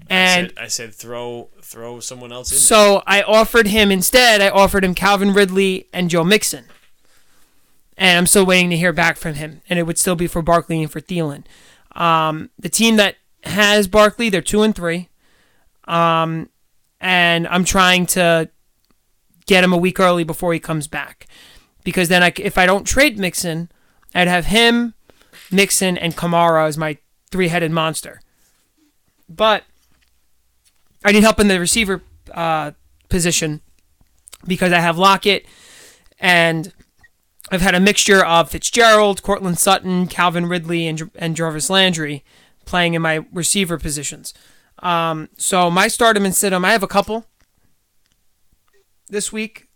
[0.09, 2.57] and I said, I said throw throw someone else in.
[2.57, 4.41] so I offered him instead.
[4.41, 6.65] I offered him Calvin Ridley and Joe Mixon,
[7.97, 9.61] and I'm still waiting to hear back from him.
[9.69, 11.43] And it would still be for Barkley and for Thielen.
[11.95, 15.09] Um, the team that has Barkley, they're two and three,
[15.85, 16.49] um,
[16.99, 18.49] and I'm trying to
[19.45, 21.27] get him a week early before he comes back,
[21.83, 23.69] because then I, if I don't trade Mixon,
[24.15, 24.93] I'd have him,
[25.51, 26.97] Mixon, and Kamara as my
[27.31, 28.21] three-headed monster.
[29.27, 29.63] But
[31.03, 32.01] I need help in the receiver
[32.31, 32.71] uh,
[33.09, 33.61] position
[34.47, 35.45] because I have Lockett
[36.19, 36.73] and
[37.53, 42.23] I've had a mixture of Fitzgerald, Courtland Sutton, Calvin Ridley, and, and Jarvis Landry
[42.65, 44.33] playing in my receiver positions.
[44.79, 47.25] Um, so my stardom and sit 'em, I have a couple
[49.09, 49.67] this week.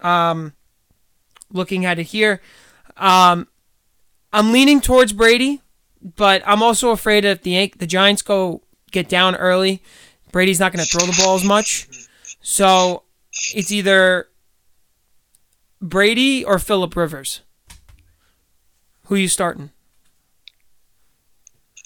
[0.00, 0.54] Um,
[1.50, 2.40] looking at it here,
[2.96, 3.46] um,
[4.32, 5.60] I'm leaning towards Brady,
[6.00, 9.82] but I'm also afraid if the the Giants go get down early,
[10.32, 11.88] Brady's not going to throw the ball as much.
[12.40, 13.04] So
[13.54, 14.28] it's either
[15.82, 17.40] Brady or Philip Rivers.
[19.06, 19.70] Who you starting?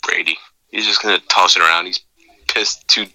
[0.06, 0.36] Brady.
[0.68, 1.86] He's just gonna toss it around.
[1.86, 2.00] He's
[2.46, 2.86] pissed.
[2.88, 3.06] Two.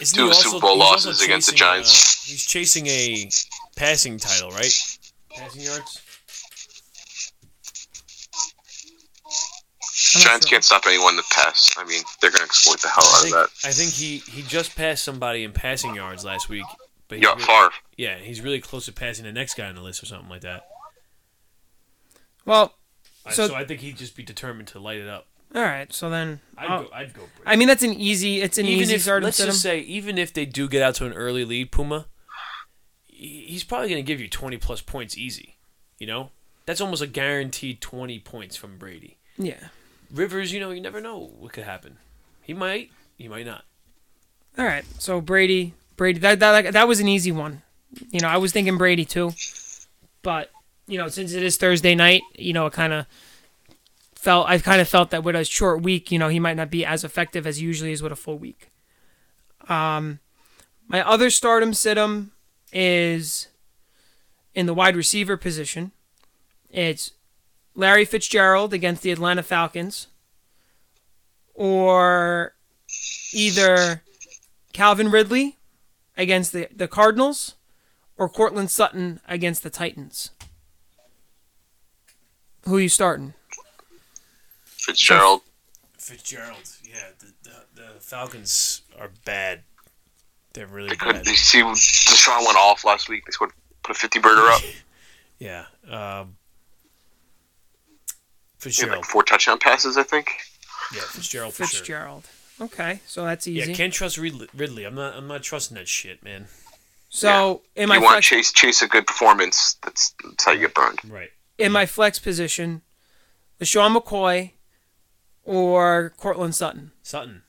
[0.00, 1.90] Isn't two also- Super Bowl he's also losses against the Giants.
[1.90, 3.28] uh, he's chasing a
[3.76, 4.72] passing title, right?
[5.34, 6.00] Passing yards.
[10.14, 10.56] I'm Giants sure.
[10.56, 11.74] can't stop anyone in the pass.
[11.78, 13.68] I mean, they're gonna exploit the hell I out of think, that.
[13.68, 16.66] I think he, he just passed somebody in passing yards last week.
[17.12, 17.70] But Yeah, really, Favre.
[17.98, 20.40] yeah, he's really close to passing the next guy on the list or something like
[20.40, 20.66] that.
[22.46, 22.74] Well,
[23.26, 25.26] I- So- So, I think he'd just be determined to light it up.
[25.54, 25.92] all right.
[25.92, 26.90] So then, I'd I'll- go.
[26.94, 27.28] I'd go.
[27.44, 28.40] I mean that's an easy.
[28.40, 29.22] It's an even easy if start.
[29.22, 29.50] let's sit 'em.
[29.50, 32.06] just say even if they do get out to an early lead, Puma,
[33.08, 35.56] he's probably going to give you twenty plus points easy.
[35.98, 36.30] You know,
[36.64, 39.18] that's almost a guaranteed twenty points from Brady.
[39.36, 39.68] yeah.
[40.10, 41.98] Rivers, you know, you never know what could happen.
[42.42, 43.64] He might, he might not.
[44.58, 44.84] All right.
[44.98, 47.62] So Brady, Brady, that that that was an easy one.
[48.10, 49.32] You know, I was thinking Brady too,
[50.22, 50.50] but
[50.86, 53.06] you know, since it is Thursday night, you know, it kind of
[54.14, 56.70] felt I kind of felt that with a short week, you know, he might not
[56.70, 58.70] be as effective as usually is with a full week.
[59.68, 60.20] Um,
[60.88, 62.30] my other stardom situm
[62.72, 63.48] is
[64.54, 65.92] in the wide receiver position.
[66.70, 67.12] It's
[67.74, 70.08] Larry Fitzgerald against the Atlanta Falcons,
[71.54, 72.54] or
[73.32, 74.02] either
[74.72, 75.58] Calvin Ridley
[76.22, 77.56] against the, the Cardinals
[78.16, 80.30] or Cortland Sutton against the Titans.
[82.64, 83.34] Who are you starting?
[84.64, 85.42] Fitzgerald.
[85.98, 89.62] Fitzgerald, yeah, the, the, the Falcons are bad.
[90.52, 91.14] They're really They could.
[91.16, 91.26] bad.
[91.26, 93.24] You see, Deshaun went off last week.
[93.24, 94.62] They scored, put a fifty burger up.
[95.38, 96.36] Yeah, um,
[98.58, 98.98] Fitzgerald.
[98.98, 100.28] like four touchdown passes, I think.
[100.94, 102.22] Yeah, Fitzgerald for sure.
[102.58, 102.72] Fitzgerald.
[102.72, 103.70] Okay, so that's easy.
[103.70, 104.48] Yeah, can't trust Ridley.
[104.54, 104.84] Ridley.
[104.84, 105.14] I'm not.
[105.14, 106.46] I'm not trusting that shit, man.
[107.08, 109.76] so in my you want flex, chase chase a good performance.
[109.82, 110.98] That's, that's how you get burned.
[111.08, 111.30] Right.
[111.58, 112.82] in my flex position,
[113.60, 114.52] LeSean McCoy
[115.44, 116.92] or Courtland Sutton.
[117.02, 117.42] Sutton.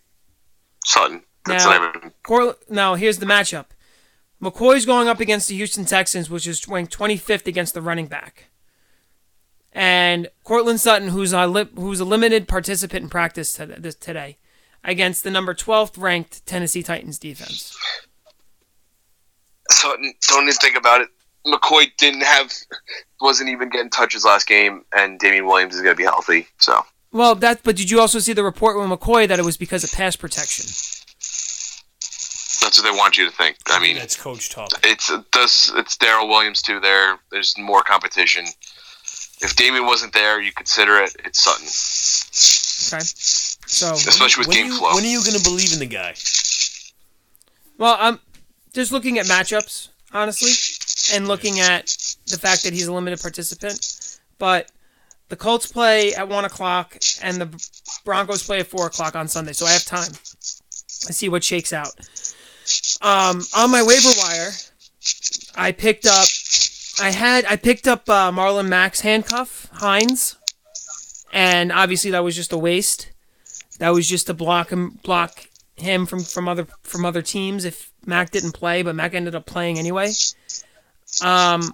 [0.86, 1.24] Sutton.
[1.46, 2.12] That's Now- not even.
[2.24, 3.68] Cor- now here's the matchup:
[4.42, 8.46] McCoy's going up against the Houston Texans, which is ranked 25th against the running back.
[9.76, 14.38] And Courtland Sutton, who's a li- who's a limited participant in practice to- this today,
[14.84, 17.78] against the number 12th ranked Tennessee Titans defense.
[19.72, 19.96] So
[20.28, 21.10] don't even think about it.
[21.46, 22.52] McCoy didn't have,
[23.22, 26.48] wasn't even getting touches last game, and Damien Williams is going to be healthy.
[26.58, 27.62] So Well, that.
[27.64, 30.16] But did you also see the report with McCoy that it was because of pass
[30.16, 30.66] protection?
[32.62, 33.58] that's what they want you to think.
[33.68, 34.70] I mean, That's coach talk.
[34.84, 36.80] it's does it's Darrel Williams too.
[36.80, 38.46] There, there's more competition.
[39.42, 41.14] If Damien wasn't there, you consider it.
[41.26, 41.68] It's Sutton,
[42.98, 43.04] Okay.
[43.74, 44.96] So, especially with when, game are you, flow.
[44.96, 46.14] when are you going to believe in the guy?
[47.78, 48.20] well, I'm
[48.74, 50.52] just looking at matchups, honestly,
[51.16, 51.88] and looking at
[52.28, 54.20] the fact that he's a limited participant.
[54.38, 54.72] But
[55.30, 57.70] the Colts play at one o'clock, and the
[58.06, 60.12] Broncos play at four o'clock on Sunday, so I have time.
[61.08, 61.90] I see what shakes out.
[63.02, 64.52] Um, on my waiver wire,
[65.56, 66.28] I picked up.
[67.02, 70.38] I had I picked up uh, Marlon Mack's handcuff Hines,
[71.32, 73.10] and obviously that was just a waste.
[73.84, 77.92] That was just to block him block him from, from other from other teams if
[78.06, 80.14] Mack didn't play, but Mack ended up playing anyway.
[81.22, 81.74] Um,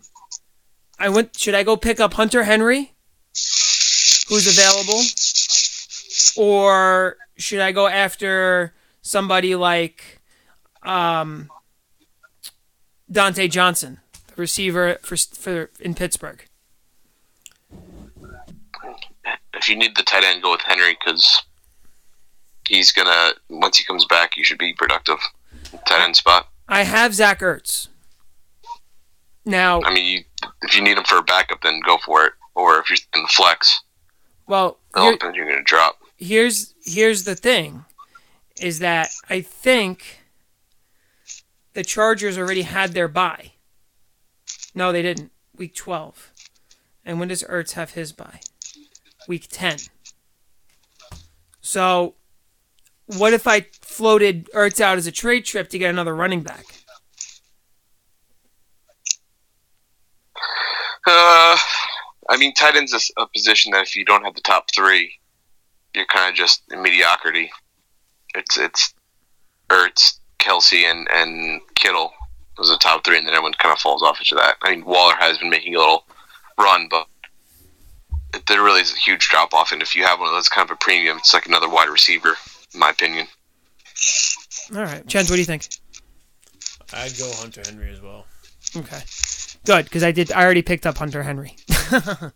[0.97, 1.37] I went.
[1.37, 2.93] Should I go pick up Hunter Henry,
[4.27, 5.03] who's available,
[6.35, 8.73] or should I go after
[9.03, 10.19] somebody like
[10.81, 11.51] um,
[13.11, 13.99] Diontae Johnson,
[14.29, 16.43] the receiver for for in Pittsburgh?
[19.53, 21.43] if you need the tight end, go with Henry because
[22.69, 25.17] he's gonna once he comes back, you should be productive.
[25.85, 26.47] Tight end spot.
[26.67, 27.89] I have Zach Ertz.
[29.45, 30.23] Now, I mean, you,
[30.61, 32.33] if you need him for a backup, then go for it.
[32.55, 33.81] Or if you're in the flex,
[34.47, 35.35] well, here- depends.
[35.35, 35.97] You're gonna drop.
[36.17, 37.85] here's here's the thing
[38.61, 40.21] is that I think
[41.73, 43.53] the Chargers already had their bye.
[44.75, 45.31] No, they didn't.
[45.55, 46.31] Week 12.
[47.05, 48.41] And when does Ertz have his bye?
[49.27, 49.77] Week 10.
[51.61, 52.15] So,
[53.17, 56.65] what if I floated Ertz out as a trade trip to get another running back?
[61.07, 61.57] Uh,
[62.29, 65.13] I mean, tight end's a position that if you don't have the top three,
[65.95, 67.49] you're kind of just mediocrity.
[68.35, 68.93] It's it's
[69.69, 72.13] Ertz, Kelce, and and Kittle
[72.59, 74.57] was the top three, and then everyone kind of falls off of that.
[74.61, 76.05] I mean, Waller has been making a little
[76.59, 77.07] run, but
[78.35, 79.71] it, there really is a huge drop off.
[79.71, 81.89] And if you have one of those kind of a premium, it's like another wide
[81.89, 82.35] receiver,
[82.73, 83.27] my opinion.
[84.75, 85.05] All right.
[85.07, 85.67] Chens, what do you think?
[86.93, 88.25] I'd go Hunter Henry as well.
[88.75, 89.01] Okay.
[89.65, 90.31] Good, because I did.
[90.31, 91.55] I already picked up Hunter Henry.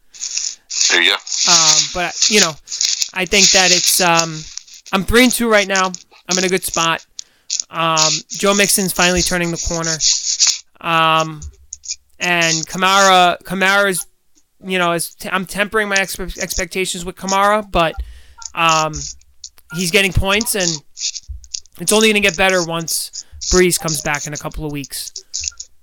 [0.89, 1.15] There you go.
[1.51, 2.51] Um, but you know,
[3.13, 4.39] I think that it's um,
[4.91, 5.91] I'm three and two right now.
[6.29, 7.05] I'm in a good spot.
[7.69, 9.95] Um, Joe Mixon's finally turning the corner.
[10.81, 11.41] Um,
[12.19, 14.05] and Kamara, Kamara's,
[14.63, 17.95] you know, is t- I'm tempering my expe- expectations with Kamara, but
[18.53, 18.93] um,
[19.75, 20.69] he's getting points, and
[21.79, 25.13] it's only going to get better once Brees comes back in a couple of weeks.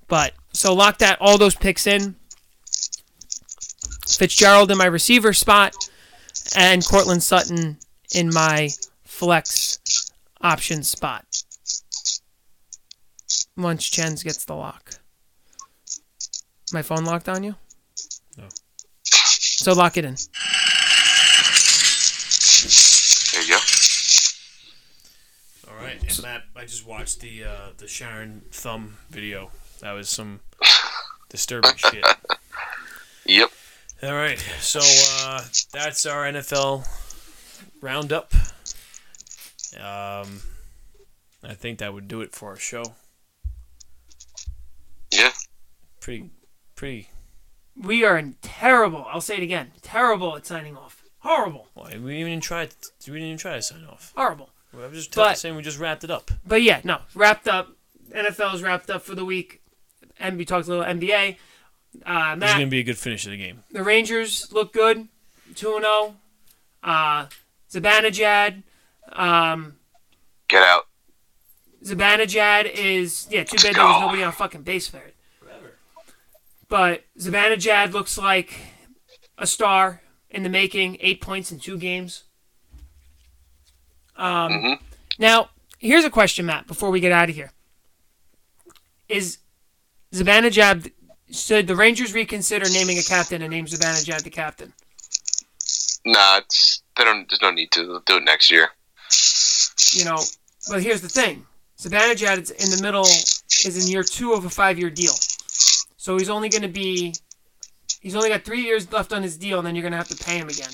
[0.09, 2.17] But so lock that all those picks in.
[4.09, 5.75] Fitzgerald in my receiver spot,
[6.57, 7.79] and Courtland Sutton
[8.15, 8.71] in my
[9.05, 9.79] flex
[10.41, 11.25] option spot.
[13.57, 14.95] Once Chens gets the lock.
[16.73, 17.57] My phone locked on you?
[18.37, 18.49] No.
[19.05, 20.17] So lock it in.
[26.19, 29.51] And Matt, I just watched the uh, the Sharon Thumb video.
[29.81, 30.41] That was some
[31.29, 32.05] disturbing shit.
[33.25, 33.51] Yep.
[34.03, 36.87] All right, so uh, that's our NFL
[37.83, 38.33] roundup.
[39.77, 40.41] Um,
[41.45, 42.83] I think that would do it for our show.
[45.13, 45.33] Yeah.
[46.01, 46.31] Pretty,
[46.75, 47.11] pretty.
[47.77, 51.05] We are in terrible, I'll say it again, terrible at signing off.
[51.19, 51.69] Horrible.
[51.75, 52.67] Well, we didn't even try.
[52.67, 54.15] To, we didn't even try to sign off.
[54.17, 54.49] Horrible.
[54.73, 56.31] I was just But- saying we just wrapped it up.
[56.47, 57.71] But yeah, no, wrapped up.
[58.13, 59.61] NFL's wrapped up for the week.
[60.19, 61.39] And we talked a little NBA.
[62.05, 63.65] Uh, This is gonna be a good finish of the game.
[63.71, 65.09] the Rangers look good,
[65.55, 66.17] two and zero.
[66.83, 67.27] Uh,
[67.73, 68.63] Zibanejad,
[69.13, 69.77] um,
[70.49, 70.87] Get out.
[71.85, 73.45] Zibanejad is yeah.
[73.45, 75.17] Too bad Let's there was nobody on fucking base for it.
[76.69, 78.59] But Zibanejad looks like
[79.39, 80.99] a star in the making.
[81.01, 82.25] Eight points in two games.
[84.21, 84.79] Um, Mhm.
[85.19, 86.67] Now here's a question, Matt.
[86.67, 87.53] Before we get out of here,
[89.09, 89.39] is
[90.13, 90.93] Zibanejad
[91.33, 94.73] should the Rangers reconsider naming a captain and name Zibanejad the captain?
[96.05, 97.29] Nah, it's they don't.
[97.29, 98.71] There's no need to They'll do it next year.
[99.93, 100.23] you know,
[100.69, 101.47] but here's the thing.
[101.79, 103.05] Zibanejad is in the middle
[103.65, 105.15] is in year two of a five-year deal,
[105.97, 107.15] so he's only going to be
[108.01, 110.09] he's only got three years left on his deal, and then you're going to have
[110.09, 110.71] to pay him again.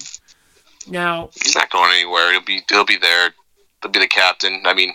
[0.88, 2.32] Now, He's not going anywhere.
[2.32, 3.34] He'll be he'll be there.
[3.82, 4.62] He'll be the captain.
[4.64, 4.94] I mean,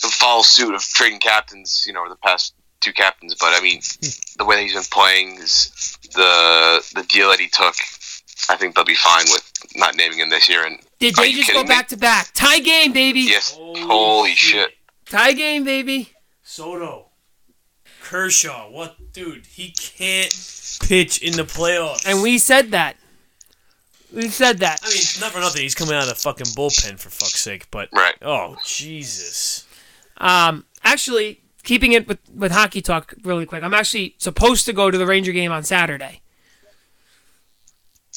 [0.00, 1.84] he'll follow suit of trading captains.
[1.86, 3.34] You know, over the past two captains.
[3.38, 3.80] But I mean,
[4.38, 7.74] the way that he's been playing is the the deal that he took.
[8.48, 10.64] I think they'll be fine with not naming him this year.
[10.64, 11.74] And did they just go kidding me?
[11.74, 12.30] back to back?
[12.34, 13.20] Tie game, baby.
[13.20, 14.72] yes, holy shit.
[15.06, 16.12] Tie game, baby.
[16.42, 17.10] Soto,
[18.02, 19.46] Kershaw, what dude?
[19.46, 20.32] He can't
[20.80, 22.06] pitch in the playoffs.
[22.06, 22.96] And we said that.
[24.12, 24.80] We said that.
[24.82, 25.62] I mean, not for nothing.
[25.62, 27.70] He's coming out of the fucking bullpen for fuck's sake.
[27.70, 28.16] But Right.
[28.22, 29.66] oh Jesus,
[30.18, 34.90] Um, actually, keeping it with, with hockey talk really quick, I'm actually supposed to go
[34.90, 36.22] to the Ranger game on Saturday.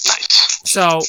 [0.05, 0.61] Nice.
[0.69, 1.01] So,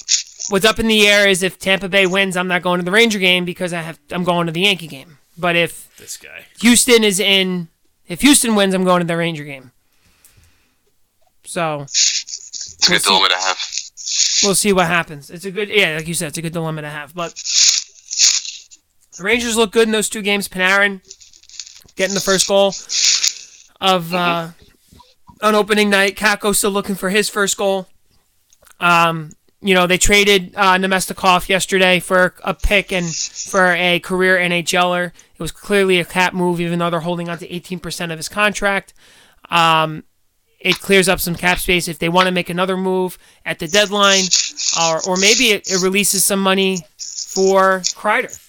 [0.51, 2.90] what's up in the air is if Tampa Bay wins, I'm not going to the
[2.90, 5.19] Ranger game because I have I'm going to the Yankee game.
[5.39, 6.44] But if this guy.
[6.61, 7.69] Houston is in,
[8.06, 9.73] if Houston wins, I'm going to the Ranger game.
[11.44, 13.09] So It's a We'll good see.
[13.09, 13.59] dilemma to have.
[14.43, 15.31] We'll see what happens.
[15.31, 17.15] It's a good, yeah, like you said, it's a good dilemma to have.
[17.15, 17.35] But
[19.16, 20.48] the Rangers look good in those two games.
[20.48, 21.01] Panarin
[21.97, 22.74] getting the first goal
[23.81, 24.48] of uh,
[25.40, 26.16] on opening night.
[26.16, 27.86] Kakko still looking for his first goal.
[28.81, 34.36] Um, you know, they traded uh, Namestnikov yesterday for a pick and for a career
[34.36, 35.06] NHLer.
[35.06, 38.28] It was clearly a cap move, even though they're holding on to 18% of his
[38.28, 38.93] contract.
[39.48, 40.05] Um,
[40.65, 43.69] it clears up some cap space if they want to make another move at the
[43.69, 44.24] deadline,
[44.81, 48.41] or, or maybe it, it releases some money for Kreider.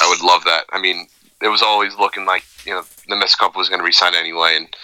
[0.00, 0.64] I would love that.
[0.72, 1.06] I mean,
[1.42, 4.56] it was always looking like you know the Mets Cup was going to resign anyway,
[4.56, 4.74] and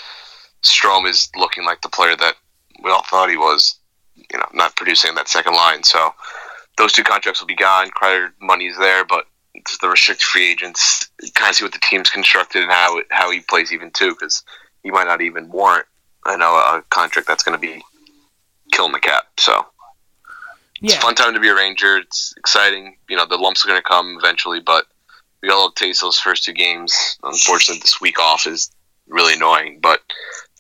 [0.62, 2.34] Strome is looking like the player that
[2.82, 3.78] we all thought he was.
[4.32, 5.82] You know, not producing that second line.
[5.84, 6.14] So
[6.78, 7.90] those two contracts will be gone.
[7.90, 11.08] Kreider money's there, but it's the restricted free agents.
[11.34, 14.44] Kind of see what the team's constructed and how how he plays even too, because
[14.84, 15.86] he might not even warrant.
[16.24, 17.82] I know a contract that's going to be
[18.72, 19.24] killing the cap.
[19.38, 19.66] So
[20.80, 21.98] it's Yeah, a fun time to be a Ranger.
[21.98, 22.96] It's exciting.
[23.08, 24.86] You know, the lumps are going to come eventually, but
[25.42, 27.18] we got a little taste of those first two games.
[27.24, 28.70] Unfortunately, this week off is
[29.08, 30.00] really annoying, but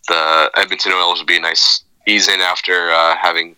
[0.08, 3.56] the Edmonton Oilers will be a nice ease in after uh, having.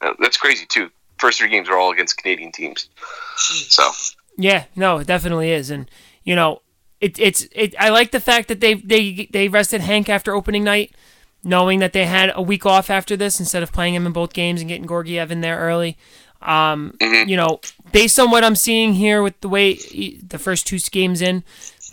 [0.00, 0.90] Uh, that's crazy, too.
[1.18, 2.88] First three games are all against Canadian teams.
[3.36, 3.90] So,
[4.36, 5.88] yeah, no, it definitely is, and
[6.24, 6.62] you know,
[7.04, 7.74] it, it's it.
[7.78, 10.94] I like the fact that they they they rested Hank after opening night,
[11.42, 14.32] knowing that they had a week off after this instead of playing him in both
[14.32, 15.96] games and getting Georgiev in there early.
[16.40, 16.94] Um,
[17.28, 17.60] you know,
[17.92, 21.42] based on what I'm seeing here with the way he- the first two games in,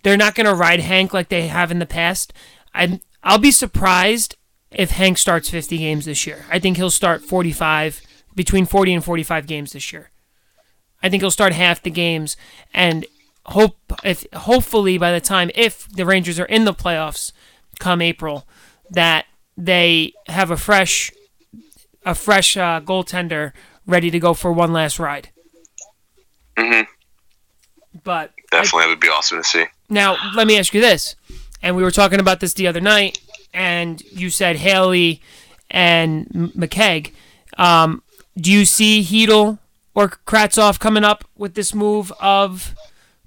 [0.03, 2.33] they're not going to ride Hank like they have in the past.
[2.73, 4.35] I'm I'll be surprised
[4.71, 6.45] if Hank starts 50 games this year.
[6.49, 8.01] I think he'll start 45
[8.35, 10.09] between 40 and 45 games this year.
[11.03, 12.37] I think he'll start half the games
[12.73, 13.05] and
[13.47, 17.31] hope if hopefully by the time if the Rangers are in the playoffs
[17.79, 18.45] come April
[18.91, 19.25] that
[19.57, 21.11] they have a fresh
[22.05, 23.51] a fresh uh, goaltender
[23.85, 25.29] ready to go for one last ride.
[26.57, 26.87] Mhm.
[28.03, 29.65] But I- definitely, that would be awesome to see.
[29.89, 31.15] now, let me ask you this.
[31.63, 33.19] And we were talking about this the other night,
[33.53, 35.21] and you said Haley
[35.69, 37.13] and M- McKegg.
[37.57, 38.01] Um,
[38.37, 39.59] do you see Heedle
[39.93, 42.73] or Kravtsov coming up with this move of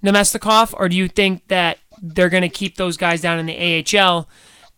[0.04, 3.98] Namestnikov, or do you think that they're going to keep those guys down in the
[3.98, 4.28] AHL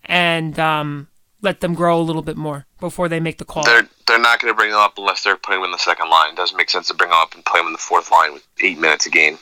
[0.04, 1.08] and um,
[1.42, 3.64] let them grow a little bit more before they make the call?
[3.64, 6.08] They're they're not going to bring them up unless they're putting them in the second
[6.08, 6.30] line.
[6.30, 8.32] It doesn't make sense to bring them up and play them in the fourth line
[8.32, 9.38] with eight minutes a game.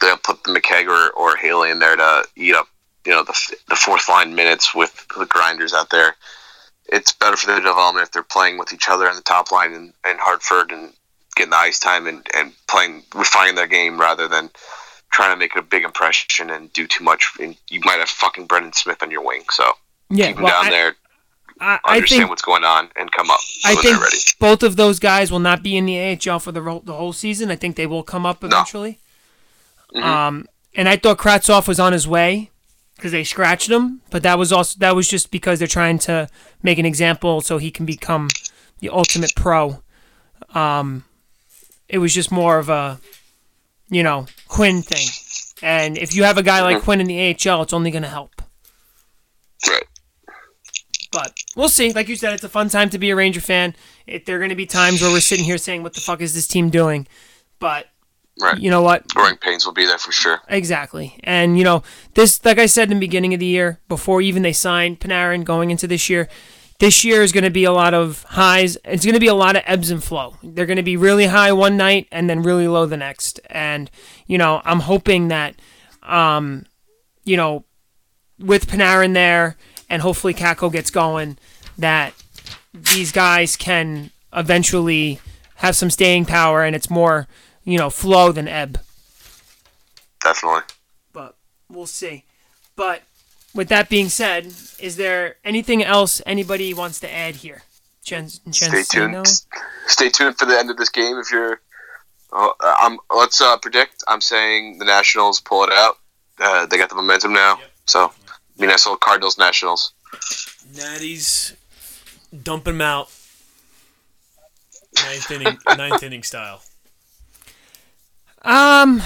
[0.00, 2.68] They'll put the McKegg or, or Haley in there to eat up,
[3.06, 6.14] you know, the, the fourth line minutes with the grinders out there.
[6.92, 9.72] It's better for their development if they're playing with each other on the top line
[9.72, 10.92] in, in Hartford and
[11.34, 14.50] getting the ice time and, and playing refining their game rather than
[15.16, 17.32] trying to make a big impression and do too much.
[17.40, 19.72] And you might have fucking Brendan Smith on your wing, so
[20.10, 20.96] yeah, keep him well, down I, there,
[21.58, 23.98] I, I understand think what's going on, and come up I think
[24.38, 27.50] both of those guys will not be in the AHL for the the whole season.
[27.50, 28.98] I think they will come up eventually.
[29.94, 30.02] Mhm.
[30.02, 32.50] Um, and I thought Kravtsov was on his way
[32.96, 36.28] because they scratched him, but that was also that was just because they're trying to
[36.62, 38.28] make an example so he can become
[38.80, 39.82] the ultimate pro.
[40.54, 41.04] Um,
[41.88, 43.00] it was just more of a,
[43.88, 45.06] you know, Quinn thing.
[45.62, 46.84] And if you have a guy like mm-hmm.
[46.84, 48.42] Quinn in the AHL, it's only going to help.
[49.66, 49.84] Right.
[51.12, 51.92] But we'll see.
[51.92, 53.74] Like you said, it's a fun time to be a Ranger fan.
[54.06, 56.20] It, there are going to be times where we're sitting here saying, "What the fuck
[56.20, 57.06] is this team doing?"
[57.58, 57.86] But
[58.38, 58.58] Right.
[58.58, 59.08] you know what?
[59.08, 60.42] Growing pains will be there for sure.
[60.48, 61.18] Exactly.
[61.24, 61.82] And you know,
[62.14, 65.42] this like I said in the beginning of the year, before even they signed Panarin
[65.42, 66.28] going into this year,
[66.78, 68.76] this year is going to be a lot of highs.
[68.84, 70.36] It's going to be a lot of ebbs and flow.
[70.42, 73.40] They're going to be really high one night and then really low the next.
[73.48, 73.90] And
[74.26, 75.54] you know, I'm hoping that
[76.02, 76.66] um
[77.24, 77.64] you know,
[78.38, 79.56] with Panarin there
[79.90, 81.38] and hopefully Kakko gets going,
[81.76, 82.14] that
[82.72, 85.20] these guys can eventually
[85.56, 87.26] have some staying power and it's more,
[87.64, 88.80] you know, flow than ebb.
[90.22, 90.62] Definitely.
[91.12, 91.36] But
[91.68, 92.24] we'll see.
[92.76, 93.02] But
[93.56, 94.46] with that being said,
[94.78, 97.62] is there anything else anybody wants to add here?
[98.04, 99.26] Chen, Stay tuned.
[99.88, 101.18] Stay tuned for the end of this game.
[101.18, 101.60] If you're,
[102.32, 102.98] uh, I'm.
[103.10, 104.04] Let's uh, predict.
[104.06, 105.96] I'm saying the Nationals pull it out.
[106.38, 107.58] Uh, they got the momentum now.
[107.58, 107.70] Yep.
[107.86, 108.12] So,
[108.58, 109.92] Minnesota Cardinals Nationals.
[110.72, 111.56] Natties
[112.44, 113.10] dumping them out.
[114.94, 116.62] Ninth inning, ninth inning style.
[118.42, 119.02] Um,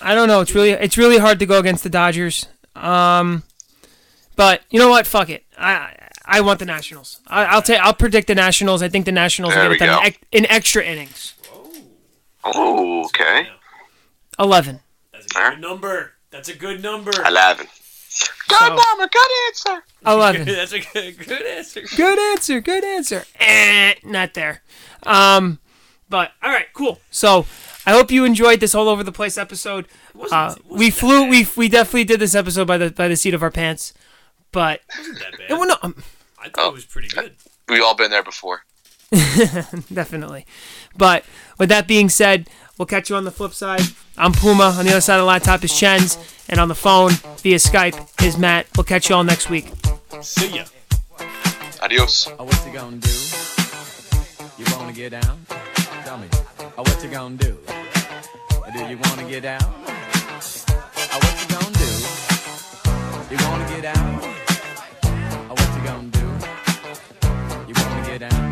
[0.00, 0.40] I don't know.
[0.40, 2.46] It's really it's really hard to go against the Dodgers.
[2.80, 3.42] Um,
[4.36, 5.06] but you know what?
[5.06, 5.44] Fuck it.
[5.58, 5.94] I
[6.24, 7.20] I want the Nationals.
[7.26, 7.80] I, I'll take.
[7.80, 8.82] I'll predict the Nationals.
[8.82, 11.34] I think the Nationals There will we get it done in, in extra innings.
[12.44, 13.48] Oh, okay.
[14.38, 14.80] Eleven.
[15.12, 16.12] That's a good number.
[16.30, 17.10] That's a good number.
[17.26, 17.66] Eleven.
[18.48, 19.08] Good So- number.
[19.12, 19.84] Good answer.
[20.06, 20.44] Eleven.
[20.46, 21.82] That's a good, good answer.
[21.96, 22.60] Good answer.
[22.60, 23.24] Good answer.
[23.38, 24.62] Eh, not there.
[25.02, 25.58] Um,
[26.08, 27.00] but all right, cool.
[27.10, 27.46] So
[27.86, 29.86] I hope you enjoyed this all over the place episode.
[30.14, 31.28] wasn't- Uh, it wasn't we flew.
[31.28, 33.92] We we definitely did this episode by the by the seat of our pants.
[34.52, 35.50] But it wasn't that bad.
[35.50, 36.02] it, well, no, um,
[36.42, 37.36] I thought it was pretty good.
[37.68, 38.64] We've all been there before.
[39.92, 40.46] definitely.
[40.96, 41.24] But
[41.58, 42.48] with that being said,
[42.78, 43.82] we'll catch you on the flip side.
[44.18, 44.74] I'm Puma.
[44.78, 47.12] On the other side of the laptop is Chen's, and on the phone
[47.42, 48.66] via Skype is Matt.
[48.76, 49.70] We'll catch you all next week.
[50.20, 50.64] See ya.
[51.82, 52.28] Adios.
[52.38, 53.10] Oh, what you gonna do?
[54.58, 55.46] You wanna get down?
[56.04, 56.26] Tell me.
[56.76, 57.58] Oh, what you gonna do?
[58.90, 59.62] You wanna get out?
[59.62, 61.90] Oh, what you gonna do?
[63.30, 64.24] You wanna get out?
[65.48, 66.26] Oh, what you gonna do?
[67.68, 68.49] You wanna get out?